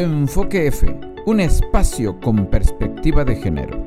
Enfoque 0.00 0.66
F, 0.68 0.86
un 1.26 1.40
espacio 1.40 2.18
con 2.20 2.46
perspectiva 2.46 3.22
de 3.22 3.36
género. 3.36 3.84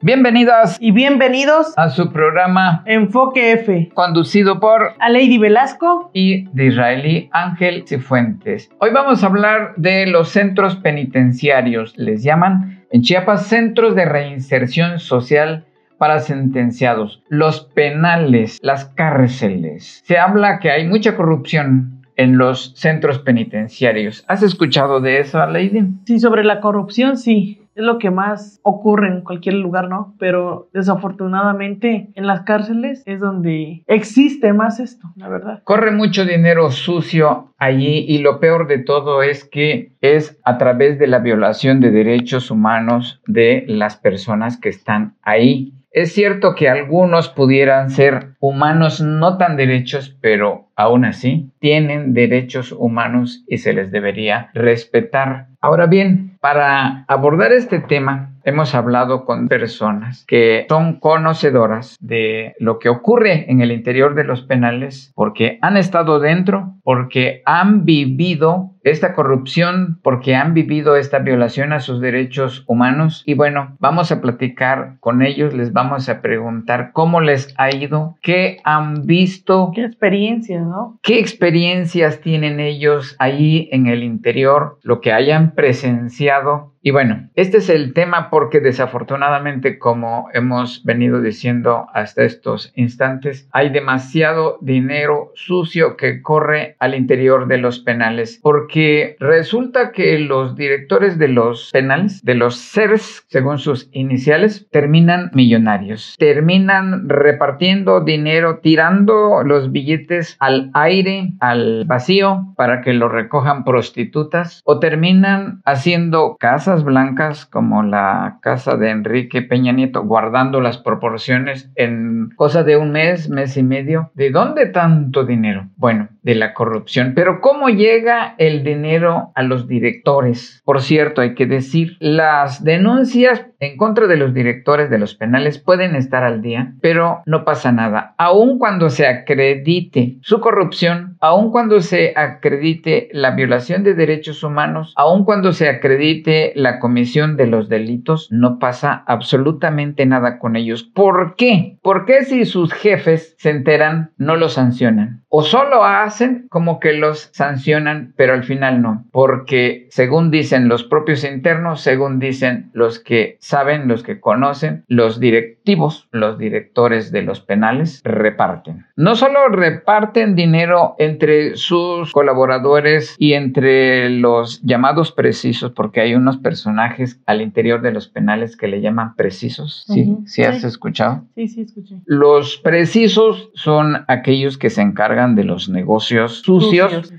Bienvenidas 0.00 0.78
y 0.80 0.92
bienvenidos 0.92 1.74
a 1.76 1.90
su 1.90 2.10
programa 2.14 2.82
Enfoque 2.86 3.52
F, 3.52 3.90
conducido 3.92 4.58
por 4.58 4.94
a 4.98 5.10
Lady 5.10 5.36
Velasco 5.36 6.10
y 6.14 6.46
de 6.54 6.68
Israelí 6.68 7.28
Ángel 7.32 7.84
Cifuentes. 7.86 8.70
Hoy 8.78 8.92
vamos 8.94 9.22
a 9.22 9.26
hablar 9.26 9.74
de 9.76 10.06
los 10.06 10.30
centros 10.30 10.76
penitenciarios, 10.76 11.92
les 11.98 12.22
llaman 12.22 12.86
en 12.90 13.02
Chiapas 13.02 13.48
centros 13.48 13.94
de 13.94 14.06
reinserción 14.06 14.98
social 14.98 15.66
para 15.98 16.20
sentenciados, 16.20 17.22
los 17.28 17.62
penales, 17.74 18.58
las 18.62 18.86
cárceles. 18.86 20.02
Se 20.04 20.18
habla 20.18 20.58
que 20.58 20.70
hay 20.70 20.86
mucha 20.86 21.16
corrupción 21.16 22.02
en 22.16 22.38
los 22.38 22.72
centros 22.76 23.18
penitenciarios. 23.18 24.24
¿Has 24.26 24.42
escuchado 24.42 25.00
de 25.00 25.20
eso, 25.20 25.44
Lady? 25.46 25.86
Sí, 26.06 26.18
sobre 26.18 26.44
la 26.44 26.60
corrupción, 26.60 27.16
sí 27.16 27.66
es 27.76 27.84
lo 27.84 27.98
que 27.98 28.10
más 28.10 28.58
ocurre 28.62 29.08
en 29.08 29.20
cualquier 29.20 29.56
lugar, 29.56 29.88
¿no? 29.88 30.14
Pero 30.18 30.70
desafortunadamente 30.72 32.08
en 32.14 32.26
las 32.26 32.40
cárceles 32.42 33.02
es 33.04 33.20
donde 33.20 33.84
existe 33.86 34.54
más 34.54 34.80
esto, 34.80 35.08
la 35.14 35.28
verdad. 35.28 35.60
Corre 35.62 35.90
mucho 35.90 36.24
dinero 36.24 36.70
sucio 36.70 37.52
allí 37.58 38.06
y 38.08 38.18
lo 38.18 38.40
peor 38.40 38.66
de 38.66 38.78
todo 38.78 39.22
es 39.22 39.44
que 39.44 39.92
es 40.00 40.40
a 40.44 40.56
través 40.56 40.98
de 40.98 41.06
la 41.06 41.18
violación 41.18 41.80
de 41.80 41.90
derechos 41.90 42.50
humanos 42.50 43.20
de 43.26 43.64
las 43.68 43.96
personas 43.96 44.56
que 44.58 44.70
están 44.70 45.16
ahí. 45.20 45.74
Es 45.96 46.12
cierto 46.12 46.54
que 46.54 46.68
algunos 46.68 47.30
pudieran 47.30 47.88
ser 47.88 48.35
humanos 48.46 49.00
no 49.00 49.38
tan 49.38 49.56
derechos, 49.56 50.16
pero 50.20 50.68
aún 50.76 51.04
así 51.04 51.50
tienen 51.58 52.14
derechos 52.14 52.70
humanos 52.70 53.42
y 53.48 53.58
se 53.58 53.72
les 53.72 53.90
debería 53.90 54.50
respetar. 54.54 55.48
Ahora 55.60 55.86
bien, 55.86 56.36
para 56.40 57.04
abordar 57.08 57.52
este 57.52 57.80
tema, 57.80 58.36
hemos 58.44 58.76
hablado 58.76 59.24
con 59.24 59.48
personas 59.48 60.24
que 60.28 60.66
son 60.68 61.00
conocedoras 61.00 61.96
de 62.00 62.54
lo 62.60 62.78
que 62.78 62.88
ocurre 62.88 63.50
en 63.50 63.60
el 63.60 63.72
interior 63.72 64.14
de 64.14 64.22
los 64.22 64.42
penales 64.42 65.12
porque 65.16 65.58
han 65.62 65.76
estado 65.76 66.20
dentro, 66.20 66.74
porque 66.84 67.42
han 67.44 67.84
vivido 67.84 68.76
esta 68.84 69.14
corrupción, 69.14 69.98
porque 70.04 70.36
han 70.36 70.54
vivido 70.54 70.94
esta 70.94 71.18
violación 71.18 71.72
a 71.72 71.80
sus 71.80 72.00
derechos 72.00 72.62
humanos. 72.68 73.24
Y 73.26 73.34
bueno, 73.34 73.74
vamos 73.80 74.12
a 74.12 74.20
platicar 74.20 74.94
con 75.00 75.22
ellos, 75.22 75.52
les 75.52 75.72
vamos 75.72 76.08
a 76.08 76.22
preguntar 76.22 76.90
cómo 76.92 77.20
les 77.20 77.52
ha 77.58 77.74
ido, 77.74 78.16
qué 78.22 78.35
han 78.64 79.06
visto. 79.06 79.72
¿Qué 79.74 79.84
experiencias, 79.84 80.62
no? 80.62 80.98
¿Qué 81.02 81.18
experiencias 81.18 82.20
tienen 82.20 82.60
ellos 82.60 83.16
ahí 83.18 83.68
en 83.72 83.86
el 83.86 84.02
interior, 84.02 84.78
lo 84.82 85.00
que 85.00 85.12
hayan 85.12 85.54
presenciado 85.54 86.75
y 86.86 86.92
bueno, 86.92 87.28
este 87.34 87.56
es 87.56 87.68
el 87.68 87.94
tema 87.94 88.30
porque 88.30 88.60
desafortunadamente, 88.60 89.76
como 89.76 90.28
hemos 90.32 90.84
venido 90.84 91.20
diciendo 91.20 91.88
hasta 91.92 92.22
estos 92.22 92.72
instantes, 92.76 93.48
hay 93.50 93.70
demasiado 93.70 94.58
dinero 94.60 95.32
sucio 95.34 95.96
que 95.96 96.22
corre 96.22 96.76
al 96.78 96.94
interior 96.94 97.48
de 97.48 97.58
los 97.58 97.80
penales 97.80 98.38
porque 98.40 99.16
resulta 99.18 99.90
que 99.90 100.16
los 100.20 100.54
directores 100.54 101.18
de 101.18 101.26
los 101.26 101.70
penales, 101.72 102.22
de 102.22 102.36
los 102.36 102.56
CERS, 102.56 103.24
según 103.26 103.58
sus 103.58 103.88
iniciales, 103.90 104.68
terminan 104.70 105.32
millonarios, 105.34 106.14
terminan 106.20 107.08
repartiendo 107.08 108.00
dinero, 108.00 108.60
tirando 108.62 109.42
los 109.42 109.72
billetes 109.72 110.36
al 110.38 110.70
aire, 110.72 111.32
al 111.40 111.84
vacío, 111.84 112.54
para 112.56 112.80
que 112.80 112.92
lo 112.92 113.08
recojan 113.08 113.64
prostitutas 113.64 114.62
o 114.64 114.78
terminan 114.78 115.62
haciendo 115.64 116.36
casas 116.38 116.75
blancas 116.84 117.46
como 117.46 117.82
la 117.82 118.38
casa 118.42 118.76
de 118.76 118.90
Enrique 118.90 119.42
Peña 119.42 119.72
Nieto, 119.72 120.04
guardando 120.04 120.60
las 120.60 120.78
proporciones 120.78 121.70
en 121.74 122.30
cosa 122.36 122.62
de 122.62 122.76
un 122.76 122.92
mes, 122.92 123.28
mes 123.28 123.56
y 123.56 123.62
medio. 123.62 124.10
¿De 124.14 124.30
dónde 124.30 124.66
tanto 124.66 125.24
dinero? 125.24 125.68
Bueno, 125.76 126.08
de 126.26 126.34
la 126.34 126.54
corrupción. 126.54 127.12
Pero 127.14 127.40
¿cómo 127.40 127.68
llega 127.68 128.34
el 128.38 128.64
dinero 128.64 129.30
a 129.36 129.44
los 129.44 129.68
directores? 129.68 130.60
Por 130.64 130.82
cierto, 130.82 131.20
hay 131.20 131.36
que 131.36 131.46
decir, 131.46 131.96
las 132.00 132.64
denuncias 132.64 133.46
en 133.60 133.76
contra 133.76 134.08
de 134.08 134.16
los 134.16 134.34
directores 134.34 134.90
de 134.90 134.98
los 134.98 135.14
penales 135.14 135.58
pueden 135.58 135.94
estar 135.94 136.24
al 136.24 136.42
día, 136.42 136.74
pero 136.82 137.22
no 137.26 137.44
pasa 137.44 137.70
nada. 137.70 138.14
Aun 138.18 138.58
cuando 138.58 138.90
se 138.90 139.06
acredite 139.06 140.18
su 140.20 140.40
corrupción, 140.40 141.16
aun 141.20 141.52
cuando 141.52 141.80
se 141.80 142.12
acredite 142.16 143.08
la 143.12 143.30
violación 143.30 143.84
de 143.84 143.94
derechos 143.94 144.42
humanos, 144.42 144.94
aun 144.96 145.24
cuando 145.24 145.52
se 145.52 145.68
acredite 145.68 146.52
la 146.56 146.80
comisión 146.80 147.36
de 147.36 147.46
los 147.46 147.68
delitos, 147.68 148.28
no 148.32 148.58
pasa 148.58 149.04
absolutamente 149.06 150.04
nada 150.06 150.40
con 150.40 150.56
ellos. 150.56 150.82
¿Por 150.82 151.36
qué? 151.36 151.78
Porque 151.82 152.24
si 152.24 152.44
sus 152.46 152.72
jefes 152.72 153.36
se 153.38 153.50
enteran, 153.50 154.10
no 154.18 154.34
los 154.34 154.54
sancionan. 154.54 155.22
O 155.28 155.42
solo 155.42 155.84
hacen 155.84 156.15
como 156.48 156.80
que 156.80 156.92
los 156.92 157.30
sancionan, 157.32 158.14
pero 158.16 158.34
al 158.34 158.44
final 158.44 158.80
no. 158.82 159.04
Porque 159.12 159.86
según 159.90 160.30
dicen 160.30 160.68
los 160.68 160.84
propios 160.84 161.24
internos, 161.24 161.80
según 161.80 162.18
dicen 162.18 162.70
los 162.72 162.98
que 162.98 163.36
saben, 163.40 163.88
los 163.88 164.02
que 164.02 164.20
conocen, 164.20 164.84
los 164.88 165.20
directivos, 165.20 166.08
los 166.12 166.38
directores 166.38 167.12
de 167.12 167.22
los 167.22 167.40
penales, 167.40 168.00
reparten. 168.04 168.86
No 168.96 169.14
solo 169.14 169.48
reparten 169.48 170.34
dinero 170.34 170.94
entre 170.98 171.56
sus 171.56 172.12
colaboradores 172.12 173.14
y 173.18 173.34
entre 173.34 174.08
los 174.10 174.62
llamados 174.62 175.12
precisos, 175.12 175.72
porque 175.72 176.00
hay 176.00 176.14
unos 176.14 176.38
personajes 176.38 177.20
al 177.26 177.42
interior 177.42 177.82
de 177.82 177.92
los 177.92 178.08
penales 178.08 178.56
que 178.56 178.68
le 178.68 178.80
llaman 178.80 179.14
precisos. 179.16 179.84
¿Sí? 179.86 180.16
¿Sí, 180.26 180.42
has 180.42 180.64
escuchado? 180.64 181.24
Sí, 181.34 181.48
sí, 181.48 181.62
escuché. 181.62 181.96
Los 182.06 182.56
precisos 182.58 183.50
son 183.54 184.04
aquellos 184.08 184.58
que 184.58 184.70
se 184.70 184.82
encargan 184.82 185.34
de 185.34 185.44
los 185.44 185.68
negocios 185.68 186.05
sucios. 186.06 187.12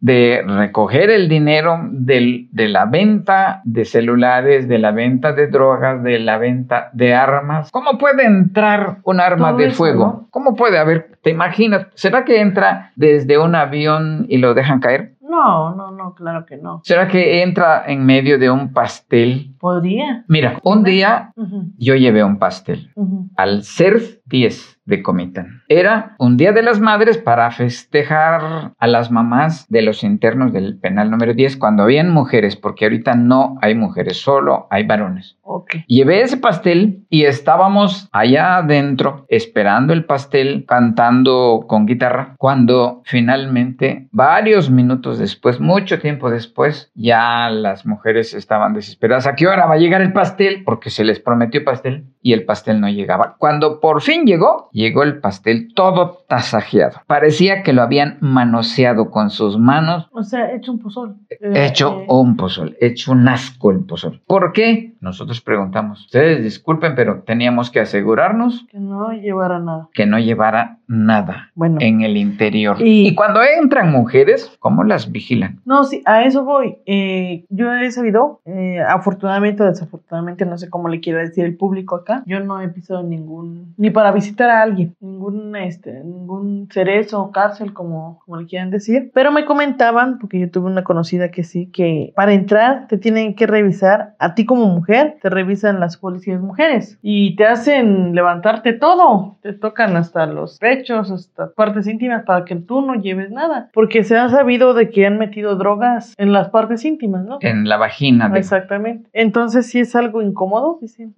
de 0.00 0.44
recoger 0.46 1.10
el 1.10 1.28
dinero 1.28 1.80
de 1.90 2.48
la 2.68 2.84
venta 2.86 3.60
de 3.64 3.84
celulares, 3.84 4.68
de 4.68 4.78
la 4.78 4.92
venta 4.92 5.32
de 5.32 5.48
drogas, 5.48 6.02
de 6.04 6.20
la 6.20 6.38
venta 6.38 6.90
de 6.92 7.14
armas. 7.14 7.70
¿Cómo 7.72 7.98
puede 7.98 8.24
entrar 8.24 8.98
un 9.02 9.20
arma 9.20 9.52
de 9.54 9.70
fuego? 9.70 10.28
¿Cómo 10.30 10.54
puede 10.54 10.78
haber? 10.78 11.18
¿Te 11.22 11.30
imaginas? 11.30 11.88
¿Será 11.94 12.24
que 12.24 12.40
entra 12.40 12.92
desde 12.94 13.38
un 13.38 13.56
avión 13.56 14.26
y 14.28 14.38
lo 14.38 14.54
dejan 14.54 14.78
caer? 14.80 15.14
No, 15.20 15.74
no, 15.74 15.90
no, 15.90 16.14
claro 16.14 16.46
que 16.46 16.56
no. 16.56 16.80
¿Será 16.84 17.06
que 17.06 17.42
entra 17.42 17.84
en 17.86 18.06
medio 18.06 18.38
de 18.38 18.50
un 18.50 18.72
pastel? 18.72 19.54
Podría. 19.58 20.24
Mira, 20.26 20.58
un 20.62 20.84
día 20.84 21.32
yo 21.76 21.96
llevé 21.96 22.24
un 22.24 22.38
pastel 22.38 22.90
al 23.36 23.62
CERF 23.62 24.18
10 24.24 24.77
de 24.88 25.02
Comitán. 25.02 25.62
Era 25.68 26.16
un 26.18 26.38
Día 26.38 26.52
de 26.52 26.62
las 26.62 26.80
Madres 26.80 27.18
para 27.18 27.50
festejar 27.50 28.72
a 28.76 28.86
las 28.86 29.10
mamás 29.10 29.66
de 29.68 29.82
los 29.82 30.02
internos 30.02 30.52
del 30.52 30.78
penal 30.78 31.10
número 31.10 31.34
10 31.34 31.58
cuando 31.58 31.82
habían 31.82 32.10
mujeres, 32.10 32.56
porque 32.56 32.86
ahorita 32.86 33.14
no 33.14 33.58
hay 33.60 33.74
mujeres, 33.74 34.16
solo 34.16 34.66
hay 34.70 34.86
varones. 34.86 35.36
Okay. 35.42 35.84
Llevé 35.88 36.22
ese 36.22 36.38
pastel 36.38 37.04
y 37.10 37.24
estábamos 37.24 38.08
allá 38.12 38.56
adentro 38.56 39.26
esperando 39.28 39.92
el 39.92 40.06
pastel, 40.06 40.64
cantando 40.66 41.66
con 41.68 41.84
guitarra, 41.84 42.34
cuando 42.38 43.02
finalmente, 43.04 44.08
varios 44.10 44.70
minutos 44.70 45.18
después, 45.18 45.60
mucho 45.60 45.98
tiempo 45.98 46.30
después, 46.30 46.90
ya 46.94 47.50
las 47.50 47.84
mujeres 47.84 48.32
estaban 48.32 48.72
desesperadas. 48.72 49.26
¿A 49.26 49.34
qué 49.34 49.46
hora 49.46 49.66
va 49.66 49.74
a 49.74 49.78
llegar 49.78 50.00
el 50.00 50.12
pastel? 50.14 50.62
Porque 50.64 50.88
se 50.88 51.04
les 51.04 51.20
prometió 51.20 51.62
pastel 51.62 52.06
y 52.22 52.32
el 52.32 52.44
pastel 52.44 52.80
no 52.80 52.88
llegaba. 52.88 53.36
Cuando 53.38 53.80
por 53.80 54.02
fin 54.02 54.24
llegó, 54.26 54.68
llegó 54.72 55.02
el 55.02 55.20
pastel 55.20 55.72
todo 55.74 56.24
tasajeado. 56.28 57.00
Parecía 57.06 57.62
que 57.62 57.72
lo 57.72 57.82
habían 57.82 58.18
manoseado 58.20 59.10
con 59.10 59.30
sus 59.30 59.58
manos. 59.58 60.08
O 60.12 60.22
sea, 60.22 60.52
hecho 60.54 60.72
un 60.72 60.78
pozol. 60.80 61.16
Hecho 61.40 62.00
eh, 62.00 62.06
un 62.08 62.36
pozol, 62.36 62.76
hecho 62.80 63.12
un 63.12 63.28
asco 63.28 63.70
el 63.70 63.84
pozol. 63.84 64.22
¿Por 64.26 64.52
qué? 64.52 64.96
Nosotros 65.00 65.40
preguntamos. 65.40 66.06
Ustedes 66.06 66.42
disculpen, 66.42 66.94
pero 66.94 67.22
teníamos 67.22 67.70
que 67.70 67.80
asegurarnos 67.80 68.66
que 68.70 68.78
no 68.78 69.12
llevara 69.12 69.58
nada. 69.58 69.88
Que 69.92 70.06
no 70.06 70.18
llevara 70.18 70.77
nada 70.88 71.50
bueno, 71.54 71.76
en 71.80 72.00
el 72.00 72.16
interior. 72.16 72.76
Y, 72.80 73.14
cuando 73.14 73.40
entran 73.42 73.92
mujeres, 73.92 74.50
¿cómo 74.58 74.82
las 74.84 75.12
vigilan? 75.12 75.60
No, 75.64 75.84
sí, 75.84 76.02
a 76.06 76.24
eso 76.24 76.44
voy. 76.44 76.78
Eh, 76.86 77.44
yo 77.50 77.72
he 77.74 77.90
sabido, 77.90 78.40
eh, 78.46 78.80
afortunadamente 78.80 79.62
o 79.62 79.66
desafortunadamente, 79.66 80.46
no 80.46 80.56
sé 80.56 80.70
cómo 80.70 80.88
le 80.88 81.00
quiero 81.00 81.18
decir 81.18 81.44
el 81.44 81.56
público 81.56 81.96
acá, 81.96 82.22
yo 82.26 82.40
no 82.40 82.60
he 82.60 82.68
pisado 82.68 83.02
ningún, 83.02 83.74
ni 83.76 83.90
para 83.90 84.12
visitar 84.12 84.48
a 84.50 84.62
alguien, 84.62 84.96
ningún, 85.00 85.54
este, 85.56 86.02
ningún 86.04 86.68
cerezo 86.72 87.22
o 87.22 87.32
cárcel, 87.32 87.74
como, 87.74 88.20
como 88.24 88.40
le 88.40 88.46
quieran 88.46 88.70
decir. 88.70 89.10
Pero 89.12 89.30
me 89.30 89.44
comentaban, 89.44 90.18
porque 90.18 90.40
yo 90.40 90.50
tuve 90.50 90.66
una 90.70 90.84
conocida 90.84 91.30
que 91.30 91.44
sí, 91.44 91.66
que 91.66 92.12
para 92.16 92.32
entrar 92.32 92.88
te 92.88 92.96
tienen 92.96 93.34
que 93.34 93.46
revisar 93.46 94.14
a 94.18 94.34
ti 94.34 94.46
como 94.46 94.66
mujer, 94.66 95.18
te 95.20 95.28
revisan 95.28 95.80
las 95.80 95.98
policías 95.98 96.40
mujeres 96.40 96.98
y 97.02 97.36
te 97.36 97.44
hacen 97.44 98.14
levantarte 98.14 98.72
todo, 98.72 99.36
te 99.42 99.52
tocan 99.52 99.96
hasta 99.96 100.26
los 100.26 100.58
pechos 100.58 100.77
pechos, 100.78 101.10
hasta 101.10 101.52
partes 101.54 101.86
íntimas 101.86 102.24
para 102.24 102.44
que 102.44 102.56
tú 102.56 102.80
no 102.82 102.94
lleves 102.94 103.30
nada. 103.30 103.68
Porque 103.72 104.04
se 104.04 104.16
ha 104.16 104.28
sabido 104.28 104.74
de 104.74 104.90
que 104.90 105.06
han 105.06 105.18
metido 105.18 105.56
drogas 105.56 106.14
en 106.18 106.32
las 106.32 106.48
partes 106.50 106.84
íntimas, 106.84 107.24
¿no? 107.24 107.38
En 107.40 107.68
la 107.68 107.76
vagina. 107.76 108.28
de- 108.28 108.38
Exactamente. 108.38 109.08
Entonces 109.12 109.66
sí 109.70 109.80
es 109.80 109.94
algo 109.96 110.22
incómodo, 110.22 110.78
dicen, 110.80 111.14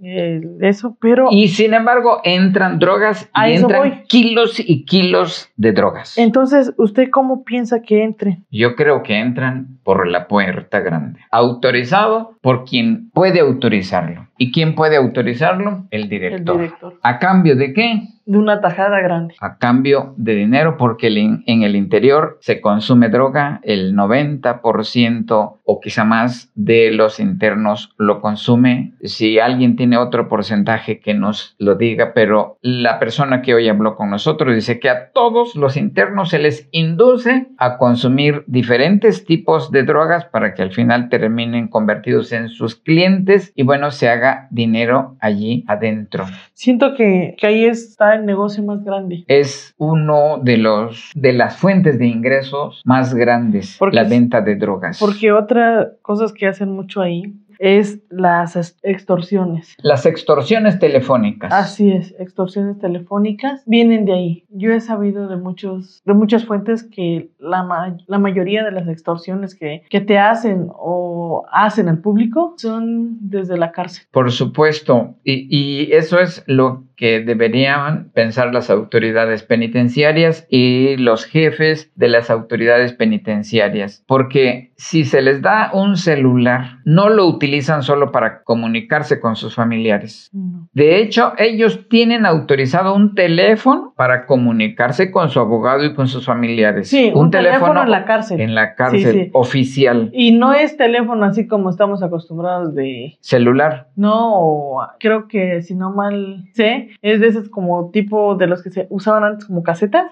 eso, 0.60 0.96
pero 1.00 1.28
Y 1.30 1.48
sin 1.48 1.74
embargo, 1.74 2.20
entran 2.24 2.78
drogas 2.78 3.28
A 3.32 3.48
y 3.48 3.54
eso 3.54 3.66
entran 3.66 3.80
voy. 3.80 4.02
kilos 4.08 4.58
y 4.60 4.84
kilos 4.84 5.48
de 5.56 5.72
drogas. 5.72 6.16
entonces, 6.18 6.72
¿usted 6.78 7.10
cómo 7.10 7.44
piensa 7.44 7.82
que 7.82 8.02
entre? 8.02 8.38
Yo 8.50 8.74
creo 8.76 9.02
que 9.02 9.18
entran 9.18 9.78
por 9.84 10.06
la 10.06 10.26
puerta 10.28 10.80
grande. 10.80 11.20
Autorizado 11.30 12.36
por 12.40 12.64
quien 12.64 13.10
puede 13.10 13.40
autorizarlo. 13.40 14.28
¿Y 14.38 14.52
quién 14.52 14.74
puede 14.74 14.96
autorizarlo? 14.96 15.86
El 15.90 16.04
El 16.04 16.08
director. 16.08 16.56
director. 16.56 16.94
¿A 17.02 17.18
cambio 17.18 17.56
de 17.56 17.74
qué? 17.74 18.02
De 18.24 18.38
una 18.38 18.60
tajada 18.60 19.00
grande. 19.00 19.34
A 19.40 19.58
cambio 19.58 20.14
de 20.16 20.34
dinero 20.34 20.76
porque 20.78 21.08
en 21.08 21.62
el 21.62 21.76
interior 21.76 22.38
se 22.40 22.60
consume 22.60 23.08
droga, 23.08 23.60
el 23.64 23.94
90% 23.94 25.58
o 25.64 25.80
quizá 25.80 26.04
más 26.04 26.50
de 26.54 26.90
los 26.92 27.20
internos 27.20 27.92
lo 27.98 28.20
consume. 28.20 28.92
Si 29.02 29.38
alguien 29.38 29.76
tiene 29.76 29.98
otro 29.98 30.28
porcentaje 30.28 31.00
que 31.00 31.12
nos 31.12 31.56
lo 31.58 31.74
diga, 31.74 32.12
pero 32.14 32.58
la 32.62 32.98
persona 32.98 33.42
que 33.42 33.54
hoy 33.54 33.68
habló 33.68 33.96
con 33.96 34.10
nosotros 34.10 34.54
dice 34.54 34.80
que 34.80 34.88
a 34.88 35.10
todos 35.10 35.56
los 35.56 35.76
internos 35.76 36.30
se 36.30 36.38
les 36.38 36.68
induce 36.70 37.48
a 37.58 37.78
consumir 37.78 38.44
diferentes 38.46 39.24
tipos 39.24 39.70
de 39.70 39.82
drogas 39.82 40.24
para 40.26 40.54
que 40.54 40.62
al 40.62 40.72
final 40.72 41.08
terminen 41.08 41.68
convertidos 41.68 42.29
en 42.32 42.48
sus 42.48 42.76
clientes 42.76 43.52
y 43.54 43.62
bueno, 43.62 43.90
se 43.90 44.08
haga 44.08 44.48
dinero 44.50 45.16
allí 45.20 45.64
adentro. 45.66 46.26
Siento 46.54 46.94
que, 46.94 47.34
que 47.38 47.46
ahí 47.46 47.64
está 47.64 48.14
el 48.14 48.26
negocio 48.26 48.62
más 48.62 48.84
grande. 48.84 49.24
es 49.28 49.74
uno 49.78 50.38
de 50.42 50.56
los 50.56 51.10
de 51.14 51.32
las 51.32 51.56
fuentes 51.56 51.98
de 51.98 52.06
ingresos 52.06 52.82
más 52.84 53.14
grandes 53.14 53.76
Porque 53.78 53.96
la 53.96 54.04
venta 54.04 54.40
de 54.40 54.56
drogas 54.56 54.98
Porque 54.98 55.32
otra 55.32 55.92
cosas 56.02 56.32
que 56.32 56.46
hacen 56.46 56.70
mucho 56.70 57.00
ahí 57.00 57.34
es 57.62 58.00
las 58.08 58.56
ex- 58.56 58.78
extorsiones. 58.82 59.74
las 59.82 60.06
extorsiones 60.06 60.78
telefónicas 60.78 61.52
Así 61.52 61.92
es, 61.92 62.14
extorsiones 62.18 62.78
telefónicas 62.78 63.62
vienen 63.66 64.06
de 64.06 64.12
ahí. 64.14 64.44
Yo 64.48 64.72
he 64.72 64.80
sabido 64.80 65.28
de 65.28 65.36
muchos, 65.36 66.02
de 66.06 66.14
muchas 66.14 66.44
fuentes 66.46 66.82
que 66.82 67.30
la, 67.38 67.62
ma- 67.62 67.96
la 68.06 68.18
mayoría 68.18 68.64
de 68.64 68.72
las 68.72 68.88
extorsiones 68.88 69.54
que, 69.54 69.82
que 69.90 70.00
te 70.00 70.18
hacen 70.18 70.68
o 70.74 71.44
hacen 71.52 71.88
al 71.88 71.98
público 71.98 72.54
son 72.56 73.18
desde 73.20 73.58
la 73.58 73.72
cárcel. 73.72 74.04
por 74.10 74.30
supuesto 74.32 75.14
y, 75.22 75.46
y 75.50 75.92
eso 75.92 76.18
es 76.18 76.42
lo 76.46 76.84
que 77.00 77.20
deberían 77.20 78.10
pensar 78.12 78.52
las 78.52 78.68
autoridades 78.68 79.42
penitenciarias 79.42 80.46
y 80.50 80.98
los 80.98 81.24
jefes 81.24 81.90
de 81.94 82.08
las 82.08 82.28
autoridades 82.28 82.92
penitenciarias 82.92 84.04
porque 84.06 84.72
si 84.76 85.06
se 85.06 85.22
les 85.22 85.40
da 85.40 85.70
un 85.72 85.96
celular 85.96 86.80
no 86.84 87.08
lo 87.08 87.26
utilizan 87.26 87.82
solo 87.82 88.12
para 88.12 88.42
comunicarse 88.42 89.18
con 89.18 89.34
sus 89.34 89.54
familiares 89.54 90.28
No. 90.32 90.68
De 90.72 91.00
hecho, 91.00 91.32
ellos 91.38 91.88
tienen 91.88 92.26
autorizado 92.26 92.94
un 92.94 93.14
teléfono 93.14 93.92
para 93.96 94.26
comunicarse 94.26 95.10
con 95.10 95.30
su 95.30 95.40
abogado 95.40 95.84
y 95.84 95.94
con 95.94 96.06
sus 96.06 96.26
familiares. 96.26 96.88
Sí, 96.88 97.10
un, 97.14 97.30
teléfono, 97.30 97.82
en 97.82 97.90
la 97.90 98.04
cárcel. 98.04 98.40
en 98.40 98.54
la 98.54 98.74
cárcel 98.74 99.00
Sí, 99.00 99.24
sí. 99.24 99.30
oficial. 99.32 100.10
Y 100.12 100.32
no 100.32 100.52
es 100.52 100.76
teléfono 100.76 101.24
así 101.24 101.46
como 101.46 101.70
estamos 101.70 102.02
acostumbrados 102.02 102.74
de... 102.74 103.16
Celular. 103.20 103.88
No, 103.96 104.76
creo 105.00 105.26
que 105.28 105.62
si 105.62 105.74
no 105.74 105.92
mal 105.92 106.44
sé, 106.54 106.89
es 107.02 107.20
de 107.20 107.28
esos 107.28 107.48
como 107.48 107.90
tipo 107.90 108.34
de 108.34 108.46
los 108.46 108.62
que 108.62 108.70
se 108.70 108.86
usaban 108.90 109.24
antes 109.24 109.46
como 109.46 109.62
casetas, 109.62 110.10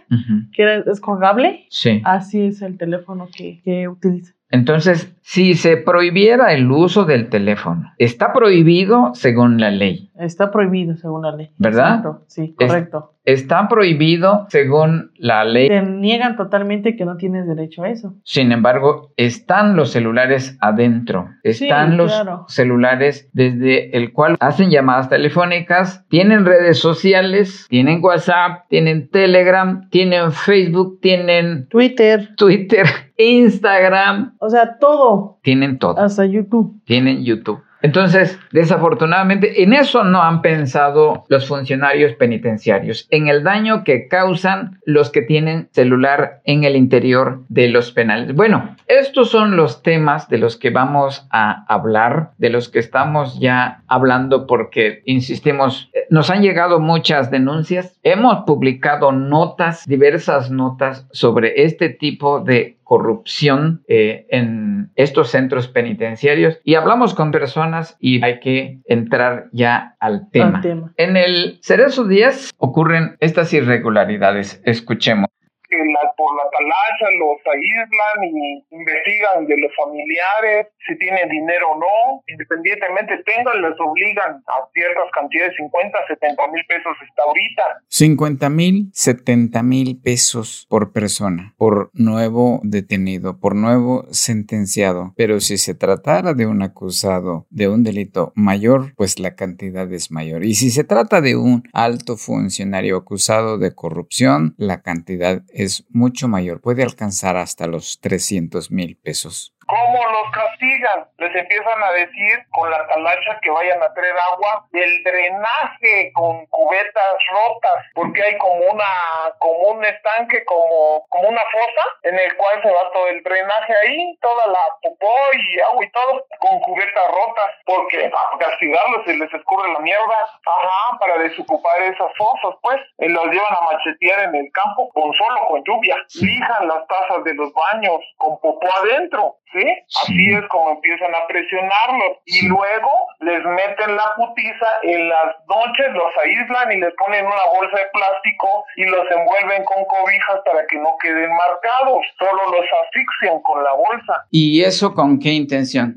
que 0.53 0.63
era, 0.63 0.85
es 0.91 1.01
colgable. 1.01 1.67
Sí. 1.71 2.01
Así 2.05 2.43
es 2.43 2.63
el 2.63 2.77
teléfono 2.79 3.29
que, 3.35 3.61
que 3.65 3.89
utiliza. 3.89 4.35
Entonces, 4.51 5.15
si 5.31 5.53
se 5.53 5.77
prohibiera 5.77 6.55
el 6.55 6.71
uso 6.71 7.05
del 7.05 7.29
teléfono, 7.29 7.93
está 7.99 8.33
prohibido 8.33 9.11
según 9.13 9.61
la 9.61 9.71
ley. 9.71 10.11
Está 10.19 10.51
prohibido 10.51 10.97
según 10.97 11.21
la 11.23 11.33
ley. 11.37 11.51
¿Verdad? 11.59 11.97
Exacto, 11.99 12.25
Sí, 12.29 12.55
Es- 12.59 12.67
correcto. 12.67 13.13
Está 13.25 13.69
prohibido 13.69 14.47
según 14.49 15.11
la 15.19 15.45
ley. 15.45 15.69
Te 15.69 15.83
niegan 15.83 16.35
totalmente 16.39 16.97
que 16.97 17.05
no 17.05 17.19
tienes 17.19 17.47
derecho 17.47 17.83
a 17.83 17.91
eso. 17.91 18.15
Sin 18.25 18.53
embargo, 18.53 19.13
están 19.19 19.77
los 19.77 19.91
celulares 19.91 20.57
adentro. 20.63 21.29
Están 21.43 21.91
Sí, 21.91 21.97
los 21.99 22.11
claro. 22.11 22.47
celulares 22.49 23.29
desde 23.35 23.95
el 23.99 24.15
cual 24.15 24.37
hacen 24.41 24.71
llamadas 24.71 25.11
telefónicas, 25.11 26.07
tienen 26.09 26.47
redes 26.47 26.79
sociales, 26.79 27.67
tienen 27.69 28.03
WhatsApp, 28.03 28.63
tienen 28.71 29.11
Telegram, 29.11 29.91
tienen 29.91 30.33
Facebook, 30.33 30.99
tienen 31.03 31.69
Twitter, 31.69 32.31
Twitter, 32.39 32.87
Instagram, 33.19 34.37
o 34.39 34.49
sea, 34.49 34.79
todo, 34.79 35.18
tienen 35.43 35.79
todo. 35.79 35.99
hasta 35.99 36.25
YouTube. 36.27 36.81
Tienen 36.85 37.25
YouTube. 37.25 37.63
Entonces, 37.81 38.39
desafortunadamente, 38.51 39.63
en 39.63 39.73
eso 39.73 40.03
no 40.03 40.23
han 40.23 40.43
pensado 40.43 41.25
los 41.29 41.47
funcionarios 41.47 42.15
penitenciarios, 42.15 43.07
en 43.11 43.29
el 43.29 43.45
daño 43.45 43.85
que 43.85 44.09
causan 44.09 44.81
los 44.85 45.11
que 45.11 45.23
tienen 45.23 45.69
celular 45.73 46.41
en 46.45 46.65
el 46.65 46.75
interior 46.75 47.45
de 47.49 47.69
los 47.69 47.93
penales. 47.93 48.35
Bueno, 48.35 48.77
estos 48.89 49.31
son 49.31 49.57
los 49.57 49.83
temas 49.83 50.29
de 50.29 50.39
los 50.39 50.57
que 50.57 50.71
vamos 50.71 51.29
a 51.31 51.65
hablar, 51.73 52.33
de 52.39 52.51
los 52.51 52.69
que 52.69 52.81
estamos 52.81 53.39
ya 53.39 53.83
hablando 53.87 54.47
porque, 54.47 55.03
insistimos, 55.05 55.89
eh, 55.95 56.07
nos 56.11 56.31
han 56.31 56.43
llegado 56.43 56.81
muchas 56.81 57.31
denuncias, 57.31 57.97
hemos 58.03 58.45
publicado 58.45 59.13
notas, 59.13 59.87
diversas 59.87 60.51
notas 60.51 61.07
sobre 61.13 61.63
este 61.63 61.91
tipo 61.91 62.41
de 62.41 62.78
corrupción 62.89 63.83
eh, 63.87 64.25
en 64.31 64.93
estos 64.95 65.29
centros 65.29 65.69
penitenciarios 65.69 66.59
y 66.65 66.75
hablamos 66.75 67.13
con 67.13 67.33
personas 67.33 67.99
y 68.01 68.25
hay 68.25 68.41
que 68.41 68.81
entrar 68.87 69.51
ya 69.53 69.95
al 70.01 70.31
tema. 70.31 70.57
Al 70.57 70.63
tema. 70.63 70.95
En 70.97 71.19
el 71.19 71.59
Cerezo 71.61 72.07
10 72.07 72.53
ocurren 72.57 73.19
estas 73.21 73.53
irregularidades. 73.53 74.63
Escuchemos. 74.65 75.29
Que 75.69 75.77
la- 75.79 76.13
por 76.17 76.35
la 76.37 76.45
talacha 76.51 77.07
los 77.19 77.39
aíslan 77.45 78.25
y 78.25 78.65
investigan 78.71 79.47
de 79.47 79.57
los 79.59 79.73
familiares, 79.77 80.67
si 80.87 80.97
tienen 80.99 81.29
dinero 81.29 81.73
o 81.75 81.79
no, 81.79 82.23
independientemente 82.27 83.23
tengan, 83.25 83.61
les 83.63 83.79
obligan 83.81 84.43
a 84.47 84.57
ciertas 84.73 85.11
cantidades, 85.13 85.53
50, 85.57 85.99
70 86.09 86.47
mil 86.49 86.65
pesos 86.67 86.93
hasta 87.03 87.23
ahorita. 87.23 87.63
50 87.89 88.49
mil, 88.49 88.91
70 88.93 89.63
mil 89.63 90.01
pesos 90.01 90.67
por 90.71 90.93
persona, 90.93 91.55
por 91.59 91.91
nuevo 91.93 92.61
detenido, 92.63 93.39
por 93.39 93.55
nuevo 93.55 94.07
sentenciado. 94.11 95.13
Pero 95.17 95.41
si 95.41 95.59
se 95.59 95.75
tratara 95.75 96.35
de 96.35 96.47
un 96.47 96.63
acusado 96.63 97.47
de 97.51 97.69
un 97.69 97.83
delito 97.83 98.33
mayor, 98.35 98.95
pues 98.97 99.19
la 99.19 99.35
cantidad 99.35 99.91
es 99.93 100.11
mayor. 100.11 100.45
Y 100.45 100.55
si 100.55 100.71
se 100.71 100.85
trata 100.85 101.21
de 101.21 101.37
un 101.37 101.63
alto 101.73 102.17
funcionario 102.17 102.97
acusado 102.97 103.59
de 103.59 103.75
corrupción, 103.75 104.55
la 104.57 104.83
cantidad 104.83 105.43
mucho 105.91 106.29
mayor. 106.29 106.61
Puede 106.61 106.83
alcanzar 106.83 107.37
hasta 107.37 107.67
los 107.67 108.01
300 108.01 108.71
mil 108.71 108.97
pesos. 108.97 109.55
¿Cómo 109.69 109.99
los 110.03 110.31
castigan? 110.33 111.07
Les 111.19 111.35
empiezan 111.35 111.85
a 111.85 111.93
decir 111.93 112.43
con 112.53 112.71
la 112.71 112.87
talacha 112.87 113.39
que 113.43 113.51
vayan 113.51 113.83
a 113.83 113.93
traer 113.93 114.17
agua 114.33 114.65
del 114.71 115.05
drenaje 115.05 116.11
con 116.15 116.47
cubetas 116.47 117.15
rotas, 117.29 117.85
porque 117.95 118.23
hay 118.23 118.39
como 118.39 118.65
una, 118.65 118.91
como 119.39 119.59
un 119.69 119.85
estanque, 119.85 120.43
como, 120.47 121.05
como 121.11 121.29
una 121.29 121.43
fosa, 121.53 121.85
en 122.05 122.19
el 122.19 122.35
cual 122.39 122.63
se 122.63 122.71
va 122.71 122.91
todo 122.95 123.09
el 123.09 123.23
drenaje 123.23 123.75
ahí, 123.85 124.19
toda 124.23 124.47
la 124.47 124.59
popó 124.81 125.15
y 125.35 125.61
agua 125.61 125.85
y 125.85 125.91
todo, 125.91 126.27
con 126.39 126.61
cubetas 126.61 127.09
rotas, 127.09 127.51
porque 127.67 128.09
para 128.09 128.39
castigarlos 128.39 129.05
se 129.05 129.17
les 129.17 129.35
escurre 129.35 129.71
la 129.71 129.81
mierda, 129.81 130.29
ajá, 130.47 130.99
para 130.99 131.19
desocupar 131.19 131.83
esas 131.83 132.11
fosas, 132.17 132.59
pues, 132.63 132.81
y 133.01 133.09
los 133.09 133.27
llevan 133.27 133.53
a 133.53 133.73
machetear 133.73 134.21
en 134.21 134.35
el 134.35 134.51
campo 134.53 134.89
con 134.95 135.13
solo 135.13 135.47
con 135.47 135.63
lluvia, 135.65 135.97
lijan 136.23 136.69
las 136.69 136.87
tazas 136.87 137.23
de 137.25 137.35
los 137.35 137.53
baños 137.53 138.01
con 138.17 138.41
popó 138.41 138.67
adentro, 138.81 139.37
¿sí? 139.53 139.65
Así 140.03 140.33
es 140.33 140.47
como 140.49 140.71
empiezan 140.71 141.15
a 141.15 141.27
presionarlos 141.27 142.19
y 142.27 142.47
luego 142.49 142.91
les 143.21 143.45
meten 143.45 143.97
la 143.97 144.15
putiza 144.17 144.69
en 144.83 145.09
las 145.09 145.37
noches, 145.49 145.93
los 145.93 146.13
aíslan 146.25 146.73
y 146.73 146.81
les 146.81 146.95
ponen 146.95 147.27
una 147.27 147.47
bolsa 147.55 147.77
de 147.79 147.89
plástico 147.93 148.65
y 148.77 148.85
los 148.85 149.05
envuelven 149.11 149.65
con 149.65 149.85
cobijas 149.85 150.41
para 150.45 150.67
que 150.67 150.77
no 150.79 150.97
queden 151.01 151.31
marcados, 151.35 152.05
solo 152.19 152.43
los 152.53 152.67
asfixian 152.85 153.41
con 153.43 153.63
la 153.65 153.73
bolsa 153.73 154.27
¿Y 154.31 154.63
eso 154.63 154.95
con 154.95 155.19
qué 155.19 155.31
intención? 155.31 155.97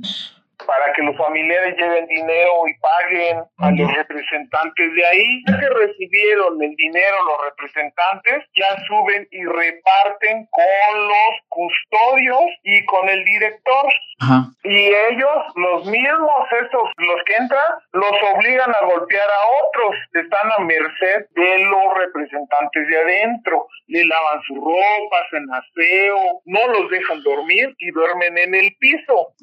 Para 0.65 0.93
que 0.93 1.01
los 1.03 1.15
familiares 1.17 1.75
lleven 1.77 2.07
dinero 2.07 2.67
y 2.67 2.73
paguen 2.79 3.43
a 3.57 3.71
los 3.71 3.93
representantes 3.93 4.93
de 4.93 5.05
ahí. 5.05 5.43
Ya 5.47 5.59
que 5.59 5.69
recibieron 5.69 6.61
el 6.61 6.75
dinero 6.75 7.15
los 7.25 7.45
representantes, 7.49 8.45
ya 8.55 8.67
suben 8.87 9.27
y 9.31 9.43
reparten 9.45 10.47
con 10.51 11.07
los 11.07 11.33
custodios 11.49 12.45
y 12.63 12.85
con 12.85 13.09
el 13.09 13.23
director. 13.25 13.85
Y 14.63 14.77
ellos, 14.77 15.37
los 15.55 15.85
mismos, 15.85 16.45
estos, 16.61 16.83
los 16.97 17.23
que 17.25 17.35
entran, 17.35 17.71
los 17.93 18.13
obligan 18.35 18.69
a 18.69 18.85
golpear 18.85 19.27
a 19.29 19.41
otros. 19.65 19.95
Están 20.13 20.51
a 20.57 20.63
merced 20.63 21.25
de 21.33 21.59
los 21.65 21.97
representantes 21.97 22.87
de 22.87 22.97
adentro. 22.97 23.67
Le 23.87 24.05
lavan 24.05 24.41
su 24.47 24.55
ropa, 24.55 25.17
hacen 25.25 25.45
aseo, 25.51 26.41
no 26.45 26.67
los 26.67 26.89
dejan 26.91 27.21
dormir 27.23 27.73
y 27.79 27.91
duermen 27.91 28.37
en 28.37 28.55
el 28.55 28.75
piso. 28.79 29.33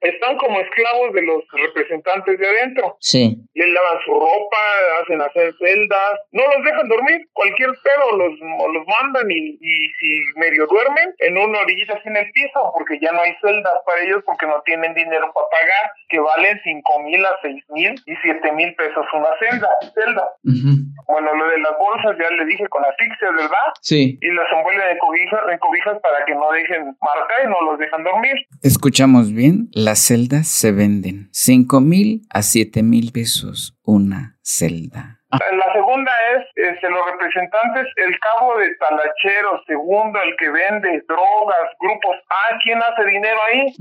Están 0.00 0.36
como 0.38 0.60
esclavos 0.60 1.12
de 1.14 1.22
los 1.22 1.42
representantes 1.52 2.38
de 2.38 2.46
adentro. 2.46 2.96
Sí. 3.00 3.36
Le 3.54 3.66
lavan 3.68 3.98
su 4.04 4.12
ropa, 4.12 4.56
hacen 5.02 5.20
hacer 5.20 5.54
celdas, 5.58 6.20
no 6.32 6.42
los 6.44 6.64
dejan 6.64 6.88
dormir. 6.88 7.20
Cualquier 7.32 7.70
pedo 7.82 8.16
los, 8.16 8.38
los 8.38 8.86
mandan 8.86 9.30
y, 9.30 9.58
y 9.60 9.88
si 9.98 10.20
medio 10.36 10.66
duermen 10.66 11.14
en 11.18 11.38
una 11.38 11.60
orillita 11.60 12.00
en 12.04 12.16
el 12.16 12.30
piso 12.32 12.72
porque 12.74 12.98
ya 13.00 13.12
no 13.12 13.20
hay 13.20 13.34
celdas 13.40 13.74
para 13.84 14.02
ellos 14.02 14.09
porque 14.24 14.46
no 14.46 14.60
tienen 14.64 14.94
dinero 14.94 15.32
para 15.32 15.46
pagar, 15.50 15.92
que 16.08 16.18
valen 16.18 16.60
cinco 16.64 16.98
mil 17.00 17.24
a 17.24 17.30
seis 17.42 17.62
mil 17.70 17.94
y 18.06 18.14
siete 18.22 18.52
mil 18.52 18.74
pesos 18.74 19.06
una 19.12 19.28
celda. 19.38 19.68
celda. 19.94 20.24
Bueno, 21.06 21.34
lo 21.34 21.48
de 21.48 21.58
las 21.58 21.72
bolsas 21.78 22.16
ya 22.18 22.30
le 22.36 22.44
dije 22.46 22.66
con 22.68 22.84
asfixias, 22.84 23.32
¿verdad? 23.34 23.66
Sí. 23.80 24.18
Y 24.20 24.30
las 24.32 24.46
envuelven 24.52 24.88
en 24.90 24.98
cobijas, 24.98 25.40
en 25.50 25.58
cobijas 25.58 25.98
para 26.02 26.24
que 26.24 26.34
no 26.34 26.50
dejen 26.52 26.96
marca 27.00 27.34
y 27.44 27.46
no 27.46 27.60
los 27.70 27.78
dejan 27.78 28.04
dormir. 28.04 28.34
Escuchamos 28.62 29.32
bien, 29.32 29.68
las 29.72 29.98
celdas 29.98 30.46
se 30.48 30.72
venden 30.72 31.28
cinco 31.32 31.80
mil 31.80 32.22
a 32.30 32.42
siete 32.42 32.82
mil 32.82 33.12
pesos 33.12 33.78
una 33.84 34.38
celda. 34.42 35.20
La 35.30 35.72
segunda 35.72 36.10
es 36.82 36.90
los 36.90 37.06
representantes, 37.10 37.86
el 37.96 38.18
cabo 38.20 38.56
de 38.58 38.74
talacheros, 38.76 39.62
segundo, 39.66 40.18
el 40.22 40.36
que 40.36 40.50
vende 40.50 41.02
drogas, 41.06 41.70
grupos 41.78 42.16
A, 42.28 42.58
¿quién 42.62 42.80
hace 42.82 43.04
dinero 43.04 43.38
ahí? 43.48 43.74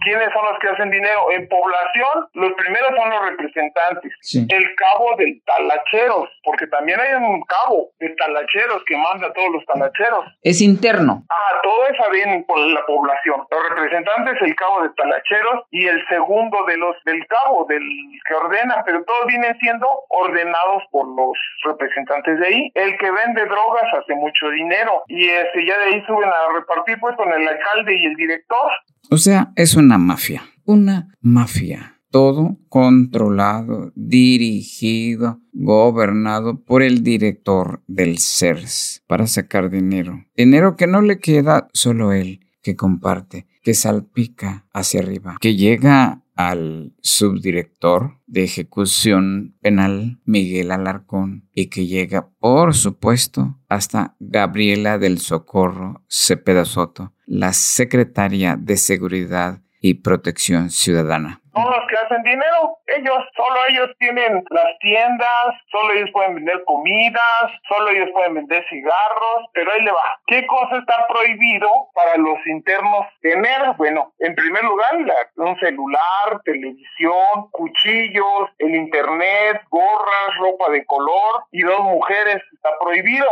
¿Quiénes 0.00 0.28
son 0.32 0.44
los 0.50 0.58
que 0.58 0.68
hacen 0.68 0.90
dinero? 0.90 1.30
En 1.30 1.48
población, 1.48 2.28
los 2.34 2.52
primeros 2.54 2.90
son 2.96 3.10
los 3.10 3.30
representantes. 3.30 4.12
El 4.48 4.74
cabo 4.76 5.16
de 5.16 5.40
talacheros, 5.46 6.28
porque 6.44 6.66
también 6.66 7.00
hay 7.00 7.14
un 7.14 7.42
cabo 7.42 7.90
de 7.98 8.10
talacheros 8.10 8.82
que 8.86 8.96
manda 8.96 9.28
a 9.28 9.32
todos 9.32 9.52
los 9.52 9.66
talacheros. 9.66 10.24
Es 10.42 10.60
interno. 10.60 11.22
Ah, 11.30 11.60
todo 11.62 11.86
eso 11.86 12.02
viene 12.12 12.44
por 12.46 12.58
la 12.58 12.84
población. 12.86 13.46
Los 13.50 13.68
representantes, 13.70 14.42
el 14.42 14.54
cabo 14.56 14.82
de 14.82 14.90
talacheros 14.90 15.64
y 15.70 15.86
el 15.86 16.06
segundo 16.08 16.64
de 16.66 16.76
los 16.76 16.96
del 17.04 17.26
cabo, 17.26 17.64
del 17.66 17.82
que 18.26 18.34
ordena, 18.34 18.82
pero 18.84 19.04
todos 19.04 19.26
vienen 19.26 19.56
siendo 19.58 19.86
ordenados 20.08 20.82
por 20.90 21.06
los 21.08 21.36
representantes 21.64 22.33
de 22.38 22.46
ahí. 22.46 22.70
El 22.74 22.96
que 22.98 23.10
vende 23.10 23.44
drogas 23.44 23.84
hace 24.00 24.14
mucho 24.14 24.50
dinero 24.50 25.02
y 25.08 25.24
este, 25.28 25.66
ya 25.66 25.78
de 25.78 25.94
ahí 25.94 26.02
suben 26.06 26.28
a 26.28 26.58
repartir 26.58 26.98
pues 27.00 27.16
con 27.16 27.28
el 27.28 27.46
alcalde 27.46 27.96
y 28.00 28.06
el 28.06 28.14
director. 28.14 28.70
O 29.10 29.16
sea, 29.16 29.52
es 29.56 29.76
una 29.76 29.98
mafia, 29.98 30.42
una 30.64 31.08
mafia. 31.20 31.90
Todo 32.10 32.58
controlado, 32.68 33.90
dirigido, 33.96 35.40
gobernado 35.52 36.62
por 36.62 36.84
el 36.84 37.02
director 37.02 37.82
del 37.88 38.18
CERS 38.18 39.02
para 39.08 39.26
sacar 39.26 39.68
dinero. 39.68 40.24
Dinero 40.36 40.76
que 40.76 40.86
no 40.86 41.02
le 41.02 41.18
queda 41.18 41.66
solo 41.72 42.12
él, 42.12 42.38
que 42.62 42.76
comparte, 42.76 43.48
que 43.62 43.74
salpica 43.74 44.64
hacia 44.72 45.00
arriba, 45.00 45.38
que 45.40 45.56
llega 45.56 46.23
al 46.34 46.94
subdirector 47.00 48.18
de 48.26 48.44
ejecución 48.44 49.56
penal 49.60 50.20
Miguel 50.24 50.70
Alarcón 50.72 51.48
y 51.52 51.66
que 51.66 51.86
llega, 51.86 52.30
por 52.40 52.74
supuesto, 52.74 53.58
hasta 53.68 54.16
Gabriela 54.18 54.98
del 54.98 55.18
Socorro 55.18 56.02
Cepeda 56.08 56.64
Soto, 56.64 57.12
la 57.26 57.52
secretaria 57.52 58.56
de 58.60 58.76
Seguridad 58.76 59.62
y 59.80 59.94
Protección 59.94 60.70
Ciudadana 60.70 61.43
son 61.54 61.70
los 61.70 61.86
que 61.88 61.96
hacen 61.96 62.22
dinero. 62.22 62.78
Ellos, 62.86 63.18
solo 63.36 63.56
ellos 63.68 63.90
tienen 63.98 64.44
las 64.50 64.78
tiendas, 64.80 65.54
solo 65.70 65.92
ellos 65.92 66.10
pueden 66.12 66.34
vender 66.36 66.62
comidas, 66.64 67.52
solo 67.68 67.90
ellos 67.90 68.10
pueden 68.12 68.34
vender 68.34 68.64
cigarros, 68.68 69.46
pero 69.52 69.72
ahí 69.72 69.82
le 69.82 69.92
va. 69.92 70.18
¿Qué 70.26 70.46
cosa 70.46 70.78
está 70.78 71.06
prohibido 71.08 71.68
para 71.94 72.16
los 72.16 72.38
internos 72.46 73.06
tener? 73.20 73.74
Bueno, 73.76 74.12
en 74.18 74.34
primer 74.34 74.64
lugar, 74.64 74.90
un 75.36 75.58
celular, 75.58 76.40
televisión, 76.44 77.50
cuchillos, 77.52 78.50
el 78.58 78.74
internet, 78.74 79.62
gorras, 79.70 80.36
ropa 80.38 80.70
de 80.70 80.84
color 80.86 81.44
y 81.52 81.62
dos 81.62 81.80
mujeres 81.80 82.42
está 82.52 82.70
prohibido. 82.80 83.28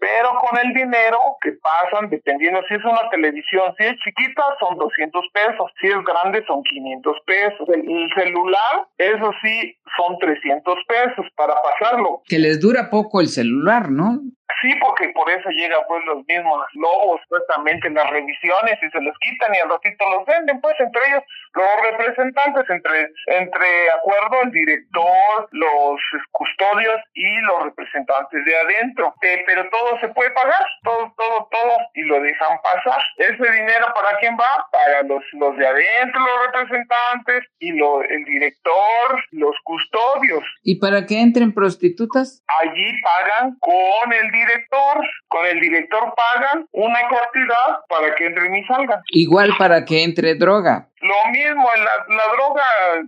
Pero 0.00 0.30
con 0.40 0.58
el 0.58 0.72
dinero 0.74 1.18
que 1.40 1.52
pasan, 1.52 2.10
dependiendo 2.10 2.60
si 2.68 2.74
es 2.74 2.84
una 2.84 3.08
televisión, 3.10 3.74
si 3.78 3.84
es 3.84 3.96
chiquita 3.98 4.42
son 4.58 4.76
200 4.78 5.24
pesos, 5.32 5.70
si 5.80 5.88
es 5.88 6.04
grande 6.04 6.44
son 6.46 6.62
500 6.62 7.20
pesos 7.26 7.41
el 7.68 8.10
celular, 8.14 8.88
eso 8.98 9.30
sí, 9.42 9.76
son 9.96 10.18
300 10.18 10.74
pesos 10.86 11.26
para 11.36 11.54
pasarlo. 11.62 12.22
Que 12.26 12.38
les 12.38 12.60
dura 12.60 12.90
poco 12.90 13.20
el 13.20 13.28
celular, 13.28 13.90
¿no? 13.90 14.20
Sí, 14.60 14.74
porque 14.80 15.08
por 15.10 15.30
eso 15.30 15.48
llegan 15.50 15.80
pues 15.88 16.04
los 16.04 16.26
mismos 16.26 16.66
lobos 16.74 17.20
supuestamente 17.22 17.88
en 17.88 17.94
las 17.94 18.08
revisiones 18.10 18.78
y 18.82 18.90
se 18.90 19.00
los 19.00 19.16
quitan 19.18 19.54
y 19.54 19.58
al 19.58 19.70
ratito 19.70 20.04
los 20.10 20.26
venden, 20.26 20.60
pues 20.60 20.74
entre 20.80 21.00
ellos 21.08 21.22
los 21.54 21.90
representantes, 21.90 22.68
entre, 22.70 23.10
entre 23.26 23.90
acuerdo 23.90 24.42
el 24.42 24.50
director, 24.50 25.48
los 25.52 26.00
custodios 26.30 27.00
y 27.14 27.40
los 27.42 27.64
representantes 27.64 28.44
de 28.44 28.56
adentro. 28.56 29.14
pero 29.20 29.68
todo 29.70 30.00
se 30.00 30.08
puede 30.08 30.30
pagar, 30.30 30.64
todo, 30.82 31.12
todo, 31.16 31.48
todo, 31.50 31.76
y 31.94 32.02
lo 32.02 32.20
dejan 32.20 32.58
pasar. 32.62 33.02
Ese 33.18 33.52
dinero 33.52 33.86
para 33.94 34.18
quién 34.18 34.36
va? 34.36 34.66
Para 34.70 35.02
los, 35.02 35.22
los 35.34 35.56
de 35.56 35.66
adentro, 35.66 36.20
los 36.20 36.46
representantes 36.46 37.44
y 37.58 37.72
lo, 37.72 38.02
el 38.02 38.24
director, 38.24 39.24
los 39.32 39.56
custodios. 39.64 40.44
¿Y 40.62 40.78
para 40.78 41.06
que 41.06 41.20
entren 41.20 41.52
prostitutas? 41.52 42.42
Allí 42.62 42.92
pagan 43.02 43.56
con 43.60 44.12
el 44.12 44.30
director 44.44 45.04
con 45.28 45.46
el 45.46 45.60
director 45.60 46.14
pagan 46.14 46.66
una 46.72 47.00
cantidad 47.00 47.80
para 47.88 48.14
que 48.14 48.26
entren 48.26 48.54
y 48.54 48.64
salgan. 48.64 49.00
Igual 49.10 49.54
para 49.58 49.84
que 49.84 50.02
entre 50.02 50.34
droga. 50.34 50.88
Lo 51.02 51.30
mismo, 51.32 51.68
la, 51.74 52.14
la, 52.14 52.32
droga 52.32 52.62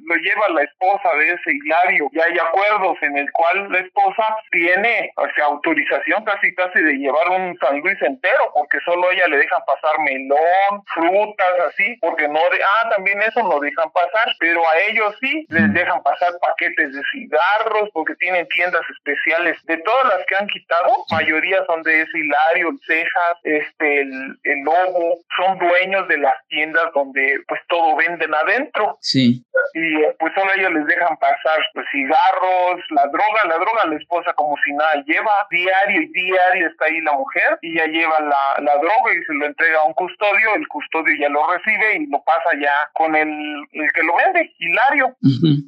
lo 0.05 0.17
lleva 0.17 0.49
la 0.49 0.63
esposa 0.65 1.15
de 1.17 1.31
ese 1.31 1.53
Hilario. 1.53 2.11
Ya 2.13 2.25
hay 2.25 2.37
acuerdos 2.39 2.99
en 3.03 3.17
el 3.17 3.31
cual 3.31 3.71
la 3.71 3.79
esposa 3.79 4.37
tiene 4.51 5.13
o 5.17 5.27
sea, 5.37 5.45
autorización 5.45 6.25
casi 6.25 6.53
casi 6.57 6.81
de 6.83 6.95
llevar 6.95 7.31
un 7.31 7.57
San 7.59 7.79
Luis 7.79 8.01
entero, 8.03 8.51
porque 8.53 8.79
solo 8.85 9.13
ella 9.13 9.29
le 9.29 9.37
dejan 9.37 9.61
pasar 9.65 10.01
melón, 10.01 10.83
frutas, 10.93 11.55
así, 11.69 11.97
porque 12.01 12.27
no 12.27 12.41
de, 12.51 12.59
ah, 12.65 12.91
también 12.97 13.23
eso 13.23 13.45
no 13.45 13.61
dejan 13.61 13.89
pasar, 13.93 14.27
pero 14.41 14.61
a 14.69 14.79
ellos 14.91 15.15
sí 15.21 15.47
les 15.49 15.73
dejan 15.73 16.03
pasar 16.03 16.33
paquetes 16.41 16.93
de 16.93 17.03
cigarros, 17.13 17.91
porque 17.93 18.17
tienen 18.17 18.49
tiendas 18.49 18.83
especiales. 18.91 19.57
De 19.67 19.77
todas 19.79 20.07
las 20.07 20.27
que 20.27 20.35
han 20.35 20.49
quitado, 20.49 21.05
mayoría 21.25 21.65
son 21.67 21.83
de 21.83 22.03
ese 22.03 22.19
Hilario, 22.19 22.71
el 22.71 22.79
Cejas, 22.87 23.37
este, 23.43 24.01
el, 24.03 24.39
el 24.45 24.61
Lobo, 24.65 25.19
son 25.37 25.59
dueños 25.59 26.07
de 26.09 26.19
las 26.19 26.35
tiendas 26.49 26.93
donde 26.95 27.39
pues 27.49 27.61
todo 27.69 27.97
venden 27.97 28.35
adentro. 28.35 28.99
Sí. 29.01 29.45
Y 29.75 29.97
pues 30.19 30.33
solo 30.35 30.51
ellos 30.57 30.73
les 30.73 30.87
dejan 30.87 31.17
pasar 31.19 31.59
pues 31.73 31.87
cigarros, 31.91 32.81
la 32.91 33.07
droga, 33.07 33.41
la 33.49 33.55
droga 33.57 33.87
la 33.89 33.97
esposa 33.97 34.33
como 34.35 34.55
si 34.65 34.73
nada 34.73 35.03
lleva, 35.07 35.33
diario 35.51 36.03
y 36.03 36.07
diario 36.13 36.69
está 36.69 36.87
ahí 36.87 37.01
la 37.01 37.13
mujer 37.13 37.59
y 37.61 37.75
ya 37.77 37.87
lleva 37.87 38.21
la, 38.21 38.63
la 38.63 38.77
droga 38.77 39.13
y 39.13 39.23
se 39.25 39.35
lo 39.35 39.47
entrega 39.47 39.79
a 39.81 39.85
un 39.85 39.95
custodio, 39.95 40.55
el 40.55 40.67
custodio 40.69 41.15
ya 41.21 41.29
lo 41.29 41.41
recibe 41.53 41.97
y 41.97 42.07
lo 42.07 42.23
pasa 42.23 42.57
ya 42.61 42.73
con 42.93 43.17
el, 43.17 43.29
el 43.73 43.93
que 43.93 44.03
lo 44.03 44.17
vende, 44.17 44.53
Hilario. 44.59 45.17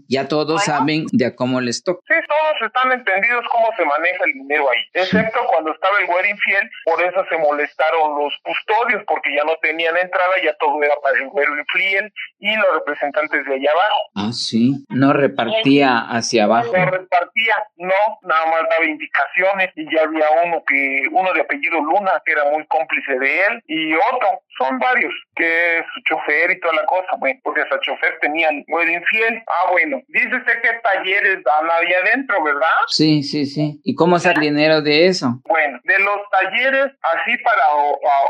Ya 0.09 0.29
todos 0.29 0.65
saben 0.65 1.07
de 1.13 1.35
cómo 1.35 1.61
les 1.61 1.83
toca. 1.83 2.01
Sí, 2.07 2.15
todos 2.29 2.71
están 2.71 2.93
entendidos 2.93 3.45
cómo 3.51 3.69
se 3.77 3.85
maneja 3.85 4.25
el 4.27 4.33
dinero 4.35 4.71
ahí, 4.71 4.79
excepto 4.95 5.36
cuando 5.47 5.73
estaba 5.73 5.99
el 6.01 6.07
güero 6.07 6.29
infiel, 6.29 6.71
por 6.85 7.03
eso 7.03 7.25
se 7.29 7.37
molestaron 7.39 8.19
los 8.19 8.33
custodios 8.43 9.03
porque 9.07 9.35
ya 9.35 9.45
no 9.45 9.57
tenían 9.63 9.97
entrada, 9.97 10.35
ya 10.43 10.55
todo 10.59 10.83
era 10.83 10.95
para 11.03 11.19
el 11.19 11.29
güero 11.29 11.59
infiel 11.59 12.13
y 12.39 12.55
los 12.57 12.75
representantes 12.75 13.45
de 13.45 13.55
allá 13.55 13.71
abajo. 13.71 14.01
Ah, 14.15 14.33
sí, 14.33 14.85
no 14.89 15.13
repartía 15.13 15.99
hacia 16.09 16.45
abajo. 16.45 16.73
No 16.77 16.87
repartía, 16.87 17.55
no, 17.77 18.19
nada 18.23 18.47
más 18.47 18.69
daba 18.71 18.85
indicaciones 18.85 19.71
y 19.77 19.85
ya 19.95 20.03
había 20.03 20.27
uno 20.45 20.63
que, 20.67 21.03
uno 21.13 21.33
de 21.33 21.41
apellido 21.41 21.81
Luna, 21.81 22.23
que 22.25 22.33
era 22.33 22.45
muy 22.51 22.67
cómplice 22.67 23.19
de 23.19 23.47
él, 23.47 23.63
y 23.67 23.95
otro, 23.95 24.41
son 24.59 24.79
varios, 24.79 25.13
que 25.35 25.79
es 25.79 25.85
su 25.95 26.01
chofer 26.05 26.51
y 26.51 26.61
toda 26.61 26.75
la 26.75 26.87
cosa, 26.87 27.17
bueno, 27.19 27.39
porque 27.43 27.63
hasta 27.63 27.81
chofer 27.81 28.19
tenía 28.21 28.49
muy 28.67 28.95
infiel. 28.95 29.43
Ah, 29.47 29.71
bueno, 29.71 30.01
dice 30.09 30.37
usted 30.37 30.63
que 30.63 30.69
talleres 30.83 31.43
dan 31.45 31.71
ahí 31.71 31.93
adentro, 31.93 32.43
¿verdad? 32.43 32.67
Sí, 32.89 33.23
sí, 33.23 33.47
sí. 33.47 33.81
¿Y 33.85 33.95
cómo 33.95 34.17
hacer 34.17 34.39
dinero 34.39 34.81
de 34.83 35.07
eso? 35.07 35.26
Bueno, 35.45 35.81
de 35.85 35.99
los 36.01 36.19
talleres, 36.31 36.93
así 37.15 37.39
para 37.39 37.65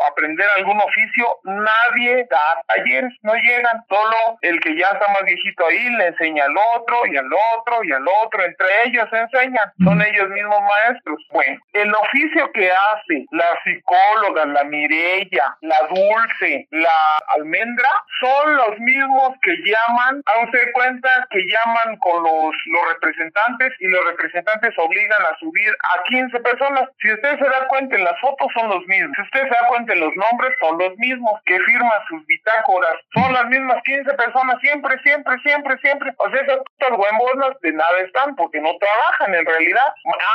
aprender 0.08 0.48
algún 0.56 0.80
oficio, 0.80 1.26
nadie 1.44 2.26
da 2.30 2.62
talleres, 2.68 3.12
no 3.22 3.34
llega 3.34 3.46
llegan. 3.46 3.84
Solo 3.88 4.38
el 4.42 4.60
que 4.60 4.76
ya 4.76 4.86
está 4.88 5.06
más 5.12 5.22
viejito 5.24 5.66
ahí 5.66 5.88
le 5.96 6.06
enseña 6.06 6.44
al 6.44 6.56
otro 6.76 7.06
y 7.06 7.16
al 7.16 7.30
otro 7.56 7.84
y 7.84 7.92
al 7.92 8.04
otro. 8.24 8.44
Entre 8.44 8.66
ellos 8.84 9.08
se 9.10 9.18
enseñan. 9.18 9.72
Son 9.82 10.00
ellos 10.02 10.28
mismos 10.30 10.60
maestros. 10.60 11.18
Bueno, 11.30 11.60
el 11.72 11.94
oficio 11.94 12.50
que 12.52 12.70
hace 12.70 13.24
la 13.30 13.46
psicóloga, 13.64 14.46
la 14.46 14.64
Mirella, 14.64 15.56
la 15.60 15.76
Dulce, 15.88 16.66
la 16.70 17.18
Almendra, 17.36 17.88
son 18.20 18.56
los 18.56 18.78
mismos 18.80 19.32
que 19.42 19.56
llaman, 19.64 20.22
háganse 20.26 20.72
cuenta 20.72 21.08
que 21.30 21.40
llaman 21.40 21.96
con 21.98 22.22
los, 22.22 22.54
los 22.66 22.94
representantes 22.94 23.72
y 23.80 23.88
los 23.88 24.04
representantes 24.06 24.74
obligan 24.78 25.22
a 25.22 25.36
subir 25.38 25.70
a 25.70 26.02
15 26.04 26.40
personas. 26.40 26.85
Si 27.00 27.12
usted 27.12 27.38
se 27.38 27.44
da 27.44 27.66
cuenta 27.68 27.96
en 27.96 28.04
las 28.04 28.18
fotos 28.20 28.48
son 28.54 28.68
los 28.68 28.86
mismos. 28.86 29.16
Si 29.16 29.22
usted 29.22 29.42
se 29.42 29.48
da 29.48 29.68
cuenta 29.68 29.92
en 29.92 30.00
los 30.00 30.14
nombres 30.16 30.52
son 30.60 30.78
los 30.78 30.96
mismos 30.96 31.40
que 31.46 31.58
firman 31.60 32.00
sus 32.08 32.24
bitácoras. 32.26 32.96
Son 33.14 33.32
las 33.32 33.46
mismas 33.46 33.82
15 33.84 34.12
personas 34.14 34.60
siempre, 34.60 34.98
siempre, 35.02 35.36
siempre, 35.42 35.78
siempre. 35.78 36.12
O 36.18 36.30
sea, 36.30 36.40
esas 36.42 36.60
huevonas 36.90 37.60
de 37.60 37.72
nada 37.72 37.98
están 38.04 38.36
porque 38.36 38.60
no 38.60 38.70
trabajan 38.78 39.34
en 39.34 39.46
realidad. 39.46 39.88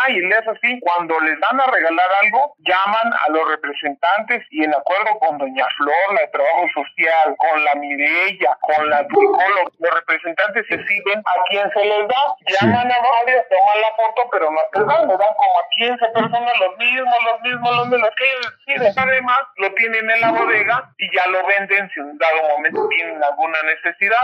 Ah, 0.03 0.09
y 0.09 0.19
es 0.19 0.47
así, 0.47 0.79
cuando 0.81 1.19
les 1.21 1.39
dan 1.39 1.59
a 1.59 1.65
regalar 1.67 2.07
algo, 2.21 2.55
llaman 2.59 3.13
a 3.13 3.31
los 3.31 3.47
representantes 3.49 4.45
y 4.49 4.63
en 4.63 4.73
acuerdo 4.73 5.19
con 5.19 5.37
Doña 5.37 5.65
Flor, 5.77 6.13
la 6.13 6.21
de 6.21 6.27
Trabajo 6.27 6.65
Social, 6.73 7.35
con 7.37 7.63
la 7.63 7.75
Mirella, 7.75 8.57
con 8.61 8.89
la 8.89 9.03
psicóloga, 9.03 9.71
los 9.79 9.95
representantes 9.95 10.65
se 10.67 10.77
siguen 10.85 11.19
a 11.19 11.43
quien 11.49 11.69
se 11.71 11.85
les 11.85 12.07
da, 12.07 12.35
llaman 12.47 12.91
a 12.91 12.97
varios, 12.99 13.43
toman 13.49 13.81
la 13.81 13.91
foto, 13.95 14.29
pero 14.31 14.51
no 14.51 14.59
te 14.73 14.79
dan, 14.79 15.07
le 15.07 15.17
dan 15.17 15.33
como 15.35 15.59
a 15.59 15.69
15 15.77 16.05
personas 16.13 16.40
Además, 18.97 19.39
lo 19.57 19.73
tienen 19.73 20.09
en 20.09 20.21
la 20.21 20.31
bodega 20.31 20.93
y 20.97 21.05
ya 21.15 21.27
lo 21.27 21.45
venden 21.47 21.89
si 21.93 21.99
en 21.99 22.17
dado 22.17 22.55
momento 22.55 22.87
tienen 22.89 23.23
alguna 23.23 23.57
necesidad 23.63 24.17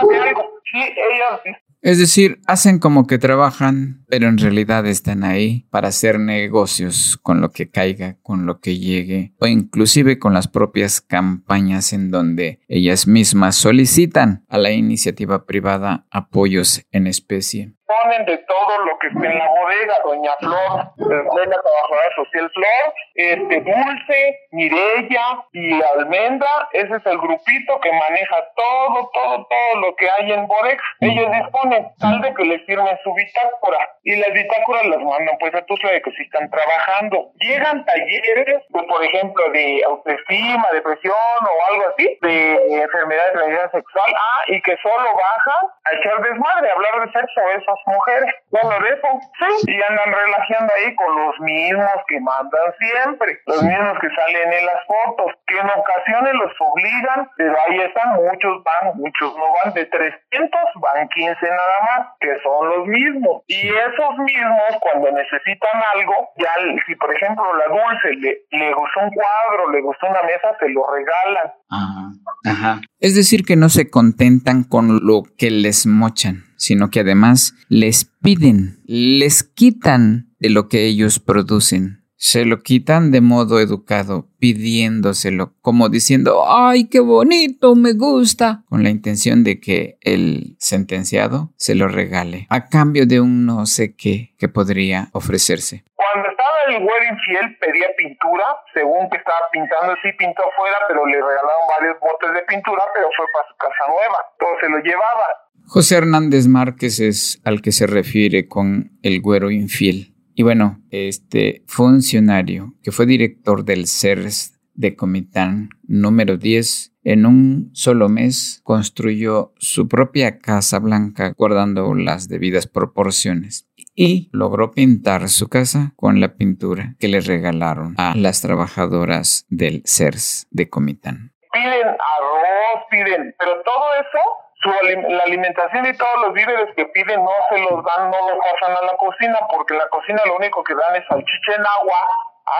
es 1.80 1.98
decir, 1.98 2.40
hacen 2.46 2.80
como 2.80 3.06
que 3.06 3.18
trabajan, 3.18 4.04
pero 4.08 4.26
en 4.26 4.38
realidad 4.38 4.84
están 4.86 5.22
ahí 5.22 5.66
para 5.70 5.88
hacer 5.88 6.18
negocios 6.18 7.18
con 7.22 7.40
lo 7.40 7.50
que 7.50 7.70
caiga, 7.70 8.16
con 8.20 8.46
lo 8.46 8.58
que 8.58 8.78
llegue, 8.78 9.32
o 9.38 9.46
inclusive 9.46 10.18
con 10.18 10.34
las 10.34 10.48
propias 10.48 11.00
campañas 11.00 11.92
en 11.92 12.10
donde 12.10 12.60
ellas 12.66 13.06
mismas 13.06 13.54
solicitan 13.54 14.44
a 14.48 14.58
la 14.58 14.72
iniciativa 14.72 15.46
privada 15.46 16.06
apoyos 16.10 16.82
en 16.90 17.06
especie 17.06 17.77
ponen 17.88 18.26
de 18.26 18.36
todo 18.38 18.78
lo 18.84 18.98
que 18.98 19.08
está 19.08 19.26
en 19.26 19.38
la 19.38 19.48
bodega, 19.48 19.94
Doña 20.04 20.32
Flor, 20.40 20.94
de 20.96 21.46
la 21.46 21.56
trabajadora 21.56 22.14
social 22.16 22.50
Flor, 22.52 22.94
este 23.14 23.60
Dulce, 23.60 24.38
Mirella 24.52 25.42
y 25.52 25.82
Almendra, 25.82 26.68
ese 26.72 26.96
es 26.96 27.06
el 27.06 27.18
grupito 27.18 27.80
que 27.80 27.92
maneja 27.92 28.36
todo, 28.54 29.10
todo, 29.12 29.46
todo 29.46 29.80
lo 29.80 29.96
que 29.96 30.08
hay 30.18 30.32
en 30.32 30.46
bodega. 30.46 30.82
Ellos 31.00 31.30
disponen 31.32 31.88
tal 31.98 32.20
de 32.20 32.34
que 32.34 32.44
les 32.44 32.64
firmen 32.66 32.98
su 33.02 33.14
bitácora 33.14 33.78
y 34.04 34.16
las 34.16 34.32
bitácoras 34.32 34.86
las 34.86 35.00
mandan 35.00 35.36
pues 35.38 35.54
a 35.54 35.62
tus 35.62 35.80
de 35.80 36.02
que 36.02 36.10
si 36.12 36.22
están 36.22 36.50
trabajando. 36.50 37.30
Llegan 37.40 37.84
talleres, 37.84 38.62
pues, 38.70 38.84
por 38.86 39.02
ejemplo, 39.02 39.42
de 39.52 39.82
autoestima, 39.86 40.66
depresión 40.72 41.14
o 41.40 41.72
algo 41.72 41.88
así, 41.88 42.18
de 42.20 42.82
enfermedad 42.82 43.26
de 43.26 43.32
transmisión 43.32 43.70
sexual, 43.70 44.14
ah, 44.14 44.42
y 44.48 44.60
que 44.62 44.76
solo 44.82 45.08
bajan 45.14 45.70
a 45.84 45.96
echar 45.96 46.22
desmadre, 46.22 46.70
a 46.70 46.74
hablar 46.74 47.06
de 47.06 47.12
sexo, 47.12 47.40
eso 47.56 47.77
mujeres. 47.86 48.30
Bueno, 48.50 48.70
de 48.80 48.88
eso, 48.90 49.08
sí. 49.38 49.72
Y 49.72 49.82
andan 49.82 50.12
relajando 50.12 50.72
ahí 50.74 50.94
con 50.94 51.14
los 51.16 51.40
mismos 51.40 51.98
que 52.08 52.20
mandan 52.20 52.68
siempre, 52.78 53.40
los 53.46 53.62
mismos 53.62 53.98
que 54.00 54.08
salen 54.10 54.52
en 54.52 54.66
las 54.66 54.80
fotos, 54.86 55.32
que 55.46 55.58
en 55.58 55.68
ocasiones 55.68 56.32
los 56.34 56.52
obligan, 56.60 57.30
pero 57.36 57.56
ahí 57.68 57.80
están, 57.80 58.14
muchos 58.16 58.62
van, 58.64 58.96
muchos 58.96 59.36
no 59.36 59.46
van, 59.62 59.74
de 59.74 59.84
300 59.86 60.60
van 60.80 61.08
15 61.08 61.36
nada 61.42 61.78
más, 61.88 62.08
que 62.20 62.32
son 62.42 62.68
los 62.68 62.86
mismos. 62.86 63.42
Y 63.46 63.68
esos 63.68 64.12
mismos, 64.18 64.70
cuando 64.80 65.12
necesitan 65.12 65.76
algo, 65.94 66.14
ya 66.36 66.50
si 66.86 66.94
por 66.96 67.14
ejemplo 67.14 67.44
la 67.54 67.66
Dulce 67.68 68.08
le, 68.16 68.42
le 68.50 68.72
gustó 68.74 69.00
un 69.00 69.10
cuadro, 69.10 69.70
le 69.70 69.80
gustó 69.82 70.06
una 70.06 70.22
mesa, 70.22 70.56
se 70.58 70.68
lo 70.70 70.82
regalan. 70.90 71.52
Ajá. 71.70 72.08
Ajá. 72.44 72.80
Es 73.00 73.14
decir, 73.14 73.44
que 73.44 73.56
no 73.56 73.68
se 73.68 73.90
contentan 73.90 74.64
con 74.64 75.06
lo 75.06 75.22
que 75.36 75.50
les 75.50 75.86
mochan 75.86 76.47
sino 76.58 76.90
que 76.90 77.00
además 77.00 77.54
les 77.68 78.04
piden, 78.04 78.80
les 78.84 79.42
quitan 79.42 80.34
de 80.38 80.50
lo 80.50 80.68
que 80.68 80.84
ellos 80.84 81.18
producen. 81.20 82.04
Se 82.20 82.44
lo 82.44 82.58
quitan 82.58 83.12
de 83.12 83.20
modo 83.20 83.60
educado, 83.60 84.26
pidiéndoselo, 84.40 85.54
como 85.62 85.88
diciendo, 85.88 86.42
¡ay, 86.50 86.88
qué 86.88 86.98
bonito, 86.98 87.76
me 87.76 87.92
gusta! 87.92 88.64
Con 88.68 88.82
la 88.82 88.90
intención 88.90 89.44
de 89.44 89.60
que 89.60 89.98
el 90.00 90.56
sentenciado 90.58 91.52
se 91.56 91.76
lo 91.76 91.86
regale, 91.86 92.48
a 92.50 92.66
cambio 92.66 93.06
de 93.06 93.20
un 93.20 93.46
no 93.46 93.66
sé 93.66 93.94
qué 93.94 94.34
que 94.36 94.48
podría 94.48 95.10
ofrecerse. 95.12 95.84
Cuando 95.94 96.28
estaba 96.28 96.58
el 96.66 96.82
güero 96.82 97.04
infiel, 97.06 97.56
pedía 97.58 97.86
pintura, 97.96 98.44
según 98.74 99.08
que 99.10 99.18
estaba 99.18 99.46
pintando, 99.52 99.94
sí 100.02 100.10
pintó 100.18 100.42
afuera, 100.42 100.76
pero 100.88 101.06
le 101.06 101.22
regalaron 101.22 101.70
varios 101.78 102.00
botes 102.00 102.34
de 102.34 102.42
pintura, 102.50 102.82
pero 102.94 103.06
fue 103.16 103.26
para 103.32 103.46
su 103.46 103.54
casa 103.54 103.84
nueva, 103.86 104.18
se 104.60 104.68
lo 104.68 104.78
llevaba. 104.78 105.26
José 105.70 105.96
Hernández 105.96 106.48
Márquez 106.48 106.98
es 106.98 107.42
al 107.44 107.60
que 107.60 107.72
se 107.72 107.86
refiere 107.86 108.48
con 108.48 108.98
el 109.02 109.20
güero 109.20 109.50
infiel. 109.50 110.14
Y 110.34 110.42
bueno, 110.42 110.80
este 110.90 111.62
funcionario 111.66 112.74
que 112.82 112.90
fue 112.90 113.04
director 113.04 113.66
del 113.66 113.86
CERS 113.86 114.58
de 114.72 114.96
Comitán 114.96 115.68
número 115.86 116.38
10, 116.38 116.94
en 117.04 117.26
un 117.26 117.70
solo 117.74 118.08
mes 118.08 118.62
construyó 118.64 119.52
su 119.58 119.88
propia 119.88 120.38
casa 120.38 120.78
blanca 120.78 121.34
guardando 121.36 121.94
las 121.94 122.28
debidas 122.28 122.66
proporciones 122.66 123.68
y 123.94 124.30
logró 124.32 124.70
pintar 124.70 125.28
su 125.28 125.48
casa 125.48 125.92
con 125.96 126.18
la 126.18 126.34
pintura 126.36 126.96
que 126.98 127.08
le 127.08 127.20
regalaron 127.20 127.94
a 127.98 128.14
las 128.16 128.40
trabajadoras 128.40 129.44
del 129.50 129.82
CERS 129.84 130.46
de 130.50 130.70
Comitán. 130.70 131.34
Piden 131.52 131.88
arroz, 131.88 132.84
piden, 132.90 133.34
pero 133.38 133.52
todo 133.62 133.92
eso 134.00 134.47
su, 134.60 134.70
la 135.08 135.22
alimentación 135.22 135.86
y 135.86 135.96
todos 135.96 136.16
los 136.22 136.32
víveres 136.32 136.74
que 136.74 136.86
piden 136.86 137.22
no 137.24 137.34
se 137.48 137.58
los 137.58 137.84
dan, 137.84 138.10
no 138.10 138.18
los 138.28 138.38
pasan 138.38 138.76
a 138.76 138.86
la 138.86 138.96
cocina, 138.96 139.38
porque 139.50 139.74
en 139.74 139.78
la 139.78 139.88
cocina 139.88 140.20
lo 140.26 140.36
único 140.36 140.64
que 140.64 140.74
dan 140.74 140.96
es 140.96 141.06
salchicha 141.06 141.54
en 141.54 141.64
agua, 141.80 141.98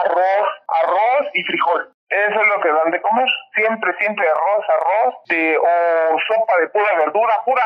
arroz, 0.03 0.47
arroz 0.67 1.27
y 1.33 1.43
frijol. 1.43 1.93
Eso 2.09 2.41
es 2.41 2.47
lo 2.47 2.59
que 2.61 2.71
dan 2.71 2.89
de 2.89 3.01
comer. 3.01 3.27
Siempre, 3.53 3.93
siempre 3.99 4.27
arroz, 4.27 4.65
arroz, 4.67 5.15
de, 5.27 5.57
o 5.59 6.19
sopa 6.27 6.57
de 6.59 6.69
pura 6.69 6.97
verdura, 6.97 7.33
pura 7.45 7.63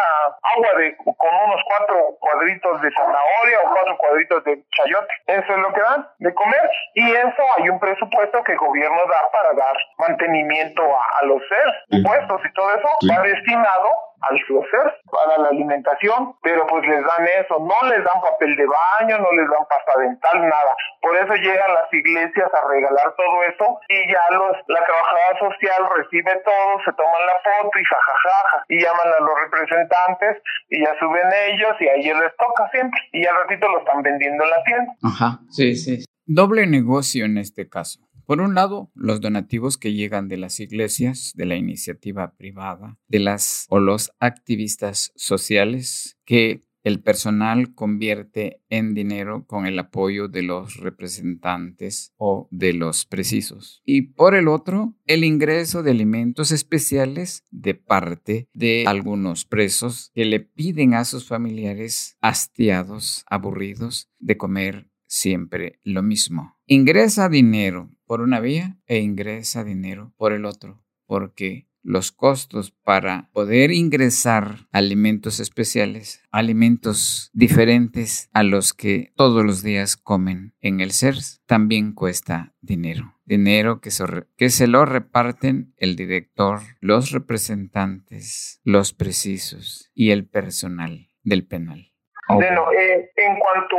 agua 0.56 0.68
de 0.80 0.98
con 0.98 1.36
unos 1.46 1.62
cuatro 1.66 2.18
cuadritos 2.20 2.82
de 2.82 2.92
zanahoria 2.92 3.60
o 3.64 3.72
cuatro 3.72 3.98
cuadritos 3.98 4.44
de 4.44 4.62
chayote. 4.76 5.14
Eso 5.28 5.54
es 5.54 5.60
lo 5.60 5.72
que 5.72 5.80
dan 5.80 6.10
de 6.20 6.34
comer. 6.34 6.70
Y 6.96 7.10
eso 7.10 7.44
hay 7.58 7.70
un 7.70 7.80
presupuesto 7.80 8.44
que 8.44 8.52
el 8.52 8.58
gobierno 8.58 8.98
da 9.06 9.32
para 9.32 9.54
dar 9.54 9.78
mantenimiento 10.00 10.84
a, 10.84 11.26
los 11.26 11.42
seres. 11.48 11.76
Impuestos 11.88 12.42
y 12.44 12.54
todo 12.54 12.76
eso 12.76 12.90
va 13.10 13.22
destinado 13.22 13.90
al 14.30 14.40
flocer 14.46 14.86
para 15.12 15.38
la 15.38 15.50
alimentación, 15.50 16.36
pero 16.42 16.66
pues 16.68 16.86
les 16.88 17.02
dan 17.02 17.26
eso, 17.40 17.60
no 17.60 17.78
les 17.90 18.04
dan 18.04 18.22
papel 18.22 18.56
de 18.56 18.66
baño, 18.66 19.18
no 19.20 19.32
les 19.32 19.48
dan 19.50 19.66
pasta 19.70 20.00
dental, 20.00 20.42
nada. 20.42 20.74
Por 21.02 21.16
eso 21.18 21.34
llegan 21.36 21.74
las 21.74 21.92
iglesias 21.92 22.50
a 22.54 22.68
regalar 22.68 23.16
todo 23.16 23.44
eso 23.44 23.80
y 23.90 24.12
ya 24.12 24.24
los 24.38 24.58
la 24.68 24.82
trabajadora 24.86 25.34
social 25.40 25.82
recibe 25.98 26.34
todo, 26.44 26.70
se 26.86 26.92
toman 26.94 27.24
la 27.28 27.38
foto 27.44 27.80
y 27.80 27.84
jajajaja 27.84 28.58
y 28.70 28.80
llaman 28.80 29.08
a 29.08 29.24
los 29.24 29.36
representantes 29.44 30.44
y 30.70 30.84
ya 30.84 30.92
suben 31.00 31.28
ellos 31.48 31.76
y 31.80 31.88
a 31.88 31.94
ellos 31.96 32.20
les 32.20 32.36
toca 32.38 32.70
siempre 32.72 33.00
y 33.12 33.26
al 33.26 33.36
ratito 33.36 33.68
lo 33.70 33.80
están 33.80 34.02
vendiendo 34.02 34.44
en 34.44 34.50
la 34.50 34.64
tienda. 34.64 34.94
Ajá, 35.04 35.40
sí, 35.50 35.76
sí. 35.76 36.06
Doble 36.26 36.68
negocio 36.68 37.26
en 37.26 37.38
este 37.38 37.68
caso. 37.68 38.03
Por 38.26 38.42
un 38.42 38.56
lado, 38.56 38.92
los 38.96 39.22
donativos 39.22 39.78
que 39.78 39.94
llegan 39.94 40.28
de 40.28 40.38
las 40.38 40.60
iglesias, 40.60 41.34
de 41.36 41.46
la 41.46 41.56
iniciativa 41.56 42.36
privada, 42.36 42.98
de 43.08 43.20
las 43.20 43.66
o 43.70 43.80
los 43.80 44.12
activistas 44.20 45.12
sociales 45.16 46.18
que 46.26 46.64
el 46.84 47.02
personal 47.02 47.74
convierte 47.74 48.62
en 48.70 48.94
dinero 48.94 49.46
con 49.48 49.66
el 49.66 49.80
apoyo 49.80 50.28
de 50.28 50.44
los 50.44 50.78
representantes 50.78 52.14
o 52.18 52.48
de 52.52 52.74
los 52.74 53.06
precisos. 53.06 53.82
Y 53.86 54.02
por 54.14 54.36
el 54.36 54.48
otro, 54.48 54.96
el 55.06 55.24
ingreso 55.24 55.82
de 55.82 55.92
alimentos 55.92 56.52
especiales 56.52 57.46
de 57.52 57.74
parte 57.74 58.50
de 58.54 58.84
algunos 58.86 59.46
presos 59.46 60.12
que 60.14 60.26
le 60.26 60.42
piden 60.42 60.94
a 60.94 61.06
sus 61.06 61.26
familiares 61.26 62.18
hastiados, 62.22 63.24
aburridos, 63.28 64.10
de 64.20 64.38
comer 64.38 64.93
siempre 65.14 65.80
lo 65.84 66.02
mismo. 66.02 66.58
Ingresa 66.66 67.30
dinero 67.30 67.92
por 68.08 68.22
una 68.22 68.40
vía 68.40 68.80
e 68.88 69.00
ingresa 69.00 69.64
dinero 69.64 70.12
por 70.18 70.34
el 70.34 70.44
otro, 70.44 70.84
porque 71.06 71.68
los 71.84 72.12
costos 72.12 72.72
para 72.72 73.30
poder 73.32 73.72
ingresar 73.72 74.68
alimentos 74.72 75.40
especiales, 75.40 76.24
alimentos 76.32 77.30
diferentes 77.34 78.30
a 78.34 78.42
los 78.42 78.74
que 78.74 79.14
todos 79.16 79.46
los 79.46 79.62
días 79.62 79.98
comen 79.98 80.56
en 80.62 80.80
el 80.80 80.92
CERS, 80.92 81.42
también 81.46 81.94
cuesta 81.94 82.56
dinero. 82.62 83.20
Dinero 83.26 83.82
que 83.82 83.92
se, 83.92 84.06
que 84.36 84.50
se 84.50 84.66
lo 84.66 84.84
reparten 84.86 85.76
el 85.78 85.96
director, 85.96 86.62
los 86.80 87.12
representantes, 87.12 88.62
los 88.64 88.94
precisos 88.94 89.92
y 89.94 90.10
el 90.10 90.26
personal 90.26 91.12
del 91.22 91.46
penal. 91.46 91.93
Bueno, 92.30 92.72
eh, 92.72 93.12
en 93.16 93.40
cuanto 93.40 93.76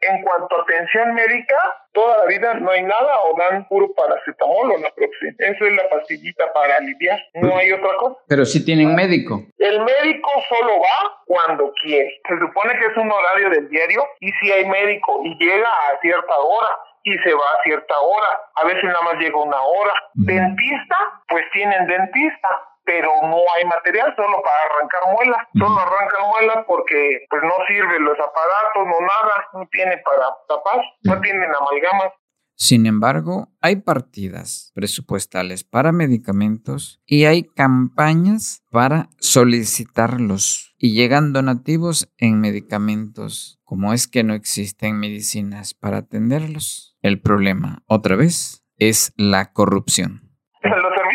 en 0.00 0.22
cuanto 0.22 0.56
a 0.56 0.62
atención 0.62 1.14
médica, 1.14 1.56
toda 1.92 2.18
la 2.18 2.24
vida 2.26 2.54
no 2.54 2.70
hay 2.70 2.82
nada 2.82 3.20
o 3.24 3.36
dan 3.36 3.66
puro 3.68 3.92
paracetamol 3.94 4.72
o 4.72 4.78
naproxen. 4.78 5.36
Eso 5.38 5.66
es 5.66 5.76
la 5.76 5.88
pastillita 5.90 6.52
para 6.52 6.76
aliviar, 6.76 7.18
no 7.34 7.56
hay 7.56 7.72
otra 7.72 7.96
cosa. 7.96 8.16
Pero 8.28 8.44
si 8.44 8.64
tienen 8.64 8.94
médico. 8.94 9.42
El 9.58 9.80
médico 9.80 10.30
solo 10.48 10.80
va 10.80 11.22
cuando 11.26 11.72
quiere. 11.82 12.20
Se 12.26 12.38
supone 12.38 12.78
que 12.78 12.86
es 12.86 12.96
un 12.96 13.10
horario 13.10 13.50
del 13.50 13.68
diario 13.68 14.04
y 14.20 14.30
si 14.32 14.50
hay 14.50 14.66
médico 14.66 15.20
y 15.24 15.36
llega 15.38 15.68
a 15.68 16.00
cierta 16.00 16.36
hora 16.38 16.68
y 17.02 17.18
se 17.18 17.34
va 17.34 17.44
a 17.44 17.62
cierta 17.62 17.98
hora. 17.98 18.40
A 18.56 18.64
veces 18.64 18.84
nada 18.84 19.02
más 19.02 19.14
llega 19.20 19.36
una 19.36 19.60
hora. 19.60 19.92
Dentista, 20.14 20.96
pues 21.28 21.44
tienen 21.52 21.86
dentista 21.86 22.48
pero 22.84 23.10
no 23.22 23.38
hay 23.56 23.64
material 23.64 24.14
solo 24.16 24.42
para 24.42 24.58
arrancar 24.68 25.00
muelas. 25.12 25.48
Solo 25.52 25.78
arrancan 25.80 26.28
muelas 26.28 26.64
porque 26.66 27.26
pues 27.28 27.42
no 27.42 27.54
sirven 27.66 28.04
los 28.04 28.18
aparatos, 28.18 28.86
no 28.86 29.00
nada, 29.00 29.48
no 29.54 29.68
tiene 29.70 29.98
para 29.98 30.26
tapar, 30.48 30.80
no 31.02 31.20
tienen 31.20 31.50
amalgamas. 31.54 32.12
Sin 32.56 32.86
embargo, 32.86 33.48
hay 33.60 33.76
partidas 33.76 34.70
presupuestales 34.74 35.64
para 35.64 35.90
medicamentos 35.90 37.00
y 37.04 37.24
hay 37.24 37.42
campañas 37.42 38.62
para 38.70 39.08
solicitarlos 39.18 40.74
y 40.78 40.94
llegan 40.94 41.32
donativos 41.32 42.12
en 42.16 42.40
medicamentos. 42.40 43.60
como 43.64 43.92
es 43.92 44.06
que 44.06 44.22
no 44.22 44.34
existen 44.34 45.00
medicinas 45.00 45.74
para 45.74 45.98
atenderlos? 45.98 46.96
El 47.02 47.20
problema, 47.20 47.82
otra 47.86 48.14
vez, 48.14 48.64
es 48.76 49.12
la 49.16 49.52
corrupción. 49.52 50.23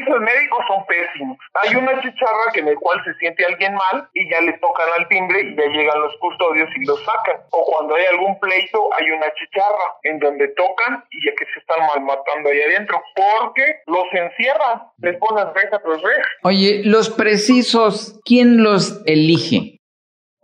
Servicios 0.09 0.21
médicos 0.21 0.59
son 0.67 0.85
pésimos. 0.85 1.37
Hay 1.53 1.75
una 1.75 2.01
chicharra 2.01 2.51
que 2.53 2.59
en 2.59 2.67
el 2.69 2.75
cual 2.75 3.01
se 3.03 3.13
siente 3.15 3.45
alguien 3.45 3.73
mal 3.75 4.07
y 4.13 4.29
ya 4.29 4.41
le 4.41 4.53
tocan 4.53 4.87
al 4.97 5.07
timbre 5.07 5.41
y 5.41 5.55
ya 5.55 5.65
llegan 5.65 6.01
los 6.01 6.15
custodios 6.19 6.69
y 6.75 6.85
los 6.85 6.99
sacan. 7.03 7.41
O 7.51 7.65
cuando 7.65 7.95
hay 7.95 8.05
algún 8.11 8.39
pleito 8.39 8.89
hay 8.97 9.11
una 9.11 9.31
chicharra 9.33 9.97
en 10.03 10.19
donde 10.19 10.47
tocan 10.49 11.03
y 11.11 11.25
ya 11.25 11.31
que 11.37 11.45
se 11.53 11.59
están 11.59 11.85
mal 11.87 12.01
matando 12.01 12.49
ahí 12.49 12.61
adentro. 12.61 13.01
Porque 13.15 13.81
los 13.87 14.05
encierran, 14.11 14.83
les 14.99 15.17
ponen 15.17 15.53
reja 15.53 15.79
tras. 15.79 15.99
Oye, 16.43 16.81
los 16.85 17.09
precisos, 17.09 18.19
¿quién 18.23 18.63
los 18.63 19.01
elige? 19.05 19.78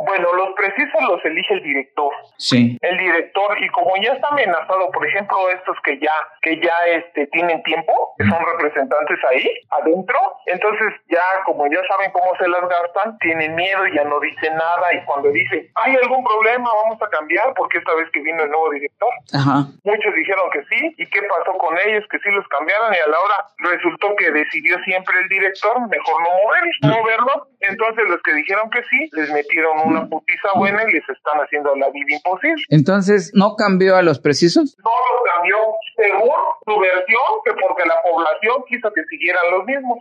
Bueno, 0.06 0.34
los 0.34 0.50
precisos 0.56 1.02
los 1.08 1.24
elige 1.26 1.54
el 1.54 1.64
director. 1.64 2.14
Sí. 2.38 2.78
El 2.82 2.98
director 2.98 3.58
y 3.62 3.70
como 3.70 3.96
ya 3.98 4.14
está 4.14 4.28
amenazado, 4.30 4.92
por 4.92 5.06
ejemplo, 5.08 5.50
estos 5.50 5.78
que 5.84 6.00
ya 6.00 6.12
que 6.42 6.60
ya 6.60 6.74
este 6.88 7.28
tienen 7.28 7.62
tiempo, 7.64 8.14
que 8.18 8.26
son 8.26 8.40
representantes 8.46 9.18
ahí 9.32 9.50
adentro, 9.72 10.20
entonces 10.46 10.94
ya 11.10 11.24
como 11.46 11.66
ya 11.68 11.80
saben 11.88 12.12
cómo 12.12 12.32
se 12.38 12.48
las 12.48 12.62
gastan, 12.70 13.18
tienen 13.20 13.56
miedo 13.56 13.88
y 13.88 13.96
ya 13.96 14.04
no 14.04 14.20
dicen 14.20 14.56
nada 14.56 14.94
y 14.94 15.04
cuando 15.06 15.30
dice, 15.32 15.70
"Hay 15.76 15.96
algún 15.96 16.24
problema, 16.24 16.70
vamos 16.84 17.02
a 17.02 17.10
cambiar", 17.10 17.54
porque 17.56 17.80
esta 17.80 17.94
vez 17.96 18.10
que 18.12 18.22
vino 18.22 18.44
el 18.44 18.50
nuevo 18.50 18.70
director. 18.72 19.10
Ajá. 19.34 19.66
Muchos 19.84 20.14
dijeron 20.14 20.50
que 20.52 20.64
sí, 20.66 20.96
¿y 20.98 21.06
qué 21.08 21.22
pasó 21.24 21.58
con 21.58 21.78
ellos? 21.86 22.04
Que 22.10 22.20
sí 22.20 22.30
los 22.32 22.48
cambiaron 22.48 22.94
y 22.94 22.98
a 22.98 23.08
la 23.08 23.20
hora 23.20 23.46
resultó 23.58 24.16
que 24.16 24.32
decidió 24.32 24.78
siempre 24.84 25.16
el 25.20 25.30
director 25.30 25.80
mejor 25.88 26.22
no 26.22 26.30
mover, 26.30 26.64
moverlo. 26.84 27.48
Entonces 27.62 28.08
los 28.08 28.22
que 28.22 28.34
dijeron 28.34 28.70
que 28.70 28.84
sí, 28.84 29.10
les 29.14 29.32
metieron 29.32 29.95
una 30.00 30.10
putiza 30.10 30.50
buena 30.56 30.84
y 30.88 30.94
les 30.94 31.04
están 31.10 31.40
haciendo 31.40 31.76
la 31.76 31.90
vida 31.90 32.06
imposible. 32.18 32.64
Entonces, 32.70 33.32
¿no 33.34 33.56
cambió 33.56 33.96
a 33.96 34.02
los 34.02 34.20
precisos? 34.20 34.78
No 34.84 34.90
lo 34.90 35.34
cambió 35.36 35.58
según 35.96 36.32
su 36.66 36.80
versión, 36.80 37.24
que 37.46 37.52
porque 37.54 37.84
la 37.88 37.96
población 38.04 38.64
quiso 38.68 38.92
que 38.94 39.04
siguieran 39.10 39.44
los 39.52 39.66
mismos. 39.66 40.00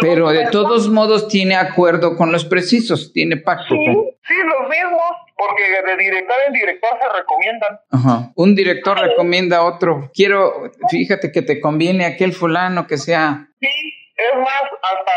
Pero 0.00 0.28
de 0.30 0.46
todos 0.50 0.88
modos 0.88 1.28
tiene 1.28 1.56
acuerdo 1.56 2.16
con 2.16 2.32
los 2.32 2.44
precisos, 2.44 3.12
tiene 3.12 3.36
pacto. 3.36 3.74
Sí, 3.74 3.84
con- 3.86 4.04
sí, 4.26 4.34
los 4.44 4.68
mismos, 4.68 5.02
porque 5.36 5.62
de 5.86 5.96
director 5.96 6.36
en 6.46 6.52
director 6.52 6.90
se 7.00 7.18
recomiendan. 7.18 7.80
Ajá. 7.90 8.32
Un 8.36 8.54
director 8.54 8.98
recomienda 8.98 9.58
a 9.58 9.64
otro. 9.64 10.10
Quiero, 10.14 10.70
fíjate 10.90 11.32
que 11.32 11.42
te 11.42 11.60
conviene 11.60 12.04
aquel 12.04 12.32
fulano 12.32 12.86
que 12.86 12.98
sea. 12.98 13.48
Sí, 13.60 13.68
es 14.20 14.36
más, 14.36 14.62
hasta, 14.62 15.12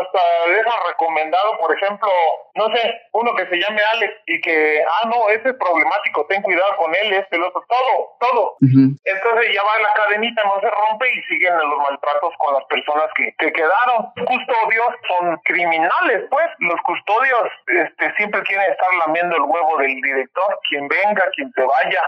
hasta 0.00 0.48
dejan 0.48 0.80
recomendado, 0.88 1.58
por 1.58 1.74
ejemplo, 1.76 2.08
no 2.54 2.66
sé, 2.74 3.00
uno 3.12 3.34
que 3.34 3.46
se 3.46 3.56
llame 3.56 3.80
Alex 3.94 4.14
y 4.26 4.40
que, 4.40 4.82
ah, 4.82 5.08
no, 5.08 5.28
ese 5.28 5.50
es 5.50 5.54
problemático, 5.56 6.26
ten 6.26 6.42
cuidado 6.42 6.76
con 6.78 6.94
él, 6.94 7.12
este, 7.12 7.36
el 7.36 7.42
otro, 7.42 7.62
todo, 7.68 8.16
todo. 8.20 8.56
Entonces 8.60 9.54
ya 9.54 9.62
va 9.62 9.78
la 9.80 9.94
cadenita, 9.94 10.42
no 10.44 10.60
se 10.60 10.70
rompe 10.70 11.06
y 11.12 11.22
siguen 11.24 11.56
los 11.56 11.78
maltratos 11.78 12.34
con 12.38 12.54
las 12.54 12.64
personas 12.64 13.06
que, 13.14 13.34
que 13.38 13.52
quedaron. 13.52 14.12
Custodios 14.16 14.92
son 15.08 15.36
criminales, 15.44 16.24
pues. 16.30 16.46
Los 16.58 16.80
custodios 16.82 17.50
este, 17.66 18.14
siempre 18.16 18.42
quieren 18.42 18.70
estar 18.70 18.88
lamiendo 19.06 19.36
el 19.36 19.42
huevo 19.42 19.78
del 19.78 20.00
director, 20.00 20.58
quien 20.68 20.88
venga, 20.88 21.22
quien 21.34 21.52
se 21.52 21.62
vaya. 21.62 22.02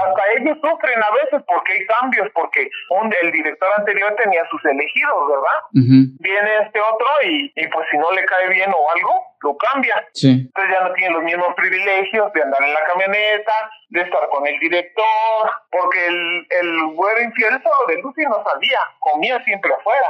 Hasta 0.00 0.22
ellos 0.38 0.58
sufren 0.62 1.02
a 1.02 1.10
veces 1.22 1.42
porque 1.46 1.72
hay 1.72 1.86
cambios, 1.86 2.28
porque 2.34 2.70
un, 2.90 3.14
el 3.22 3.32
director 3.32 3.68
anterior 3.76 4.14
tenía 4.16 4.42
sus 4.50 4.64
elegidos, 4.64 5.28
¿verdad? 5.28 5.58
Viene 5.90 6.50
este 6.66 6.80
otro 6.80 7.06
y, 7.26 7.52
y 7.54 7.66
pues 7.68 7.86
si 7.90 7.98
no 7.98 8.10
le 8.12 8.24
cae 8.24 8.48
bien 8.48 8.70
o 8.70 8.82
algo, 8.94 9.30
lo 9.42 9.56
cambia. 9.56 9.94
Sí. 10.12 10.28
Entonces 10.28 10.76
ya 10.78 10.88
no 10.88 10.94
tiene 10.94 11.14
los 11.14 11.24
mismos 11.24 11.54
privilegios 11.56 12.32
de 12.32 12.42
andar 12.42 12.62
en 12.62 12.72
la 12.72 12.84
camioneta, 12.86 13.52
de 13.88 14.00
estar 14.02 14.28
con 14.30 14.46
el 14.46 14.58
director, 14.60 15.50
porque 15.70 16.06
el, 16.06 16.46
el 16.50 16.94
güero 16.94 17.22
infiel 17.22 17.60
solo 17.62 17.86
de 17.88 18.02
Lucy 18.02 18.22
no 18.22 18.42
salía, 18.44 18.78
comía 19.00 19.42
siempre 19.44 19.70
afuera. 19.72 20.06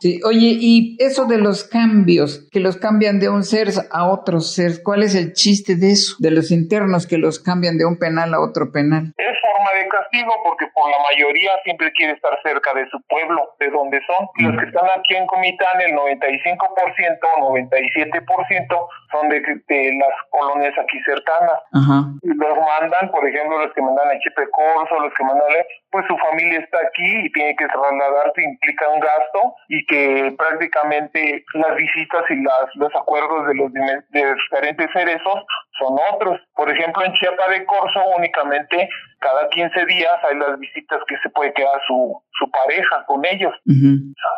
Sí, 0.00 0.20
oye, 0.24 0.56
y 0.58 0.96
eso 1.00 1.26
de 1.26 1.38
los 1.38 1.64
cambios, 1.64 2.48
que 2.50 2.60
los 2.60 2.76
cambian 2.76 3.18
de 3.18 3.28
un 3.28 3.42
ser 3.42 3.68
a 3.90 4.06
otro 4.08 4.40
ser, 4.40 4.82
¿cuál 4.82 5.02
es 5.02 5.14
el 5.14 5.32
chiste 5.32 5.76
de 5.76 5.92
eso? 5.92 6.16
De 6.18 6.30
los 6.30 6.50
internos 6.50 7.06
que 7.06 7.18
los 7.18 7.40
cambian 7.40 7.76
de 7.76 7.84
un 7.84 7.98
penal 7.98 8.32
a 8.34 8.40
otro 8.40 8.72
penal. 8.72 9.12
Es 9.16 9.33
forma 9.64 9.78
de 9.78 9.88
castigo 9.88 10.32
porque 10.44 10.66
por 10.74 10.90
la 10.90 10.96
mayoría 11.10 11.52
siempre 11.64 11.92
quiere 11.92 12.12
estar 12.12 12.38
cerca 12.42 12.72
de 12.74 12.86
su 12.90 13.00
pueblo, 13.08 13.54
de 13.58 13.70
donde 13.70 14.00
son. 14.06 14.28
Y 14.36 14.44
Los 14.44 14.56
que 14.58 14.66
están 14.66 14.86
aquí 14.96 15.14
en 15.16 15.26
Comitán, 15.26 15.80
el 15.80 15.92
95% 15.94 17.18
o 17.38 17.54
97% 17.54 18.88
son 19.10 19.28
de, 19.28 19.40
de 19.40 19.92
las 19.98 20.14
colonias 20.30 20.74
aquí 20.78 21.00
cercanas. 21.02 21.58
Ajá. 21.72 22.04
y 22.22 22.28
los 22.34 22.56
mandan, 22.58 23.10
por 23.10 23.26
ejemplo, 23.28 23.58
los 23.58 23.72
que 23.74 23.82
mandan 23.82 24.08
a 24.08 24.18
Chepe 24.20 24.48
Corso, 24.50 24.98
los 25.00 25.12
que 25.14 25.24
mandan, 25.24 25.48
a- 25.50 25.64
pues 25.90 26.04
su 26.06 26.16
familia 26.18 26.58
está 26.60 26.78
aquí 26.86 27.26
y 27.26 27.32
tiene 27.32 27.54
que 27.56 27.66
trasladarse, 27.66 28.42
implica 28.42 28.88
un 28.88 29.00
gasto 29.00 29.54
y 29.68 29.84
que 29.86 30.34
prácticamente 30.36 31.44
las 31.54 31.76
visitas 31.76 32.22
y 32.30 32.42
las, 32.42 32.66
los 32.74 32.94
acuerdos 32.96 33.46
de 33.46 33.54
los 33.54 33.72
de 33.72 34.02
diferentes 34.10 34.90
cerezos 34.92 35.44
son 35.78 35.96
otros. 36.12 36.40
Por 36.54 36.70
ejemplo, 36.70 37.04
en 37.04 37.12
Chiapa 37.14 37.48
de 37.50 37.64
Corso 37.66 38.00
únicamente 38.16 38.88
cada 39.18 39.48
15 39.48 39.86
días 39.86 40.12
hay 40.22 40.36
las 40.36 40.58
visitas 40.58 41.00
que 41.06 41.16
se 41.18 41.30
puede 41.30 41.52
quedar 41.52 41.80
su, 41.86 42.22
su 42.38 42.50
pareja 42.50 43.04
con 43.06 43.24
ellos. 43.24 43.54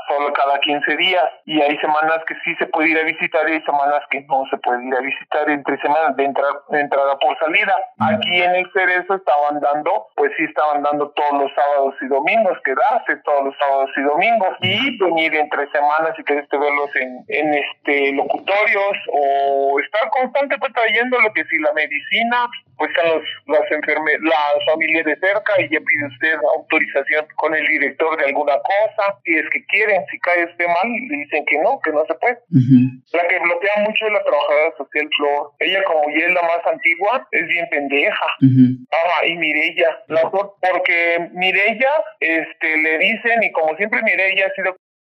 Solo 0.09 0.33
cada 0.33 0.59
15 0.61 0.97
días. 0.97 1.25
Y 1.47 1.61
hay 1.61 1.77
semanas 1.79 2.21
que 2.27 2.35
sí 2.45 2.55
se 2.59 2.67
puede 2.67 2.91
ir 2.91 2.99
a 2.99 3.05
visitar 3.05 3.49
y 3.49 3.53
hay 3.53 3.63
semanas 3.63 4.03
que 4.11 4.21
no 4.23 4.45
se 4.51 4.57
puede 4.59 4.87
ir 4.87 4.95
a 4.95 5.01
visitar. 5.01 5.49
Entre 5.51 5.81
semanas 5.81 6.17
de, 6.17 6.25
entrada 6.25 6.61
de 6.71 6.81
entrada 6.81 7.19
por 7.19 7.39
salida. 7.39 7.75
Aquí 7.99 8.43
en 8.43 8.55
el 8.57 8.71
Cerezo 8.73 9.15
estaban 9.15 9.61
dando, 9.61 10.09
pues 10.17 10.33
sí 10.37 10.45
estaban 10.45 10.83
dando 10.83 11.11
todos 11.11 11.43
los 11.43 11.53
sábados 11.55 11.95
y 12.01 12.07
domingos, 12.07 12.59
quedarse 12.65 13.17
todos 13.25 13.45
los 13.47 13.55
sábados 13.59 13.91
y 13.97 14.03
domingos. 14.03 14.57
Y 14.61 14.99
venir 14.99 15.35
entre 15.35 15.71
semanas 15.71 16.15
si 16.17 16.25
querés 16.25 16.49
te 16.49 16.59
verlos 16.59 16.91
en, 16.97 17.25
en 17.29 17.55
este 17.55 18.13
locutorios 18.13 18.97
o 19.13 19.81
estar 19.81 20.11
constante 20.11 20.57
pues 20.59 20.73
trayendo 20.73 21.19
lo 21.21 21.33
que 21.33 21.45
si 21.45 21.59
la 21.59 21.73
medicina, 21.73 22.47
pues 22.77 22.91
están 22.91 23.09
los, 23.09 23.25
las 23.47 23.71
enferme 23.71 24.13
las 24.23 24.65
familias 24.67 25.05
de 25.05 25.17
cerca 25.17 25.53
y 25.61 25.69
ya 25.69 25.81
pide 25.81 26.07
usted 26.07 26.35
autorización 26.57 27.27
con 27.37 27.55
el 27.55 27.67
director 27.67 28.17
de 28.19 28.27
alguna 28.27 28.55
cosa, 28.61 29.19
si 29.25 29.37
es 29.37 29.45
que 29.51 29.65
quieren, 29.67 30.05
si 30.11 30.19
cae 30.21 30.45
usted 30.45 30.67
mal, 30.67 30.89
le 30.89 31.17
dicen 31.25 31.45
que 31.47 31.59
no, 31.59 31.81
que 31.81 31.91
no 31.93 32.05
se 32.07 32.15
puede. 32.15 32.39
Ujú. 32.51 32.79
La 33.13 33.27
que 33.29 33.39
bloquea 33.39 33.77
mucho 33.81 34.07
es 34.07 34.13
la 34.13 34.23
trabajadora 34.25 34.75
social 34.77 35.09
Flor. 35.17 35.51
Ella 35.61 35.83
como 35.85 36.03
ya 36.11 36.27
es 36.27 36.35
la 36.35 36.43
más 36.43 36.67
antigua, 36.67 37.27
es 37.31 37.47
bien 37.49 37.67
pendeja. 37.71 38.27
Ujú. 38.43 38.85
Ah, 38.93 39.27
y 39.27 39.35
Mirella, 39.37 40.03
dos, 40.09 40.53
porque 40.61 41.29
Mirella, 41.33 41.93
este, 42.21 42.77
le 42.77 42.99
dicen, 42.99 43.43
y 43.43 43.53
como 43.53 43.77
siempre 43.77 44.03
Mirella 44.03 44.47
ha 44.47 44.51
sido 44.55 44.77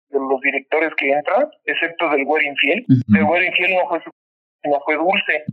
de 0.09 0.19
los 0.19 0.41
directores 0.41 0.91
que 0.97 1.11
entran, 1.11 1.49
excepto 1.65 2.09
del 2.09 2.23
güero 2.23 2.45
infiel, 2.47 2.85
Ujú. 2.87 3.17
el 3.17 3.25
güero 3.25 3.45
infiel 3.45 3.73
no 3.75 3.89
fue 3.89 4.01
su, 4.03 4.11
no 4.63 4.79
fue 4.85 4.95
dulce. 4.95 5.43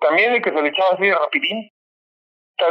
También 0.00 0.34
el 0.34 0.42
que 0.42 0.50
se 0.50 0.62
le 0.62 0.68
echaba 0.68 0.90
así 0.94 1.04
de 1.04 1.14
rapidín. 1.14 1.70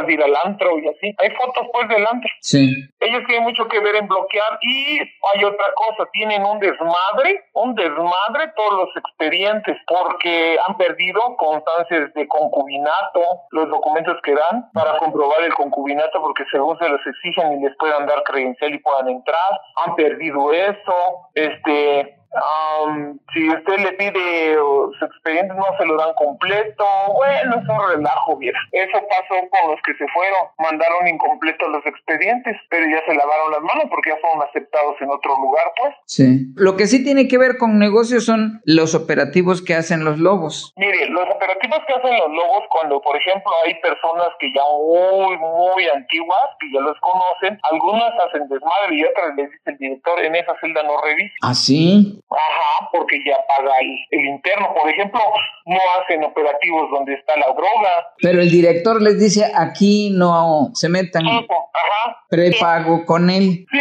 de 0.06 0.12
ir 0.12 0.22
al 0.22 0.34
antro 0.44 0.78
y 0.78 0.86
así. 0.86 1.14
Hay 1.18 1.30
fotos 1.30 1.66
pues 1.72 1.88
del 1.88 2.06
antro. 2.06 2.30
Sí. 2.40 2.72
Ellos 3.00 3.22
tienen 3.26 3.42
mucho 3.42 3.66
que 3.66 3.80
ver 3.80 3.96
en 3.96 4.06
bloquear 4.06 4.58
y 4.62 5.00
hay 5.00 5.44
otra 5.44 5.66
cosa, 5.74 6.08
tienen 6.12 6.44
un 6.44 6.60
desmadre, 6.60 7.44
un 7.54 7.74
desmadre 7.74 8.52
todos 8.54 8.86
los 8.86 8.96
expedientes 8.96 9.76
porque 9.88 10.56
han 10.64 10.76
perdido 10.76 11.20
constancias 11.36 12.14
de 12.14 12.28
concubinato, 12.28 13.20
los 13.50 13.68
documentos 13.68 14.16
que 14.22 14.34
dan 14.34 14.70
para 14.72 14.96
comprobar 14.98 15.42
el 15.42 15.54
concubinato 15.54 16.20
porque 16.20 16.44
según 16.52 16.78
se 16.78 16.88
los 16.88 17.00
exigen 17.04 17.58
y 17.58 17.64
les 17.64 17.76
puedan 17.76 18.06
dar 18.06 18.22
credencial 18.22 18.72
y 18.72 18.78
puedan 18.78 19.08
entrar, 19.08 19.60
han 19.84 19.96
perdido 19.96 20.52
eso, 20.52 21.30
este 21.34 22.19
Um, 22.30 23.18
si 23.34 23.48
usted 23.48 23.78
le 23.78 23.92
pide 23.92 24.54
su 24.54 25.04
expediente 25.04 25.52
no 25.54 25.66
se 25.78 25.84
lo 25.84 25.96
dan 25.96 26.14
completo, 26.14 26.84
bueno, 27.12 27.56
es 27.60 27.68
un 27.68 27.96
relajo, 27.96 28.36
mira. 28.36 28.58
Eso 28.72 28.98
pasó 29.08 29.48
con 29.50 29.70
los 29.70 29.80
que 29.82 29.94
se 29.94 30.06
fueron, 30.12 30.38
mandaron 30.58 31.08
incompletos 31.08 31.68
los 31.68 31.84
expedientes, 31.86 32.56
pero 32.70 32.86
ya 32.86 33.04
se 33.06 33.14
lavaron 33.14 33.50
las 33.50 33.62
manos 33.62 33.84
porque 33.90 34.10
ya 34.10 34.16
fueron 34.20 34.42
aceptados 34.42 34.94
en 35.00 35.10
otro 35.10 35.36
lugar, 35.36 35.64
pues. 35.76 35.94
Sí. 36.06 36.52
Lo 36.54 36.76
que 36.76 36.86
sí 36.86 37.02
tiene 37.02 37.26
que 37.26 37.38
ver 37.38 37.58
con 37.58 37.78
negocios 37.78 38.24
son 38.26 38.60
los 38.64 38.94
operativos 38.94 39.62
que 39.62 39.74
hacen 39.74 40.04
los 40.04 40.18
lobos. 40.18 40.72
Mire, 40.76 41.06
los 41.08 41.28
operativos 41.28 41.80
que 41.86 41.94
hacen 41.94 42.16
los 42.16 42.30
lobos 42.30 42.62
cuando, 42.70 43.00
por 43.00 43.16
ejemplo, 43.16 43.50
hay 43.66 43.74
personas 43.80 44.28
que 44.38 44.52
ya 44.54 44.62
muy, 44.62 45.36
muy 45.36 45.88
antiguas, 45.88 46.50
que 46.60 46.70
ya 46.72 46.80
los 46.80 46.98
conocen, 47.00 47.58
algunas 47.70 48.12
hacen 48.26 48.48
desmadre 48.48 48.94
y 48.94 49.04
otras 49.04 49.34
les 49.36 49.50
dice 49.50 49.70
el 49.70 49.78
director, 49.78 50.20
en 50.20 50.36
esa 50.36 50.54
celda 50.60 50.82
no 50.84 51.00
revisa. 51.02 51.34
¿Ah, 51.42 51.54
sí? 51.54 52.19
Ajá, 52.30 52.88
porque 52.92 53.18
ya 53.24 53.36
paga 53.46 53.72
el, 53.80 54.24
interno. 54.26 54.74
Por 54.74 54.90
ejemplo, 54.90 55.20
no 55.66 55.78
hacen 55.98 56.24
operativos 56.24 56.90
donde 56.90 57.14
está 57.14 57.36
la 57.36 57.46
droga. 57.52 58.14
Pero 58.20 58.40
el 58.40 58.50
director 58.50 59.00
les 59.00 59.18
dice, 59.18 59.50
aquí 59.54 60.10
no 60.10 60.70
se 60.74 60.88
metan. 60.88 61.26
Ajá. 61.26 62.24
Prepago 62.28 63.04
con 63.06 63.30
él. 63.30 63.66
Sí. 63.70 63.80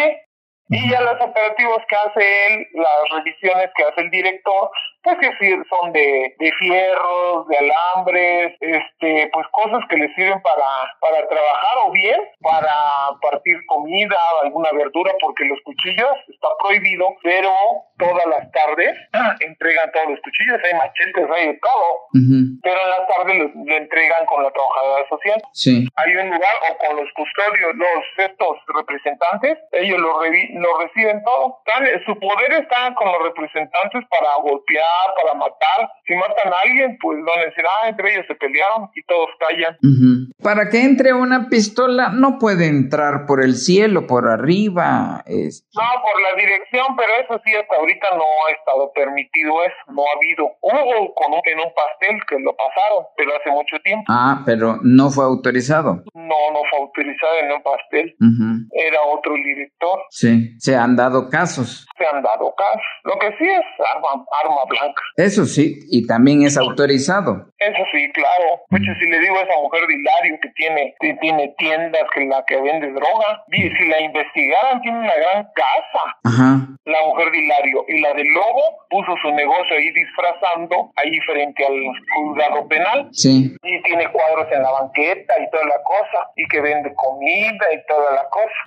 Y 0.69 0.89
ya 0.89 1.01
los 1.01 1.19
operativos 1.19 1.81
que 1.87 1.95
hace 1.95 2.47
él, 2.47 2.67
las 2.73 3.09
revisiones 3.11 3.69
que 3.75 3.83
hace 3.83 4.01
el 4.01 4.11
director, 4.11 4.69
pues 5.01 5.17
que 5.17 5.63
son 5.69 5.91
de, 5.93 6.35
de 6.37 6.51
fierros, 6.59 7.47
de 7.47 7.57
alambres, 7.57 8.55
este, 8.59 9.29
pues 9.33 9.47
cosas 9.51 9.81
que 9.89 9.97
le 9.97 10.13
sirven 10.13 10.41
para, 10.41 10.65
para 10.99 11.27
trabajar 11.27 11.77
o 11.87 11.91
bien 11.91 12.19
para 12.41 12.73
partir 13.21 13.57
comida, 13.67 14.17
alguna 14.41 14.69
verdura, 14.73 15.11
porque 15.21 15.45
los 15.45 15.59
cuchillos 15.63 16.11
está 16.27 16.47
prohibido, 16.59 17.07
pero 17.23 17.51
todas 17.97 18.25
las 18.27 18.51
tardes 18.51 18.97
entregan 19.39 19.91
todos 19.91 20.09
los 20.09 20.19
cuchillos, 20.21 20.59
hay 20.63 20.77
machetes, 20.77 21.27
hay 21.35 21.47
de 21.47 21.59
todo, 21.59 22.59
pero 22.61 22.81
en 22.81 22.89
las 22.89 23.07
tardes 23.07 23.35
lo, 23.37 23.75
entregan 23.75 24.25
con 24.25 24.43
la 24.43 24.51
trabajadora 24.51 25.09
social. 25.09 25.41
Sí. 25.53 25.87
Hay 25.95 26.15
un 26.15 26.29
lugar 26.29 26.55
o 26.69 26.77
con 26.77 26.97
los 26.97 27.11
custodios, 27.13 27.75
los 27.75 28.03
estos 28.17 28.57
representantes, 28.75 29.57
ellos 29.71 29.99
lo, 29.99 30.19
lo 30.59 30.79
reciben 30.79 31.23
todo. 31.23 31.59
Su 32.05 32.19
poder 32.19 32.51
está 32.53 32.93
con 32.95 33.11
los 33.11 33.23
representantes 33.23 34.03
para 34.09 34.35
golpear 34.41 34.85
para 35.21 35.33
matar. 35.35 35.89
Si 36.05 36.13
matan 36.15 36.53
a 36.53 36.57
alguien, 36.65 36.97
pues 37.01 37.17
van 37.23 37.39
a 37.39 37.45
decir, 37.45 37.63
ah, 37.65 37.89
entre 37.89 38.13
ellos 38.13 38.25
se 38.27 38.35
pelearon 38.35 38.89
y 38.95 39.03
todos 39.03 39.29
callan. 39.39 39.77
Para 40.41 40.69
que 40.69 40.81
entre 40.81 41.13
una 41.13 41.49
pistola 41.49 42.09
no 42.09 42.37
puede 42.39 42.67
entrar 42.67 43.25
por 43.25 43.43
el 43.43 43.55
cielo, 43.55 44.07
por 44.07 44.27
arriba. 44.27 45.23
Es... 45.25 45.67
No, 45.75 45.83
por 46.01 46.21
la 46.21 46.41
dirección, 46.41 46.95
pero 46.95 47.11
eso 47.21 47.41
sí, 47.45 47.55
hasta 47.55 47.75
ahorita 47.75 48.07
no 48.15 48.23
ha 48.23 48.51
estado 48.51 48.91
permitido 48.93 49.63
eso, 49.63 49.93
no 49.93 50.03
ha 50.03 50.17
habido. 50.17 50.51
Hubo 50.61 51.13
con 51.13 51.33
un, 51.33 51.41
en 51.45 51.59
un 51.59 51.71
pastel 51.73 52.19
que 52.27 52.39
lo 52.39 52.55
pasaron, 52.55 53.05
pero 53.15 53.31
hace 53.35 53.49
mucho 53.51 53.79
tiempo. 53.83 54.05
Ah, 54.09 54.41
pero 54.45 54.77
no 54.83 55.09
fue 55.09 55.25
autorizado. 55.25 56.03
No, 56.13 56.51
no 56.53 56.61
fue 56.69 56.79
autorizado 56.79 57.35
en 57.41 57.51
un 57.51 57.63
pastel. 57.63 58.15
Era 58.71 59.01
otro 59.03 59.33
director. 59.33 59.99
Sí, 60.09 60.48
se 60.57 60.75
han 60.75 60.95
dado 60.95 61.29
casos. 61.29 61.85
Se 61.97 62.05
han 62.05 62.21
dado 62.23 62.53
casos. 62.55 62.81
Lo 63.03 63.13
que 63.19 63.27
sí 63.37 63.45
es 63.45 63.65
arma, 63.95 64.25
arma 64.43 64.61
blanca. 64.67 65.01
Eso 65.15 65.45
sí, 65.45 65.79
y 65.89 66.07
también 66.07 66.43
es 66.43 66.57
autorizado. 66.57 67.51
Eso 67.59 67.83
sí, 67.91 68.09
claro. 68.13 68.63
De 68.69 68.77
hecho, 68.77 68.91
si 68.99 69.05
le 69.09 69.19
digo 69.19 69.37
a 69.37 69.41
esa 69.41 69.59
mujer 69.59 69.85
de 69.85 69.93
Hilario 69.95 70.39
que 70.41 70.49
tiene, 70.55 70.95
que 70.99 71.13
tiene 71.15 71.53
tiendas, 71.57 72.03
que 72.13 72.25
la 72.25 72.43
que 72.47 72.55
vende 72.55 72.87
droga, 72.91 73.43
y 73.51 73.69
si 73.69 73.85
la 73.89 73.99
investigaran, 73.99 74.81
tiene 74.81 74.99
una 74.99 75.15
gran 75.15 75.47
casa. 75.53 76.03
Ajá. 76.23 76.67
La 76.85 77.03
mujer 77.03 77.31
de 77.31 77.37
Hilario. 77.37 77.85
Y 77.89 77.99
la 77.99 78.13
del 78.13 78.27
Lobo 78.27 78.63
puso 78.89 79.13
su 79.21 79.31
negocio 79.31 79.75
ahí 79.75 79.91
disfrazando, 79.91 80.91
ahí 80.95 81.19
frente 81.19 81.65
al 81.65 81.79
juzgado 82.15 82.67
penal. 82.69 83.09
Sí. 83.11 83.53
Y 83.61 83.81
tiene 83.83 84.09
cuadros 84.09 84.47
en 84.51 84.63
la 84.63 84.71
banqueta 84.71 85.33
y 85.41 85.49
toda 85.51 85.65
la 85.65 85.83
cosa. 85.83 86.31
Y 86.37 86.47
que 86.47 86.61
vende 86.61 86.93
comida 86.95 87.65
y 87.73 87.85
toda 87.87 88.11
la 88.11 88.29
cosa. 88.29 88.59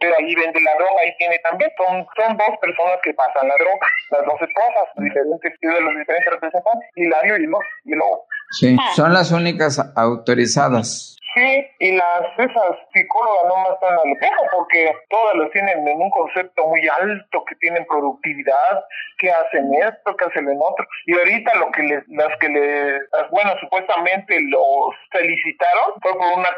Pero 0.00 0.14
ahí 0.18 0.34
vende 0.34 0.60
la 0.62 0.74
droga 0.74 1.06
y 1.06 1.16
tiene 1.18 1.38
también. 1.40 1.70
Son, 1.76 2.06
son 2.16 2.36
dos 2.38 2.56
personas 2.60 2.96
que 3.02 3.12
pasan 3.12 3.48
la 3.48 3.54
droga. 3.56 3.86
Las 4.10 4.24
dos 4.24 4.40
esposas, 4.40 4.88
diferentes 4.96 5.52
de 5.60 5.80
los 5.80 5.94
diferentes 5.94 6.32
representantes, 6.32 6.88
Hilario 6.96 7.36
y 7.36 7.46
los 7.46 7.64
y 7.84 7.94
luego. 7.94 8.24
Sí, 8.50 8.76
son 8.96 9.12
las 9.12 9.30
únicas 9.30 9.80
autorizadas. 9.94 11.16
Sí, 11.34 11.66
y 11.78 11.92
las 11.92 12.22
esas 12.38 12.76
psicólogas 12.92 13.44
no 13.46 13.56
más 13.58 13.72
están 13.74 13.92
al 13.92 14.18
pejo 14.18 14.42
porque 14.52 14.92
todas 15.08 15.36
las 15.36 15.50
tienen 15.50 15.86
en 15.86 16.00
un 16.00 16.10
concepto 16.10 16.66
muy 16.66 16.88
alto, 16.88 17.44
que 17.44 17.54
tienen 17.56 17.86
productividad, 17.86 18.84
que 19.18 19.30
hacen 19.30 19.72
esto, 19.74 20.16
que 20.16 20.24
hacen 20.24 20.46
lo 20.46 20.64
otro. 20.64 20.84
Y 21.06 21.16
ahorita 21.16 21.54
lo 21.56 21.70
que 21.70 21.82
les, 21.82 22.08
las 22.08 22.36
que 22.38 22.48
les, 22.48 23.02
bueno, 23.30 23.52
supuestamente 23.60 24.40
los 24.40 24.94
felicitaron 25.12 26.00
fue 26.02 26.12
por 26.14 26.38
una 26.38 26.50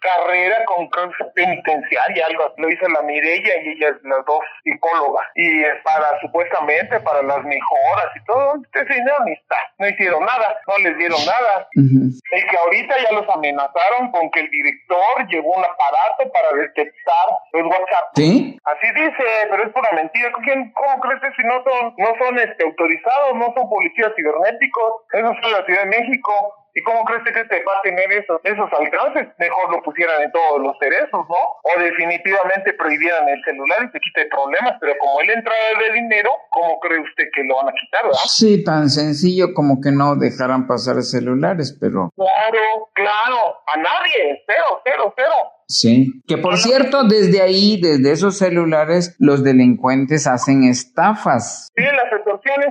carrera 0.00 0.64
con 0.64 0.88
penitenciaria, 1.34 2.26
algo, 2.26 2.54
lo 2.56 2.70
hizo 2.70 2.88
la 2.88 3.02
Mirella 3.02 3.62
y 3.62 3.68
ellas 3.72 3.96
las 4.04 4.24
dos 4.24 4.40
psicólogas. 4.64 5.26
Y 5.34 5.64
es 5.64 5.82
para, 5.82 6.18
supuestamente, 6.20 6.98
para 7.00 7.22
las 7.22 7.44
mejoras 7.44 8.06
y 8.16 8.24
todo. 8.24 8.54
Entonces, 8.54 8.96
no, 9.04 9.24
ni 9.24 9.32
está, 9.32 9.56
no 9.78 9.88
hicieron 9.88 10.24
nada, 10.24 10.60
no 10.66 10.78
les 10.78 10.96
dieron 10.96 11.20
nada. 11.26 11.68
Y 11.74 12.46
que 12.46 12.56
ahorita 12.56 12.94
ya 13.02 13.12
los 13.12 13.28
amenazaron 13.28 13.97
con 14.10 14.30
que 14.30 14.40
el 14.40 14.50
director 14.50 15.26
llevó 15.28 15.56
un 15.56 15.64
aparato 15.64 16.30
para 16.32 16.52
detectar 16.54 17.26
los 17.52 17.66
WhatsApp. 17.66 18.06
¿Sí? 18.14 18.58
Así 18.64 18.86
dice, 18.94 19.24
pero 19.50 19.64
es 19.64 19.72
pura 19.72 19.90
mentira. 19.94 20.30
¿Quién, 20.44 20.72
¿Cómo 20.72 21.00
crees 21.00 21.20
que 21.20 21.32
si 21.36 21.46
no 21.46 21.62
son, 21.64 21.94
no 21.98 22.10
son 22.18 22.38
este, 22.38 22.64
autorizados, 22.64 23.34
no 23.34 23.52
son 23.54 23.68
policías 23.68 24.12
cibernéticos? 24.14 24.92
Eso 25.12 25.30
es 25.30 25.44
en 25.44 25.52
la 25.52 25.64
Ciudad 25.64 25.82
de 25.84 25.98
México. 25.98 26.32
¿Y 26.78 26.82
cómo 26.82 27.04
crees 27.04 27.24
que 27.24 27.32
te 27.32 27.64
va 27.64 27.72
a 27.74 27.82
tener 27.82 28.06
esos, 28.12 28.38
esos 28.44 28.70
alcances? 28.70 29.26
Mejor 29.36 29.72
lo 29.72 29.82
pusieran 29.82 30.22
en 30.22 30.30
todos 30.30 30.62
los 30.62 30.78
cerezos, 30.78 31.26
¿no? 31.26 31.42
O 31.66 31.80
definitivamente 31.80 32.72
prohibieran 32.74 33.28
el 33.28 33.42
celular 33.42 33.78
y 33.82 33.90
se 33.90 33.98
quite 33.98 34.26
problemas, 34.30 34.78
pero 34.80 34.92
como 35.00 35.20
él 35.20 35.30
entra 35.30 35.52
de 35.74 35.92
dinero, 35.94 36.30
¿cómo 36.50 36.78
cree 36.78 37.00
usted 37.00 37.24
que 37.34 37.42
lo 37.42 37.56
van 37.56 37.70
a 37.70 37.72
quitar, 37.72 38.04
verdad? 38.04 38.18
Sí, 38.26 38.62
tan 38.62 38.90
sencillo 38.90 39.54
como 39.54 39.80
que 39.80 39.90
no 39.90 40.14
dejaran 40.14 40.68
pasar 40.68 41.02
celulares, 41.02 41.76
pero... 41.80 42.12
Claro, 42.14 42.90
claro, 42.92 43.58
a 43.74 43.76
nadie, 43.76 44.44
cero, 44.46 44.80
cero, 44.84 45.12
cero. 45.16 45.34
Sí, 45.70 46.22
que 46.26 46.38
por 46.38 46.56
cierto, 46.56 47.04
desde 47.04 47.42
ahí, 47.42 47.78
desde 47.78 48.12
esos 48.12 48.38
celulares, 48.38 49.16
los 49.18 49.44
delincuentes 49.44 50.26
hacen 50.26 50.64
estafas. 50.64 51.68
Sí, 51.76 51.82
las 51.82 52.10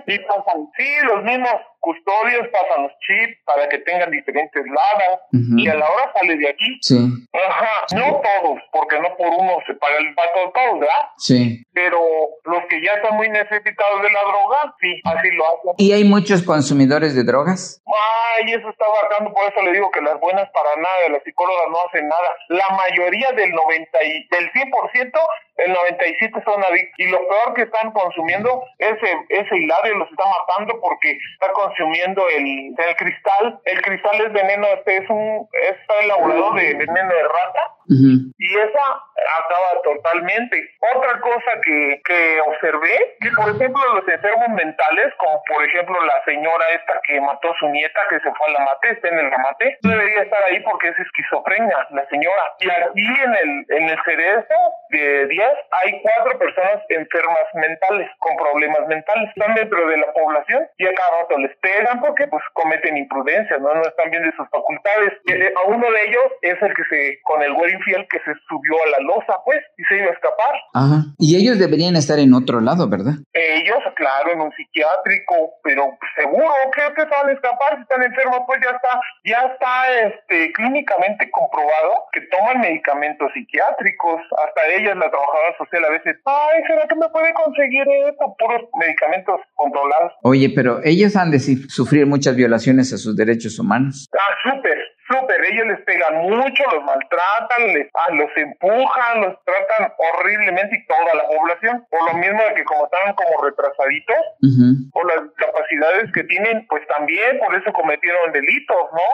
sí 0.06 0.20
pasan, 0.20 0.70
sí, 0.78 0.88
los 1.04 1.24
mismos 1.24 1.56
custodios 1.80 2.48
pasan 2.50 2.84
los 2.84 2.92
chips 3.00 3.38
para 3.46 3.70
que 3.70 3.78
tengan 3.80 4.12
diferentes 4.12 4.64
ladas 4.66 5.22
y 5.32 5.68
a 5.70 5.76
la 5.76 5.90
hora 5.90 6.12
sale 6.14 6.36
de 6.36 6.50
aquí. 6.50 6.78
Sí. 6.82 6.98
Ajá, 7.34 7.86
no 7.96 8.22
todos, 8.22 8.60
porque 8.72 9.00
no 9.00 9.16
por 9.16 9.28
uno 9.28 9.58
se 9.66 9.74
paga 9.76 9.98
el 9.98 10.14
pato 10.14 10.52
todos, 10.54 10.80
¿verdad? 10.80 11.06
Sí. 11.18 11.64
Pero 11.74 12.00
los 12.44 12.66
que 12.70 12.82
ya 12.82 12.94
están 12.94 13.16
muy 13.16 13.30
necesitados 13.30 14.02
de 14.02 14.12
la 14.12 14.22
droga, 14.22 14.76
sí, 14.82 15.02
así 15.06 15.32
lo 15.32 15.46
hacen. 15.46 15.72
¿Y 15.78 15.94
hay 15.94 16.04
muchos 16.04 16.44
consumidores 16.44 17.16
de 17.16 17.24
drogas? 17.24 17.82
Ay, 17.88 18.54
eso 18.54 18.70
está 18.70 18.86
bajando, 18.88 19.34
por 19.34 19.50
eso 19.50 19.62
le 19.62 19.74
digo 19.74 19.90
que 19.92 20.02
las 20.02 20.20
buenas 20.20 20.50
para 20.52 20.76
nada, 20.76 21.10
las 21.10 21.24
psicólogas 21.24 21.66
no 21.70 21.78
hacen 21.88 22.08
nada. 22.08 22.30
La 22.50 22.70
mayoría 22.76 23.32
del 23.32 23.52
90 23.52 24.04
y 24.04 24.28
del 24.30 24.52
100% 24.52 25.20
el 25.58 25.74
97 25.74 26.42
son 26.46 26.64
adictos. 26.64 26.96
Y 26.98 27.08
lo 27.10 27.28
peor 27.28 27.54
que 27.56 27.64
están 27.64 27.92
consumiendo, 27.92 28.64
ese, 28.78 29.10
ese 29.30 29.58
hilario 29.58 29.96
los 29.96 30.10
está 30.10 30.24
matando 30.26 30.80
porque 30.80 31.18
está 31.34 31.52
consumiendo 31.54 32.24
el, 32.30 32.76
el 32.78 32.96
cristal. 32.96 33.60
El 33.66 33.82
cristal 33.82 34.22
es 34.22 34.34
veneno, 34.34 34.68
este 34.68 34.98
es 34.98 35.10
un, 35.10 35.48
está 35.64 35.94
elaborado 36.02 36.54
de 36.54 36.74
veneno 36.74 37.14
de 37.14 37.24
rata. 37.24 37.74
Y 37.90 38.58
esa, 38.58 38.84
acaba 39.40 39.82
totalmente. 39.82 40.70
Otra 40.94 41.22
cosa 41.22 41.52
que, 41.64 42.02
que 42.04 42.42
observé, 42.42 43.16
que 43.22 43.32
por 43.32 43.50
ejemplo 43.50 43.82
los 43.94 44.08
enfermos 44.08 44.50
mentales, 44.50 45.14
como 45.18 45.42
por 45.48 45.64
ejemplo 45.64 45.96
la 46.04 46.24
señora 46.26 46.70
esta 46.72 47.00
que 47.08 47.22
mató 47.22 47.50
a 47.50 47.58
su 47.58 47.68
nieta, 47.70 48.00
que 48.10 48.20
se 48.20 48.32
fue 48.34 48.48
a 48.48 48.52
la 48.52 48.66
mate, 48.66 48.92
está 48.92 49.08
en 49.08 49.20
el 49.20 49.32
mate, 49.32 49.78
debería 49.82 50.22
estar 50.22 50.44
ahí 50.44 50.60
porque 50.62 50.90
es 50.90 51.00
esquizofrenia, 51.00 51.88
la 51.92 52.06
señora. 52.10 52.44
Y 52.60 52.70
aquí 52.70 53.22
en 53.24 53.36
el, 53.36 53.66
en 53.70 53.90
el 53.90 54.04
cerebro 54.04 54.46
de 54.90 55.28
10 55.28 55.47
hay 55.84 56.02
cuatro 56.02 56.38
personas 56.40 56.84
enfermas 56.90 57.48
mentales, 57.54 58.10
con 58.20 58.36
problemas 58.38 58.88
mentales. 58.88 59.30
Están 59.30 59.56
dentro 59.56 59.88
de 59.88 59.98
la 59.98 60.12
población 60.14 60.68
y 60.78 60.86
a 60.86 60.94
cada 60.94 61.22
rato 61.22 61.38
les 61.38 61.56
pegan 61.58 62.00
porque 62.02 62.28
pues 62.28 62.44
cometen 62.54 62.98
imprudencias, 62.98 63.60
¿no? 63.62 63.74
No 63.74 63.82
están 63.82 64.10
bien 64.12 64.24
de 64.24 64.36
sus 64.36 64.48
facultades. 64.50 65.14
Eh, 65.28 65.54
a 65.56 65.68
uno 65.68 65.92
de 65.92 66.04
ellos 66.04 66.28
es 66.42 66.62
el 66.62 66.74
que 66.74 66.84
se, 66.90 67.20
con 67.24 67.42
el 67.42 67.54
güey 67.54 67.74
infiel 67.74 68.08
que 68.10 68.20
se 68.20 68.34
subió 68.48 68.76
a 68.84 69.00
la 69.00 69.06
losa, 69.06 69.40
pues, 69.46 69.60
y 69.78 69.84
se 69.86 69.98
iba 69.98 70.10
a 70.10 70.14
escapar. 70.14 70.54
Ajá. 70.74 70.98
Y 71.18 71.36
ellos 71.38 71.60
deberían 71.60 71.96
estar 71.96 72.20
en 72.20 72.34
otro 72.34 72.62
lado, 72.62 72.90
¿verdad? 72.90 73.14
Ellos, 73.34 73.80
claro, 73.96 74.32
en 74.32 74.42
un 74.42 74.52
psiquiátrico, 74.54 75.60
pero 75.64 75.98
seguro 76.16 76.54
que, 76.74 76.82
que 76.94 77.06
van 77.06 77.30
a 77.30 77.34
escapar 77.34 77.76
si 77.76 77.82
están 77.82 78.04
enfermos, 78.04 78.42
pues 78.46 78.60
ya 78.64 78.72
está, 78.72 79.00
ya 79.26 79.42
está 79.54 80.08
este, 80.08 80.52
clínicamente 80.54 81.30
comprobado 81.32 82.08
que 82.12 82.22
toman 82.22 82.62
medicamentos 82.62 83.32
psiquiátricos. 83.34 84.22
Hasta 84.46 84.68
ellas, 84.76 84.96
la 84.98 85.10
trabajadora 85.38 85.58
social, 85.58 85.86
a 85.86 85.92
veces, 85.92 86.22
ay, 86.26 86.64
¿será 86.68 86.88
que 86.88 86.96
me 86.96 87.10
puede 87.10 87.34
conseguir 87.34 87.86
esto? 88.10 88.36
Puros 88.38 88.62
medicamentos 88.80 89.40
controlados. 89.56 90.14
Oye, 90.24 90.52
pero 90.54 90.80
ellos 90.84 91.16
han 91.16 91.32
de 91.32 91.40
sufrir 91.40 92.06
muchas 92.06 92.36
violaciones 92.36 92.94
a 92.94 92.98
sus 92.98 93.16
derechos 93.16 93.60
humanos. 93.60 94.08
Ah, 94.14 94.52
súper, 94.52 94.78
súper, 95.08 95.40
ellos 95.52 95.68
les 95.68 95.82
pegan 95.82 96.16
mucho, 96.18 96.64
los 96.72 96.84
maltratan, 96.84 97.68
les, 97.74 97.88
ah, 97.94 98.12
los 98.14 98.30
empujan, 98.36 99.22
los 99.22 99.36
tratan 99.44 99.94
horriblemente 99.98 100.76
y 100.76 100.86
toda 100.88 101.14
la 101.16 101.28
población, 101.28 101.86
por 101.90 102.04
lo 102.06 102.14
mismo 102.18 102.42
de 102.44 102.54
que 102.56 102.64
como 102.64 102.86
están 102.86 103.14
como 103.16 103.44
retrasaditos, 103.44 104.24
por 104.92 105.06
las 105.08 105.30
capacidades 105.38 106.12
que 106.14 106.24
tienen, 106.26 106.66
pues 106.68 106.86
también 106.88 107.40
por 107.40 107.56
eso 107.56 107.72
cometieron 107.74 108.32
delitos, 108.32 108.84
¿no? 108.94 109.10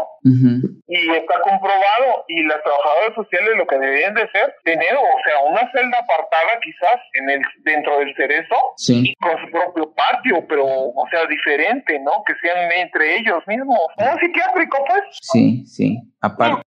Y 0.88 1.10
está 1.12 1.39
comprobado, 1.41 2.25
y 2.27 2.43
las 2.43 2.62
trabajadoras 2.62 3.15
sociales 3.15 3.58
lo 3.58 3.65
que 3.65 3.79
deben 3.79 4.13
de 4.13 4.29
ser, 4.32 4.56
tener, 4.63 4.95
o 4.95 5.19
sea, 5.25 5.39
una 5.49 5.71
celda 5.71 5.97
apartada 5.99 6.60
quizás 6.62 6.97
en 7.13 7.29
el 7.29 7.41
dentro 7.63 7.99
del 7.99 8.13
cerezo, 8.15 8.56
y 8.88 9.15
con 9.15 9.38
su 9.39 9.51
propio 9.51 9.93
patio, 9.93 10.45
pero, 10.47 10.65
o 10.65 11.08
sea, 11.10 11.25
diferente, 11.25 11.99
¿no? 11.99 12.23
Que 12.25 12.34
sean 12.41 12.71
entre 12.71 13.17
ellos 13.17 13.43
mismos. 13.47 13.79
Un 13.97 14.19
psiquiátrico, 14.19 14.77
pues. 14.88 15.03
Sí, 15.21 15.65
sí. 15.65 15.83
Sim. 15.84 15.98
A 16.22 16.30
parte 16.30 16.62
é, 16.62 16.62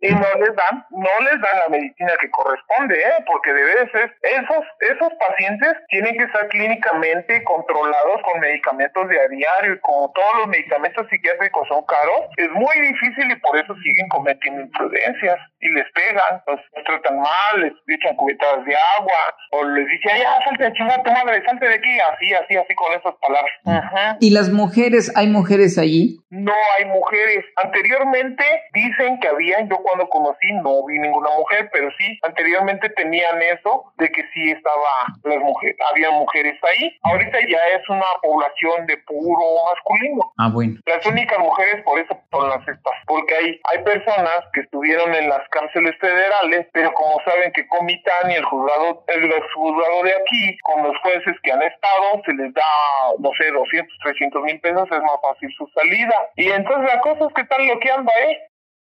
y 0.00 0.12
no 0.12 0.28
les 0.38 0.54
dan, 0.54 0.84
no 0.90 1.14
les 1.24 1.40
dan 1.40 1.58
la 1.60 1.68
medicina 1.70 2.12
que 2.20 2.30
corresponde, 2.30 2.94
¿eh? 3.00 3.24
porque 3.26 3.52
debe 3.52 3.90
ser, 3.90 4.14
esos, 4.22 4.64
esos 4.80 5.12
pacientes 5.14 5.72
tienen 5.88 6.16
que 6.16 6.24
estar 6.24 6.48
clínicamente 6.48 7.42
controlados 7.44 8.22
con 8.22 8.40
medicamentos 8.40 9.08
de 9.08 9.20
a 9.20 9.28
diario 9.28 9.74
y 9.74 9.80
como 9.80 10.12
todos 10.12 10.34
los 10.38 10.48
medicamentos 10.48 11.06
psiquiátricos 11.08 11.66
son 11.68 11.84
caros, 11.86 12.28
es 12.36 12.50
muy 12.50 12.78
difícil 12.80 13.30
y 13.30 13.36
por 13.36 13.56
eso 13.56 13.74
siguen 13.82 14.08
cometiendo 14.08 14.62
imprudencias 14.62 15.38
y 15.60 15.68
les 15.70 15.86
pegan, 15.92 16.42
los, 16.46 16.60
tratan 16.84 17.18
mal, 17.18 17.60
les 17.60 17.72
echan 17.88 18.16
cubetadas 18.16 18.64
de 18.64 18.76
agua 18.98 19.34
o 19.52 19.64
les 19.64 19.86
dicen, 19.88 20.18
ya, 20.22 20.38
salte 20.44 20.64
de 20.64 20.72
chingada 20.74 21.02
tu 21.02 21.10
madre, 21.10 21.42
salte 21.44 21.66
de 21.66 21.74
aquí, 21.74 21.98
así, 22.00 22.34
así, 22.34 22.56
así 22.56 22.74
con 22.74 22.92
esas 22.92 23.14
palabras. 23.20 24.18
¿Y 24.20 24.30
las 24.30 24.50
mujeres, 24.50 25.12
hay 25.16 25.28
mujeres 25.28 25.78
allí? 25.78 26.18
No 26.30 26.54
hay 26.78 26.84
mujeres. 26.84 27.44
Anteriormente 27.62 28.44
dicen 28.72 29.18
que 29.20 29.28
habían, 29.28 29.68
yo 29.68 29.76
cuando 29.86 30.08
conocí 30.08 30.52
no 30.64 30.84
vi 30.84 30.98
ninguna 30.98 31.30
mujer, 31.30 31.70
pero 31.72 31.88
sí, 31.96 32.18
anteriormente 32.26 32.88
tenían 32.90 33.40
eso 33.40 33.92
de 33.98 34.10
que 34.10 34.22
sí 34.34 34.50
estaba 34.50 35.14
las 35.22 35.38
mujeres, 35.38 35.76
había 35.92 36.10
mujeres 36.10 36.58
ahí. 36.64 36.98
Ahorita 37.04 37.38
ya 37.48 37.62
es 37.78 37.88
una 37.88 38.06
población 38.20 38.86
de 38.86 38.96
puro 39.06 39.44
masculino. 39.72 40.32
Ah, 40.38 40.50
bueno. 40.52 40.80
Las 40.86 41.06
únicas 41.06 41.38
mujeres 41.38 41.84
por 41.84 42.00
eso 42.00 42.18
son 42.32 42.48
las 42.48 42.66
estas, 42.66 42.94
porque 43.06 43.32
hay, 43.36 43.60
hay 43.70 43.84
personas 43.84 44.40
que 44.52 44.62
estuvieron 44.62 45.14
en 45.14 45.28
las 45.28 45.48
cárceles 45.50 45.96
federales, 46.00 46.66
pero 46.72 46.92
como 46.94 47.20
saben 47.24 47.52
que 47.52 47.68
Comitán 47.68 48.30
y 48.30 48.34
el 48.34 48.44
juzgado, 48.44 49.04
el 49.06 49.30
juzgado 49.54 50.02
de 50.02 50.14
aquí, 50.14 50.58
con 50.64 50.82
los 50.82 50.98
jueces 50.98 51.36
que 51.44 51.52
han 51.52 51.62
estado, 51.62 52.22
se 52.24 52.32
les 52.34 52.52
da, 52.54 52.62
no 53.20 53.30
sé, 53.38 53.52
200, 53.52 53.98
300 54.02 54.42
mil 54.42 54.60
pesos, 54.60 54.88
es 54.90 55.00
más 55.02 55.20
fácil 55.22 55.48
su 55.56 55.66
salida. 55.68 56.16
Y 56.34 56.50
entonces 56.50 56.92
la 56.92 57.00
cosa 57.00 57.26
es 57.26 57.34
que 57.34 57.42
están 57.42 57.62
bloqueando, 57.66 58.10
¿eh? 58.20 58.45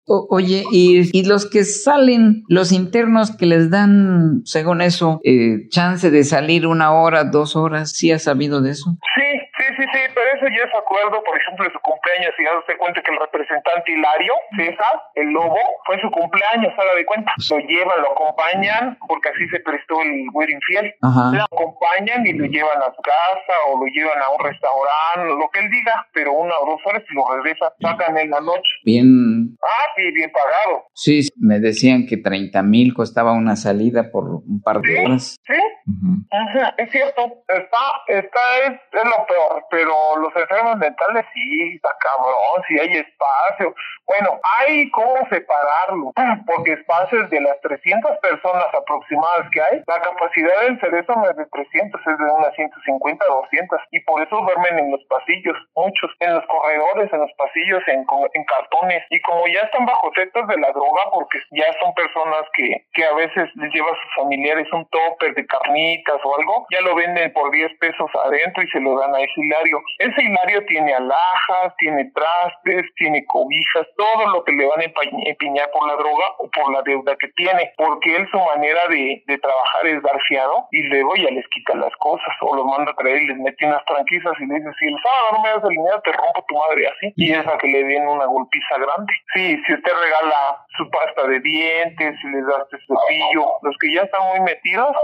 Oye, 0.10 0.64
y, 0.72 1.24
los 1.24 1.50
que 1.50 1.64
salen, 1.64 2.44
los 2.48 2.72
internos 2.72 3.36
que 3.36 3.46
les 3.46 3.70
dan, 3.70 4.42
según 4.46 4.82
eso, 4.82 5.22
eh, 5.24 5.68
chance 5.70 6.10
de 6.10 6.24
salir 6.24 6.66
una 6.66 6.92
hora, 6.94 7.24
dos 7.26 7.56
horas, 7.56 7.92
¿sí 7.92 8.12
has 8.12 8.24
sabido 8.24 8.62
de 8.62 8.72
eso? 8.72 8.98
Sí, 9.16 9.40
pero 9.88 10.28
eso 10.36 10.46
ya 10.48 10.66
es 10.66 10.74
acuerdo, 11.00 11.24
por 11.24 11.38
ejemplo, 11.38 11.66
de 11.66 11.72
su 11.72 11.80
cumpleaños, 11.80 12.34
y 12.38 12.44
ya 12.44 12.52
se 12.68 12.78
cuenta 12.78 13.02
que 13.02 13.12
el 13.12 13.20
representante 13.20 13.92
Hilario, 13.92 14.34
César, 14.56 14.96
el 15.16 15.30
lobo, 15.32 15.60
fue 15.86 16.00
su 16.02 16.10
cumpleaños, 16.12 16.74
haga 16.78 16.96
de 16.96 17.06
cuenta. 17.06 17.34
Lo 17.50 17.58
llevan, 17.60 18.02
lo 18.02 18.12
acompañan, 18.12 18.98
porque 19.08 19.30
así 19.30 19.48
se 19.50 19.60
prestó 19.60 20.02
el 20.02 20.30
güey 20.32 20.52
infiel. 20.52 20.94
Lo 21.02 21.44
acompañan 21.44 22.26
y 22.26 22.34
lo 22.34 22.46
llevan 22.46 22.82
a 22.82 22.94
su 22.94 23.02
casa 23.02 23.54
o 23.70 23.80
lo 23.80 23.86
llevan 23.88 24.20
a 24.22 24.30
un 24.30 24.40
restaurante, 24.40 25.40
lo 25.40 25.50
que 25.50 25.60
él 25.60 25.70
diga, 25.72 26.08
pero 26.14 26.34
una 26.34 26.58
o 26.60 26.66
dos 26.72 26.82
horas 26.86 27.04
y 27.10 27.14
lo 27.14 27.24
regresa, 27.36 27.74
sacan 27.82 28.18
en 28.18 28.30
la 28.30 28.40
noche. 28.42 28.70
Bien. 28.84 29.58
Ah, 29.62 29.86
sí, 29.96 30.12
bien 30.12 30.32
pagado. 30.32 30.86
Sí, 30.94 31.28
me 31.38 31.60
decían 31.60 32.06
que 32.08 32.18
30 32.18 32.62
mil 32.64 32.94
costaba 32.94 33.34
una 33.34 33.56
salida 33.56 34.12
por 34.12 34.26
un 34.26 34.62
par 34.62 34.82
de 34.82 35.06
horas. 35.06 35.38
Sí, 35.46 35.54
es 36.78 36.92
cierto. 36.92 37.44
Está, 37.48 37.86
está, 38.08 38.40
es, 38.66 38.74
es 38.92 39.06
lo 39.06 39.26
peor, 39.26 39.66
pero 39.70 39.94
los 40.18 40.36
enfermos 40.36 40.80
mentales 40.90 41.26
sí, 41.34 41.76
está 41.76 41.96
cabrón, 42.00 42.64
sí 42.68 42.80
hay 42.80 42.98
espacio. 42.98 43.76
Bueno, 44.06 44.40
hay 44.58 44.90
cómo 44.90 45.22
separarlo, 45.30 46.12
porque 46.48 46.74
espacios 46.74 47.30
de 47.30 47.42
las 47.42 47.62
300 47.62 48.18
personas 48.18 48.68
aproximadas 48.74 49.48
que 49.52 49.62
hay, 49.62 49.84
la 49.86 50.02
capacidad 50.02 50.62
del 50.62 50.80
cerebro 50.80 51.30
es 51.30 51.38
de 51.38 51.46
300, 51.46 52.02
es 52.02 52.18
de 52.18 52.26
unas 52.26 52.54
150, 52.56 53.26
200, 53.26 53.80
y 53.92 54.00
por 54.02 54.22
eso 54.22 54.36
duermen 54.42 54.80
en 54.80 54.92
los 54.92 55.04
pasillos, 55.06 55.56
muchos, 55.76 56.12
en 56.20 56.34
los 56.34 56.46
corredores, 56.48 57.14
en 57.14 57.20
los 57.20 57.32
pasillos, 57.34 57.84
en, 57.88 58.06
en 58.34 58.44
cartones, 58.46 59.04
y 59.10 59.22
como 59.22 59.48
ya 59.48 59.62
están 59.62 59.86
bajo 59.86 60.12
efectos 60.12 60.48
de 60.48 60.58
la 60.58 60.72
droga, 60.72 61.04
porque 61.14 61.40
ya 61.52 61.66
son 61.80 61.94
personas 61.94 62.44
que, 62.54 62.86
que 62.94 63.06
a 63.06 63.14
veces 63.14 63.50
les 63.56 63.74
lleva 63.74 63.92
a 63.92 64.02
sus 64.02 64.16
familiares 64.16 64.68
un 64.74 64.88
topper 64.90 65.36
de 65.36 65.46
carnitas 65.46 66.18
o 66.24 66.38
algo, 66.38 66.66
ya 66.72 66.82
lo 66.82 66.96
venden 66.96 67.32
por 67.34 67.52
10 67.52 67.78
pesos 67.80 68.10
adentro 68.26 68.64
y 68.64 68.68
se 68.70 68.80
lo 68.80 69.00
dan 69.00 69.14
a 69.14 69.20
ese 69.20 69.38
hilario. 69.38 69.82
Ese 70.00 70.24
hilario 70.24 70.66
tiene 70.70 70.94
alhajas, 70.94 71.76
tiene 71.78 72.10
trastes, 72.14 72.86
tiene 72.96 73.26
cobijas, 73.26 73.88
todo 73.98 74.28
lo 74.32 74.44
que 74.44 74.54
le 74.54 74.66
van 74.66 74.80
a 74.80 74.84
empiñar 75.26 75.70
por 75.72 75.88
la 75.88 75.96
droga 75.96 76.26
o 76.38 76.50
por 76.50 76.72
la 76.72 76.82
deuda 76.84 77.18
que 77.20 77.28
tiene, 77.36 77.74
porque 77.76 78.16
él 78.16 78.28
su 78.32 78.38
manera 78.38 78.88
de, 78.88 79.24
de 79.26 79.38
trabajar 79.40 79.88
es 79.88 80.02
dar 80.04 80.22
fiado 80.30 80.68
y 80.72 80.84
luego 80.84 81.16
ya 81.16 81.30
les 81.32 81.48
quita 81.50 81.76
las 81.76 81.94
cosas 81.98 82.34
o 82.42 82.56
los 82.56 82.66
manda 82.66 82.92
a 82.92 82.96
traer 82.96 83.22
y 83.24 83.28
les 83.28 83.38
mete 83.38 83.66
unas 83.66 83.84
tranquillas 83.86 84.34
y 84.40 84.46
le 84.46 84.56
dice, 84.56 84.70
si 84.80 84.86
el 84.88 84.98
sábado 85.02 85.28
no 85.34 85.42
me 85.42 85.50
das 85.50 85.64
el 85.64 85.70
dinero 85.70 86.02
te 86.06 86.12
rompo 86.14 86.46
tu 86.48 86.56
madre 86.56 86.88
así 86.88 87.14
y 87.18 87.34
es 87.34 87.48
a 87.48 87.58
que 87.58 87.68
le 87.68 87.84
den 87.84 88.08
una 88.08 88.26
golpiza 88.26 88.78
grande. 88.78 89.14
Sí, 89.34 89.60
si 89.66 89.74
usted 89.74 89.92
regala 89.92 90.66
su 90.78 90.90
pasta 90.90 91.28
de 91.28 91.40
dientes, 91.40 92.16
si 92.22 92.28
le 92.30 92.42
das 92.44 92.64
este 92.72 92.78
cepillo, 92.86 93.58
los 93.62 93.76
que 93.82 93.94
ya 93.94 94.04
están 94.04 94.22
muy 94.30 94.42
metidos, 94.42 94.96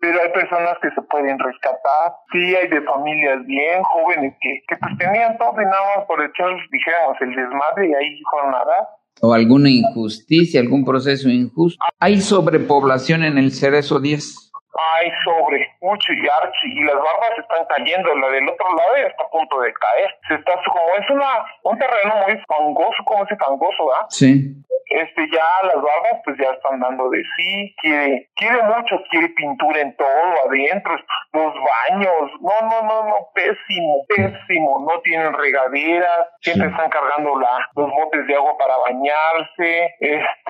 pero 0.00 0.18
hay 0.22 0.30
personas 0.32 0.76
que 0.80 0.90
se 0.90 1.02
pueden 1.02 1.38
rescatar. 1.38 2.12
Sí, 2.32 2.54
hay 2.54 2.68
de 2.68 2.80
familias 2.82 3.44
bien 3.46 3.82
jóvenes 3.82 4.34
que, 4.40 4.62
que 4.68 4.76
pues 4.76 4.96
tenían 4.98 5.36
todo 5.38 5.60
y 5.60 5.64
nada 5.64 5.96
más 5.96 6.06
por 6.06 6.22
echar, 6.22 6.50
dijéramos, 6.70 7.16
el 7.20 7.34
desmadre 7.34 7.88
y 7.88 7.94
ahí 7.94 8.20
fueron 8.30 8.54
a 8.54 8.64
dar. 8.64 8.88
O 9.20 9.34
alguna 9.34 9.68
injusticia, 9.68 10.60
algún 10.60 10.84
proceso 10.84 11.28
injusto. 11.28 11.84
¿Hay 11.98 12.20
sobrepoblación 12.20 13.24
en 13.24 13.36
el 13.38 13.50
Cerezo 13.50 13.98
10? 13.98 14.47
Hay 14.78 15.10
sobre 15.24 15.68
mucho 15.80 16.12
y 16.12 16.28
archi 16.28 16.68
y 16.72 16.84
las 16.84 16.94
barbas 16.94 17.38
están 17.38 17.66
cayendo, 17.66 18.14
la 18.14 18.28
del 18.28 18.48
otro 18.48 18.66
lado 18.74 18.96
ya 18.96 19.08
está 19.08 19.22
a 19.24 19.30
punto 19.30 19.60
de 19.60 19.72
caer. 19.72 20.14
Se 20.28 20.34
está 20.34 20.52
como 20.64 20.88
es 20.98 21.10
una 21.10 21.44
un 21.64 21.78
terreno 21.78 22.14
muy 22.26 22.38
fangoso, 22.46 23.04
como 23.04 23.24
ese 23.24 23.36
fangoso, 23.36 23.86
¿verdad? 23.86 24.06
Sí 24.10 24.64
este 24.90 25.28
ya 25.30 25.44
las 25.66 25.76
barbas 25.76 26.20
pues 26.24 26.36
ya 26.38 26.50
están 26.50 26.80
dando 26.80 27.10
de 27.10 27.22
sí, 27.36 27.74
quiere, 27.80 28.30
quiere 28.36 28.62
mucho, 28.62 29.02
quiere 29.10 29.28
pintura 29.30 29.80
en 29.80 29.94
todo 29.96 30.06
adentro, 30.46 30.96
los 31.32 31.54
baños, 31.54 32.32
no, 32.40 32.68
no, 32.68 32.82
no, 32.82 33.04
no, 33.04 33.16
pésimo, 33.34 34.04
pésimo, 34.08 34.86
no 34.88 35.00
tienen 35.02 35.32
regaderas, 35.34 36.28
siempre 36.40 36.68
están 36.68 36.88
cargando 36.90 37.38
la, 37.38 37.68
los 37.76 37.90
botes 37.90 38.26
de 38.26 38.34
agua 38.34 38.56
para 38.58 38.76
bañarse, 38.78 39.94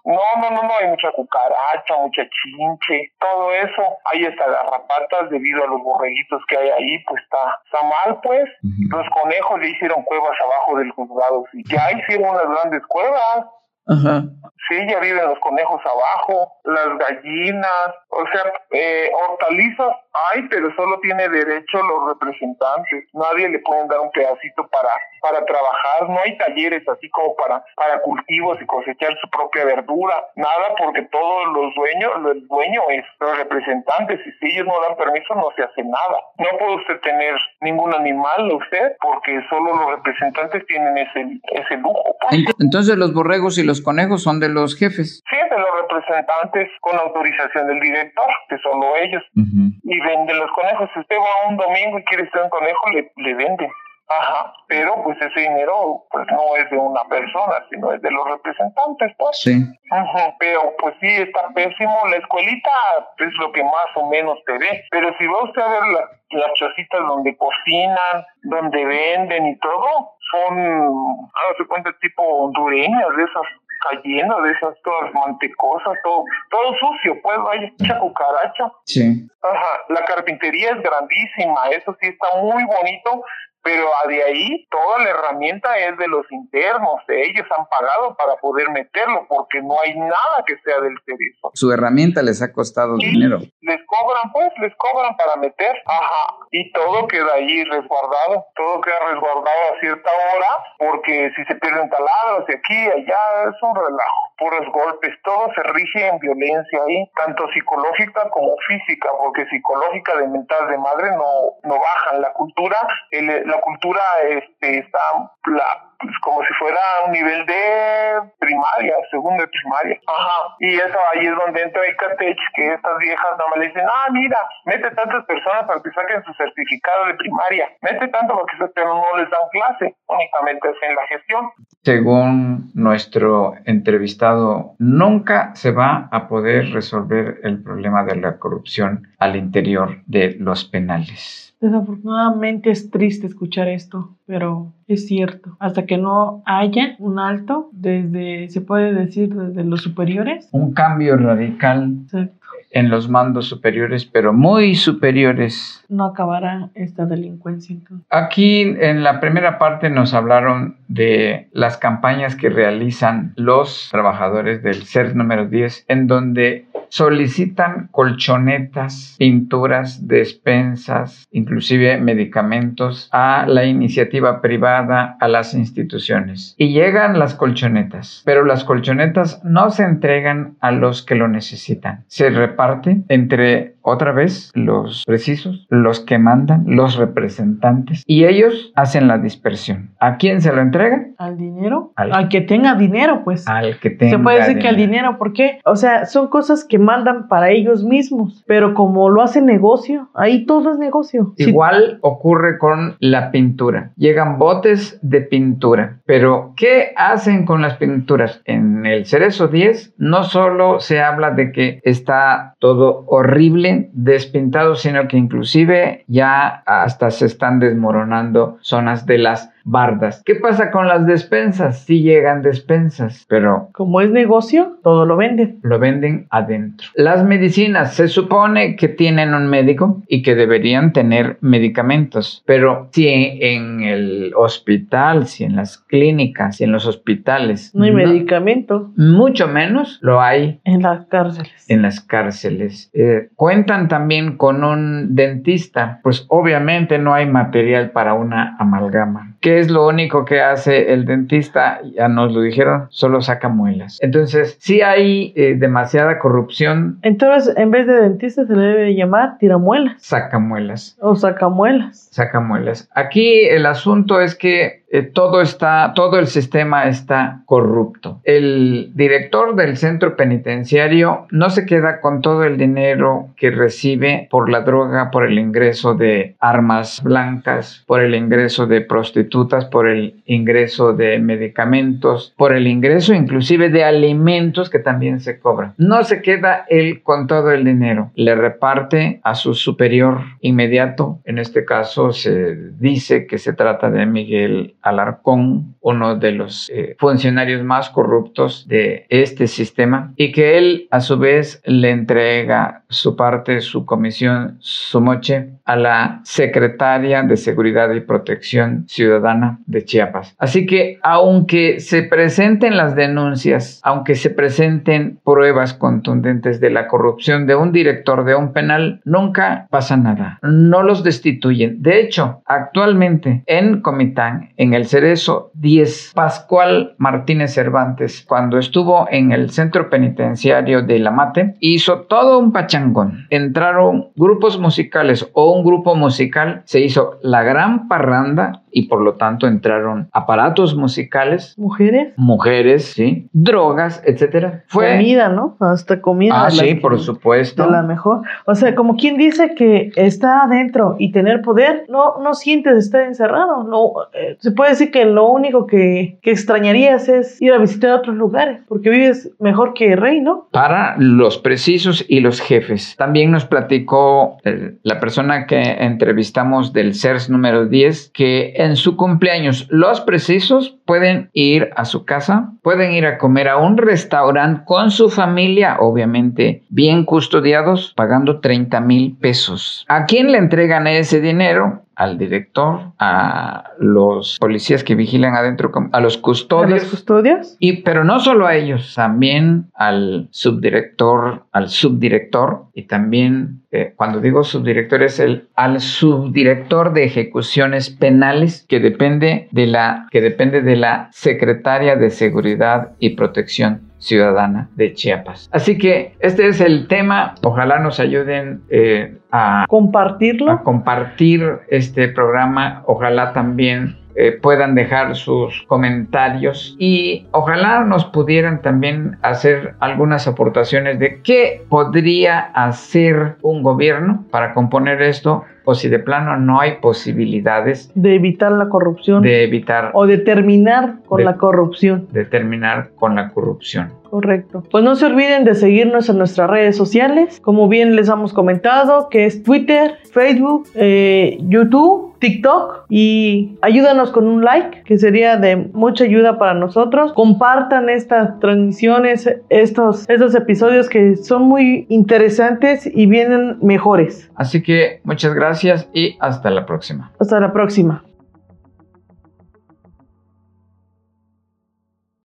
no, 0.08 0.40
no, 0.40 0.50
no, 0.50 0.62
no, 0.62 0.74
hay 0.80 0.88
mucha 0.88 1.12
cucaracha, 1.12 1.96
mucha 1.98 2.22
chinche, 2.30 3.12
todo 3.20 3.52
eso, 3.52 3.82
hay 4.06 4.24
hasta 4.24 4.46
garrapatas 4.46 5.28
debido 5.28 5.62
a 5.62 5.66
los 5.66 5.82
borreguitos 5.82 6.42
que 6.48 6.56
hay 6.56 6.70
ahí, 6.70 7.04
pues 7.06 7.22
está, 7.22 7.60
está 7.66 7.86
mal 7.86 8.18
pues, 8.22 8.48
los 8.62 9.06
conejos 9.10 9.60
le 9.60 9.68
hicieron 9.68 10.02
cuevas 10.04 10.36
abajo 10.42 10.78
del 10.78 10.90
juzgado, 10.92 11.44
y 11.52 11.62
ya 11.68 11.92
hicieron 11.92 12.30
unas 12.30 12.48
grandes 12.48 12.86
cuevas, 12.86 13.46
Ajá. 13.88 14.22
Sí, 14.68 14.76
ya 14.86 15.00
viven 15.00 15.24
los 15.24 15.38
conejos 15.38 15.80
abajo, 15.86 16.52
las 16.64 16.98
gallinas, 16.98 17.94
o 18.10 18.22
sea, 18.30 18.52
eh, 18.70 19.10
hortalizas 19.14 19.96
hay, 20.12 20.42
pero 20.48 20.68
solo 20.76 21.00
tiene 21.00 21.26
derecho 21.26 21.78
los 21.82 22.08
representantes. 22.08 23.04
Nadie 23.14 23.48
le 23.48 23.60
pueden 23.60 23.88
dar 23.88 24.00
un 24.00 24.10
pedacito 24.10 24.68
para, 24.68 24.90
para 25.20 25.44
trabajar. 25.44 26.08
No 26.08 26.18
hay 26.24 26.36
talleres 26.38 26.86
así 26.88 27.08
como 27.10 27.34
para, 27.36 27.64
para 27.76 28.00
cultivos 28.02 28.58
y 28.60 28.66
cosechar 28.66 29.16
su 29.20 29.28
propia 29.30 29.64
verdura. 29.64 30.14
Nada, 30.36 30.74
porque 30.78 31.02
todos 31.10 31.52
los 31.52 31.74
dueños, 31.74 32.12
el 32.34 32.46
dueño 32.48 32.82
es 32.90 33.04
los 33.20 33.38
representantes. 33.38 34.20
Y 34.26 34.30
si 34.38 34.54
ellos 34.54 34.66
no 34.66 34.80
dan 34.86 34.96
permiso, 34.96 35.34
no 35.34 35.48
se 35.56 35.62
hace 35.62 35.82
nada. 35.82 36.18
No 36.38 36.58
puede 36.58 36.76
usted 36.76 37.00
tener 37.00 37.34
ningún 37.60 37.94
animal, 37.94 38.52
usted, 38.52 38.96
porque 39.00 39.40
solo 39.48 39.74
los 39.74 39.90
representantes 39.96 40.66
tienen 40.66 40.96
ese, 40.98 41.40
ese 41.52 41.76
lujo. 41.76 42.16
pues. 42.20 42.44
Entonces 42.60 42.96
los 42.96 43.12
borregos 43.12 43.58
y 43.58 43.64
los 43.64 43.80
conejos 43.80 44.22
son 44.22 44.40
de 44.40 44.48
los 44.48 44.76
jefes. 44.76 45.22
Sí, 45.28 45.36
de 45.36 45.58
los 45.58 45.68
representantes 45.82 46.68
con 46.80 46.96
autorización 46.98 47.66
del 47.68 47.80
director, 47.80 48.26
que 48.48 48.58
solo 48.58 48.96
ellos. 48.96 49.22
Y 49.34 50.00
venden 50.00 50.38
los 50.38 50.50
conejos. 50.52 50.90
Si 50.94 51.00
usted 51.00 51.16
va 51.16 51.48
un 51.48 51.56
domingo 51.56 51.98
y 51.98 52.04
quiere 52.04 52.24
estar 52.24 52.42
un 52.42 52.50
conejo, 52.50 52.90
le, 52.92 53.12
le 53.16 53.34
venden. 53.34 53.70
Ajá, 54.10 54.54
pero 54.66 55.02
pues 55.04 55.18
ese 55.20 55.40
dinero 55.40 56.04
pues 56.10 56.26
no 56.30 56.56
es 56.56 56.70
de 56.70 56.78
una 56.78 57.04
persona, 57.04 57.54
sino 57.70 57.92
es 57.92 58.00
de 58.00 58.10
los 58.10 58.26
representantes, 58.28 59.12
pues. 59.18 59.38
Sí. 59.38 59.52
Ajá, 59.90 60.34
pero 60.38 60.74
pues 60.78 60.94
sí, 61.00 61.06
está 61.08 61.48
pésimo. 61.54 61.94
La 62.10 62.16
escuelita 62.16 62.70
es 63.18 63.32
lo 63.38 63.52
que 63.52 63.62
más 63.62 63.88
o 63.96 64.08
menos 64.08 64.38
te 64.46 64.52
ve. 64.56 64.82
Pero 64.90 65.14
si 65.18 65.26
va 65.26 65.42
usted 65.44 65.60
a 65.62 65.68
ver 65.68 65.82
la- 65.88 66.08
las 66.30 66.52
chocitas 66.54 67.00
donde 67.06 67.36
cocinan, 67.36 68.24
donde 68.42 68.84
venden 68.84 69.46
y 69.46 69.58
todo, 69.58 70.14
son, 70.32 70.56
no 70.56 71.54
se 71.58 71.66
cuenta, 71.66 71.90
tipo 72.00 72.22
hondureñas, 72.22 73.08
de 73.16 73.24
esas 73.24 73.42
cayendo, 73.90 74.42
de 74.42 74.50
esas 74.52 74.74
todas 74.82 75.12
mantecosas, 75.14 75.96
todo, 76.02 76.24
todo 76.50 76.74
sucio, 76.78 77.16
pues 77.22 77.38
vaya, 77.38 77.70
mucha 77.78 77.98
cucaracha. 78.00 78.72
Sí. 78.84 79.28
Ajá, 79.42 79.84
la 79.88 80.04
carpintería 80.04 80.70
es 80.72 80.82
grandísima, 80.82 81.68
eso 81.70 81.96
sí 82.00 82.08
está 82.08 82.26
muy 82.42 82.64
bonito, 82.64 83.22
pero 83.62 83.88
de 84.08 84.22
ahí 84.22 84.66
toda 84.70 84.98
la 85.00 85.10
herramienta 85.10 85.76
es 85.78 85.96
de 85.98 86.08
los 86.08 86.24
internos, 86.30 87.00
ellos 87.08 87.46
han 87.56 87.66
pagado 87.66 88.16
para 88.16 88.36
poder 88.36 88.70
meterlo, 88.70 89.26
porque 89.28 89.60
no 89.62 89.80
hay 89.80 89.94
nada 89.98 90.44
que 90.46 90.56
sea 90.58 90.80
del 90.80 90.96
servicio. 91.04 91.50
Su 91.54 91.72
herramienta 91.72 92.22
les 92.22 92.40
ha 92.42 92.52
costado 92.52 92.96
dinero. 92.96 93.38
Les 93.60 93.80
cobran, 93.86 94.32
pues, 94.32 94.52
les 94.60 94.74
cobran 94.76 95.16
para 95.16 95.36
meter, 95.36 95.76
ajá, 95.86 96.34
y 96.50 96.70
todo 96.72 97.06
queda 97.08 97.34
ahí 97.34 97.64
resguardado, 97.64 98.46
todo 98.54 98.80
queda 98.80 98.98
resguardado 99.10 99.74
a 99.74 99.80
cierta 99.80 100.10
hora, 100.10 100.64
porque 100.78 101.30
si 101.36 101.44
se 101.44 101.54
pierden 101.56 101.90
taladros 101.90 102.46
de 102.46 102.54
aquí, 102.54 102.86
allá, 102.86 103.50
es 103.50 103.62
un 103.62 103.74
relajo, 103.74 104.27
puros 104.38 104.66
golpes, 104.72 105.14
todo 105.24 105.50
se 105.54 105.62
rige 105.74 106.06
en 106.08 106.18
violencia 106.18 106.78
ahí, 106.86 107.10
tanto 107.16 107.46
psicológica 107.52 108.28
como 108.30 108.54
física, 108.68 109.10
porque 109.18 109.44
psicológica 109.46 110.16
de 110.16 110.28
mental 110.28 110.68
de 110.68 110.78
madre 110.78 111.10
no, 111.10 111.58
no 111.64 111.74
bajan, 111.78 112.20
la 112.20 112.32
cultura, 112.32 112.76
el- 113.10 113.46
la 113.46 113.60
cultura 113.60 114.00
este, 114.28 114.78
está 114.78 114.98
la, 115.46 115.84
pues, 115.98 116.14
como 116.22 116.40
si 116.42 116.54
fuera 116.54 116.80
un 117.06 117.12
nivel 117.12 117.44
de 117.46 118.20
primaria, 118.38 118.94
segundo 119.10 119.42
de 119.42 119.48
primaria. 119.48 120.00
Ajá. 120.06 120.56
Y 120.60 120.74
eso 120.74 120.98
ahí 121.12 121.26
es 121.26 121.34
donde 121.36 121.62
entra 121.62 121.88
Icatech, 121.88 122.38
que 122.54 122.74
estas 122.74 122.98
viejas 122.98 123.30
nada 123.32 123.50
más 123.50 123.58
le 123.58 123.66
dicen, 123.68 123.84
ah, 123.86 124.06
mira, 124.12 124.38
mete 124.64 124.90
tantas 124.92 125.24
personas 125.26 125.64
para 125.66 125.82
que 125.82 125.90
saquen 125.90 126.22
su 126.24 126.32
certificado 126.34 127.06
de 127.06 127.14
primaria, 127.14 127.68
mete 127.82 128.08
tanto 128.08 128.34
porque 128.34 128.56
esas 128.56 128.70
pero 128.74 128.94
no 128.94 129.18
les 129.18 129.28
dan 129.30 129.48
clase, 129.50 129.96
únicamente 130.06 130.68
hacen 130.68 130.94
la 130.94 131.06
gestión. 131.06 131.50
Según 131.82 132.70
nuestro 132.74 133.54
entrevistado, 133.64 134.74
nunca 134.78 135.54
se 135.54 135.72
va 135.72 136.08
a 136.12 136.28
poder 136.28 136.70
resolver 136.72 137.40
el 137.42 137.62
problema 137.62 138.04
de 138.04 138.16
la 138.16 138.38
corrupción 138.38 139.08
al 139.18 139.36
interior 139.36 140.02
de 140.06 140.36
los 140.38 140.64
penales. 140.64 141.47
Desafortunadamente 141.60 142.70
es 142.70 142.90
triste 142.90 143.26
escuchar 143.26 143.68
esto, 143.68 144.16
pero 144.26 144.74
es 144.86 145.06
cierto. 145.06 145.56
Hasta 145.58 145.86
que 145.86 145.98
no 145.98 146.42
haya 146.46 146.94
un 146.98 147.18
alto, 147.18 147.68
desde, 147.72 148.48
se 148.48 148.60
puede 148.60 148.94
decir, 148.94 149.34
desde 149.34 149.64
los 149.64 149.82
superiores. 149.82 150.48
Un 150.52 150.72
cambio 150.72 151.16
radical 151.16 151.98
Exacto. 152.02 152.37
En 152.70 152.90
los 152.90 153.08
mandos 153.08 153.46
superiores, 153.46 154.04
pero 154.04 154.32
muy 154.32 154.74
superiores. 154.74 155.84
No 155.88 156.04
acabará 156.04 156.70
esta 156.74 157.06
delincuencia 157.06 157.74
entonces. 157.74 158.06
Aquí 158.10 158.62
en 158.62 159.02
la 159.02 159.20
primera 159.20 159.58
parte 159.58 159.90
nos 159.90 160.14
hablaron 160.14 160.76
de 160.88 161.48
las 161.52 161.76
campañas 161.76 162.36
que 162.36 162.50
realizan 162.50 163.32
los 163.36 163.88
trabajadores 163.90 164.62
del 164.62 164.84
CERT 164.84 165.14
número 165.14 165.46
10, 165.46 165.84
en 165.88 166.06
donde 166.06 166.66
solicitan 166.90 167.88
colchonetas, 167.90 169.16
pinturas, 169.18 170.08
despensas, 170.08 171.26
inclusive 171.30 171.98
medicamentos 171.98 173.08
a 173.12 173.44
la 173.46 173.64
iniciativa 173.64 174.40
privada, 174.40 175.16
a 175.20 175.28
las 175.28 175.54
instituciones. 175.54 176.54
Y 176.56 176.72
llegan 176.72 177.18
las 177.18 177.34
colchonetas, 177.34 178.22
pero 178.24 178.44
las 178.44 178.64
colchonetas 178.64 179.44
no 179.44 179.70
se 179.70 179.84
entregan 179.84 180.56
a 180.60 180.72
los 180.72 181.02
que 181.02 181.14
lo 181.14 181.28
necesitan. 181.28 182.04
Se 182.06 182.30
reparte 182.58 183.04
entre 183.08 183.74
otra 183.88 184.12
vez 184.12 184.50
los 184.54 185.04
precisos, 185.06 185.66
los 185.70 186.00
que 186.00 186.18
mandan, 186.18 186.64
los 186.66 186.96
representantes, 186.96 188.02
y 188.06 188.24
ellos 188.24 188.72
hacen 188.74 189.08
la 189.08 189.18
dispersión. 189.18 189.90
¿A 190.00 190.16
quién 190.16 190.40
se 190.40 190.52
lo 190.52 190.60
entregan? 190.60 191.14
¿Al 191.18 191.36
dinero? 191.36 191.92
Al- 191.96 192.12
Al, 192.12 192.28
que 192.28 192.40
tenga 192.40 192.74
dinero, 192.74 193.22
pues. 193.24 193.46
Al 193.48 193.78
que 193.80 193.90
tenga 193.90 194.16
Se 194.16 194.22
puede 194.22 194.38
decir 194.38 194.58
que 194.58 194.68
al 194.68 194.76
dinero. 194.76 195.18
¿por 195.18 195.32
qué? 195.32 195.58
O 195.64 195.76
sea, 195.76 196.06
son 196.06 196.28
cosas 196.28 196.64
que 196.64 196.78
mandan 196.78 197.28
para 197.28 197.50
ellos 197.50 197.84
mismos, 197.84 198.44
pero 198.46 198.74
como 198.74 199.08
lo 199.10 199.22
hacen 199.22 199.46
negocio, 199.46 200.08
ahí 200.14 200.46
todo 200.46 200.72
es 200.72 200.78
negocio. 200.78 201.32
Si- 201.36 201.48
Igual 201.48 201.98
ocurre 202.02 202.58
con 202.58 202.96
la 203.00 203.30
pintura. 203.30 203.90
Llegan 203.96 204.38
botes 204.38 204.98
de 205.02 205.20
pintura. 205.22 205.98
Pero, 206.06 206.52
¿qué 206.56 206.92
hacen 206.96 207.44
con 207.46 207.62
las 207.62 207.76
pinturas? 207.76 208.40
En 208.44 208.86
el 208.86 209.06
Cerezo 209.06 209.48
10 209.48 209.94
no 209.98 210.24
solo 210.24 210.80
se 210.80 211.00
habla 211.00 211.30
de 211.30 211.52
que 211.52 211.80
está 211.84 212.54
todo 212.58 213.04
horrible, 213.06 213.90
despintado, 213.92 214.74
sino 214.74 215.06
que 215.06 215.16
inclusive 215.16 216.04
ya 216.08 216.62
hasta 216.66 217.10
se 217.10 217.26
están 217.26 217.60
desmoronando 217.60 218.58
zonas 218.60 219.06
de 219.06 219.18
las 219.18 219.50
bardas. 219.68 220.22
¿Qué 220.24 220.34
pasa 220.34 220.70
con 220.70 220.88
las 220.88 221.06
despensas? 221.06 221.84
Sí 221.84 222.02
llegan 222.02 222.42
despensas, 222.42 223.26
pero 223.28 223.68
como 223.72 224.00
es 224.00 224.10
negocio, 224.10 224.78
todo 224.82 225.04
lo 225.06 225.16
venden. 225.16 225.58
lo 225.62 225.78
venden 225.78 226.26
adentro. 226.30 226.88
Las 226.94 227.24
medicinas, 227.24 227.94
se 227.94 228.08
supone 228.08 228.76
que 228.76 228.88
tienen 228.88 229.34
un 229.34 229.46
médico 229.48 230.02
y 230.08 230.22
que 230.22 230.34
deberían 230.34 230.92
tener 230.92 231.38
medicamentos, 231.40 232.42
pero 232.46 232.88
si 232.92 233.08
en 233.08 233.82
el 233.82 234.32
hospital, 234.36 235.26
si 235.26 235.44
en 235.44 235.56
las 235.56 235.78
clínicas, 235.78 236.56
si 236.56 236.64
en 236.64 236.72
los 236.72 236.86
hospitales, 236.86 237.74
No 237.74 237.84
hay 237.84 237.92
medicamento 237.92 238.90
mucho 238.96 239.48
menos 239.48 239.98
lo 240.02 240.20
hay 240.20 240.60
en 240.64 240.82
las 240.82 241.06
cárceles. 241.06 241.64
en 241.68 241.82
las 241.82 242.00
cárceles. 242.00 242.90
Eh, 242.94 243.28
cuentan 243.34 243.88
también 243.88 244.36
con 244.36 244.64
un 244.64 245.14
dentista, 245.14 246.00
pues 246.02 246.26
obviamente 246.28 246.98
no 246.98 247.14
hay 247.14 247.26
material 247.26 247.90
para 247.90 248.14
una 248.14 248.56
amalgama. 248.58 249.36
¿Qué 249.40 249.60
es 249.60 249.70
lo 249.70 249.86
único 249.86 250.24
que 250.24 250.40
hace 250.40 250.92
el 250.92 251.04
dentista? 251.04 251.80
Ya 251.94 252.08
nos 252.08 252.32
lo 252.32 252.40
dijeron, 252.40 252.86
solo 252.90 253.20
saca 253.20 253.48
muelas. 253.48 253.98
Entonces, 254.00 254.56
sí 254.60 254.80
hay 254.80 255.32
eh, 255.36 255.54
demasiada 255.56 256.18
corrupción, 256.18 256.98
Entonces, 257.02 257.56
en 257.56 257.70
vez 257.70 257.86
de 257.86 257.94
dentista, 257.94 258.46
se 258.46 258.54
le 258.54 258.62
debe 258.62 258.94
llamar 258.94 259.38
tiramuelas 259.38 260.02
saca 260.02 260.38
muelas. 260.38 260.96
o 261.00 261.14
sacamuelas. 261.14 262.08
Sacamuelas. 262.10 262.88
Aquí 262.94 263.44
el 263.44 263.66
asunto 263.66 264.20
es 264.20 264.34
que 264.34 264.77
eh, 264.90 265.02
todo 265.02 265.42
está, 265.42 265.92
todo 265.94 266.18
el 266.18 266.26
sistema 266.26 266.88
está 266.88 267.42
corrupto. 267.44 268.20
El 268.24 268.90
director 268.94 269.54
del 269.54 269.76
centro 269.76 270.16
penitenciario 270.16 271.26
no 271.30 271.50
se 271.50 271.66
queda 271.66 272.00
con 272.00 272.22
todo 272.22 272.44
el 272.44 272.56
dinero 272.56 273.28
que 273.36 273.50
recibe 273.50 274.28
por 274.30 274.50
la 274.50 274.62
droga, 274.62 275.10
por 275.10 275.26
el 275.26 275.38
ingreso 275.38 275.94
de 275.94 276.36
armas 276.40 277.02
blancas, 277.02 277.84
por 277.86 278.00
el 278.00 278.14
ingreso 278.14 278.66
de 278.66 278.80
prostitutas, 278.80 279.66
por 279.66 279.88
el 279.88 280.22
ingreso 280.24 280.94
de 280.94 281.18
medicamentos, 281.18 282.34
por 282.36 282.54
el 282.54 282.66
ingreso 282.66 283.12
inclusive 283.12 283.68
de 283.68 283.84
alimentos 283.84 284.70
que 284.70 284.78
también 284.78 285.20
se 285.20 285.38
cobran. 285.38 285.74
No 285.76 286.02
se 286.04 286.22
queda 286.22 286.64
él 286.68 287.02
con 287.02 287.26
todo 287.26 287.50
el 287.50 287.64
dinero, 287.64 288.10
le 288.14 288.34
reparte 288.34 289.20
a 289.22 289.34
su 289.34 289.54
superior 289.54 290.20
inmediato, 290.40 291.18
en 291.24 291.38
este 291.38 291.64
caso 291.64 292.12
se 292.12 292.54
dice 292.78 293.26
que 293.26 293.38
se 293.38 293.52
trata 293.52 293.90
de 293.90 294.06
Miguel 294.06 294.76
Alarcón, 294.82 295.76
uno 295.80 296.16
de 296.16 296.32
los 296.32 296.70
eh, 296.70 296.96
funcionarios 296.98 297.62
más 297.64 297.90
corruptos 297.90 298.66
de 298.68 299.06
este 299.08 299.46
sistema, 299.46 300.12
y 300.16 300.32
que 300.32 300.58
él 300.58 300.88
a 300.90 301.00
su 301.00 301.18
vez 301.18 301.62
le 301.64 301.90
entrega 301.90 302.84
su 302.88 303.16
parte, 303.16 303.60
su 303.60 303.84
comisión, 303.84 304.56
su 304.60 305.00
moche 305.00 305.50
a 305.64 305.76
la 305.76 306.20
secretaria 306.24 307.22
de 307.22 307.36
Seguridad 307.36 307.92
y 307.92 308.00
Protección 308.00 308.84
Ciudadana 308.88 309.58
de 309.66 309.84
Chiapas. 309.84 310.34
Así 310.38 310.64
que 310.64 310.98
aunque 311.02 311.80
se 311.80 312.02
presenten 312.02 312.76
las 312.76 312.96
denuncias, 312.96 313.80
aunque 313.84 314.14
se 314.14 314.30
presenten 314.30 315.20
pruebas 315.24 315.74
contundentes 315.74 316.60
de 316.60 316.70
la 316.70 316.88
corrupción 316.88 317.46
de 317.46 317.54
un 317.54 317.72
director 317.72 318.24
de 318.24 318.34
un 318.34 318.52
penal, 318.52 319.02
nunca 319.04 319.66
pasa 319.70 319.96
nada. 319.96 320.38
No 320.42 320.82
los 320.82 321.04
destituyen. 321.04 321.82
De 321.82 322.00
hecho, 322.00 322.42
actualmente 322.46 323.42
en 323.46 323.82
Comitán, 323.82 324.50
en 324.56 324.67
el 324.74 324.86
Cerezo 324.86 325.50
10, 325.54 326.12
Pascual 326.14 326.94
Martínez 326.98 327.54
Cervantes, 327.54 328.24
cuando 328.26 328.58
estuvo 328.58 329.06
en 329.10 329.32
el 329.32 329.50
centro 329.50 329.90
penitenciario 329.90 330.82
de 330.82 330.98
La 330.98 331.10
Mate, 331.10 331.54
hizo 331.60 332.02
todo 332.02 332.38
un 332.38 332.52
pachangón. 332.52 333.26
Entraron 333.30 334.08
grupos 334.16 334.58
musicales 334.58 335.28
o 335.32 335.52
un 335.52 335.64
grupo 335.64 335.94
musical, 335.94 336.62
se 336.64 336.80
hizo 336.80 337.18
la 337.22 337.42
gran 337.42 337.88
parranda 337.88 338.62
y 338.72 338.88
por 338.88 339.00
lo 339.00 339.14
tanto 339.14 339.46
entraron 339.46 340.08
aparatos 340.12 340.74
musicales. 340.74 341.54
Mujeres. 341.56 342.12
Mujeres, 342.16 342.84
sí. 342.86 343.28
Drogas, 343.32 344.02
etcétera. 344.04 344.64
Fue... 344.66 344.96
Comida, 344.96 345.28
¿no? 345.28 345.56
Hasta 345.60 346.00
comida. 346.00 346.46
Ah, 346.46 346.50
sí, 346.50 346.74
por 346.74 346.98
supuesto. 347.00 347.64
De 347.64 347.70
la 347.70 347.82
mejor. 347.82 348.22
O 348.46 348.54
sea, 348.54 348.74
como 348.74 348.96
quien 348.96 349.16
dice 349.16 349.54
que 349.54 349.92
está 349.96 350.42
adentro 350.42 350.96
y 350.98 351.12
tener 351.12 351.42
poder, 351.42 351.84
no, 351.88 352.18
no 352.22 352.34
sientes 352.34 352.76
estar 352.76 353.02
encerrado. 353.02 353.64
No, 353.64 353.92
eh, 354.12 354.36
se 354.40 354.52
puede 354.52 354.70
decir 354.70 354.90
que 354.90 355.04
lo 355.04 355.28
único 355.28 355.66
que, 355.66 356.18
que 356.22 356.30
extrañarías 356.30 357.08
es 357.08 357.40
ir 357.40 357.52
a 357.52 357.58
visitar 357.58 357.92
otros 357.92 358.16
lugares, 358.16 358.60
porque 358.68 358.90
vives 358.90 359.30
mejor 359.38 359.74
que 359.74 359.96
rey, 359.96 360.20
¿no? 360.20 360.48
Para 360.50 360.96
los 360.98 361.38
precisos 361.38 362.04
y 362.08 362.20
los 362.20 362.40
jefes. 362.40 362.94
También 362.96 363.30
nos 363.30 363.44
platicó 363.44 364.38
la 364.82 365.00
persona 365.00 365.46
que 365.46 365.60
entrevistamos 365.60 366.72
del 366.72 366.94
CERS 366.94 367.30
número 367.30 367.66
10 367.66 368.10
que 368.10 368.52
en 368.58 368.76
su 368.76 368.96
cumpleaños 368.96 369.66
los 369.70 370.00
precisos 370.00 370.76
pueden 370.84 371.30
ir 371.32 371.70
a 371.76 371.84
su 371.84 372.04
casa, 372.04 372.52
pueden 372.62 372.92
ir 372.92 373.06
a 373.06 373.16
comer 373.16 373.48
a 373.48 373.56
un 373.56 373.78
restaurante 373.78 374.62
con 374.64 374.90
su 374.90 375.08
familia, 375.08 375.76
obviamente 375.78 376.64
bien 376.68 377.04
custodiados, 377.04 377.92
pagando 377.94 378.40
30 378.40 378.80
mil 378.80 379.16
pesos. 379.16 379.84
¿A 379.88 380.06
quién 380.06 380.32
le 380.32 380.38
entregan 380.38 380.88
ese 380.88 381.20
dinero? 381.20 381.82
Al 381.98 382.16
director, 382.16 382.92
a 383.00 383.72
los 383.80 384.38
policías 384.38 384.84
que 384.84 384.94
vigilan 384.94 385.34
adentro, 385.34 385.72
a 385.90 386.00
los 386.00 386.16
custodios. 386.16 386.80
¿A 386.80 386.84
los 386.84 386.90
custodios? 386.90 387.56
Y, 387.58 387.82
pero 387.82 388.04
no 388.04 388.20
solo 388.20 388.46
a 388.46 388.54
ellos, 388.54 388.94
también 388.94 389.66
al 389.74 390.28
subdirector, 390.30 391.46
al 391.50 391.68
subdirector 391.68 392.66
y 392.72 392.84
también, 392.84 393.62
eh, 393.72 393.94
cuando 393.96 394.20
digo 394.20 394.44
subdirector, 394.44 395.02
es 395.02 395.18
el 395.18 395.48
al 395.56 395.80
subdirector 395.80 396.92
de 396.92 397.02
ejecuciones 397.02 397.90
penales 397.90 398.64
que 398.68 398.78
depende 398.78 399.48
de 399.50 399.66
la, 399.66 400.06
que 400.12 400.20
depende 400.20 400.62
de 400.62 400.76
la 400.76 401.08
secretaria 401.10 401.96
de 401.96 402.10
Seguridad 402.10 402.92
y 403.00 403.16
Protección 403.16 403.87
ciudadana 403.98 404.68
de 404.74 404.94
Chiapas. 404.94 405.48
Así 405.52 405.78
que 405.78 406.16
este 406.20 406.48
es 406.48 406.60
el 406.60 406.86
tema. 406.88 407.34
Ojalá 407.42 407.78
nos 407.78 408.00
ayuden 408.00 408.62
eh, 408.70 409.18
a 409.30 409.66
compartirlo. 409.68 410.50
A 410.50 410.62
compartir 410.62 411.42
este 411.68 412.08
programa. 412.08 412.82
Ojalá 412.86 413.32
también 413.32 413.96
eh, 414.20 414.32
puedan 414.32 414.74
dejar 414.74 415.14
sus 415.14 415.62
comentarios 415.68 416.74
y 416.76 417.28
ojalá 417.30 417.84
nos 417.84 418.04
pudieran 418.04 418.62
también 418.62 419.16
hacer 419.22 419.76
algunas 419.78 420.26
aportaciones 420.26 420.98
de 420.98 421.20
qué 421.22 421.64
podría 421.68 422.40
hacer 422.40 423.36
un 423.42 423.62
gobierno 423.62 424.24
para 424.32 424.54
componer 424.54 425.02
esto 425.02 425.44
o 425.64 425.76
si 425.76 425.88
de 425.88 426.00
plano 426.00 426.36
no 426.36 426.60
hay 426.60 426.78
posibilidades 426.80 427.92
de 427.94 428.16
evitar 428.16 428.50
la 428.50 428.68
corrupción. 428.68 429.22
De 429.22 429.44
evitar 429.44 429.92
o 429.94 430.04
de 430.08 430.18
terminar 430.18 430.94
con 431.06 431.24
la 431.24 431.36
corrupción. 431.36 432.08
de 432.10 432.24
terminar 432.24 432.88
con 432.96 433.14
la 433.14 433.28
corrupción 433.28 433.92
Correcto. 434.10 434.64
Pues 434.70 434.84
no 434.84 434.96
se 434.96 435.06
olviden 435.06 435.44
de 435.44 435.54
seguirnos 435.54 436.08
en 436.08 436.18
nuestras 436.18 436.48
redes 436.48 436.76
sociales, 436.76 437.40
como 437.40 437.68
bien 437.68 437.96
les 437.96 438.08
hemos 438.08 438.32
comentado, 438.32 439.08
que 439.08 439.26
es 439.26 439.42
Twitter, 439.42 439.98
Facebook, 440.12 440.68
eh, 440.74 441.38
YouTube, 441.42 442.14
TikTok 442.18 442.86
y 442.88 443.56
ayúdanos 443.62 444.10
con 444.10 444.26
un 444.26 444.44
like, 444.44 444.82
que 444.84 444.98
sería 444.98 445.36
de 445.36 445.56
mucha 445.56 446.04
ayuda 446.04 446.38
para 446.38 446.54
nosotros. 446.54 447.12
Compartan 447.12 447.88
estas 447.88 448.38
transmisiones, 448.40 449.28
estos, 449.48 450.08
estos 450.08 450.34
episodios 450.34 450.88
que 450.88 451.16
son 451.16 451.42
muy 451.42 451.86
interesantes 451.88 452.88
y 452.92 453.06
vienen 453.06 453.58
mejores. 453.62 454.30
Así 454.34 454.62
que 454.62 455.00
muchas 455.04 455.34
gracias 455.34 455.88
y 455.92 456.16
hasta 456.20 456.50
la 456.50 456.66
próxima. 456.66 457.12
Hasta 457.18 457.40
la 457.40 457.52
próxima. 457.52 458.07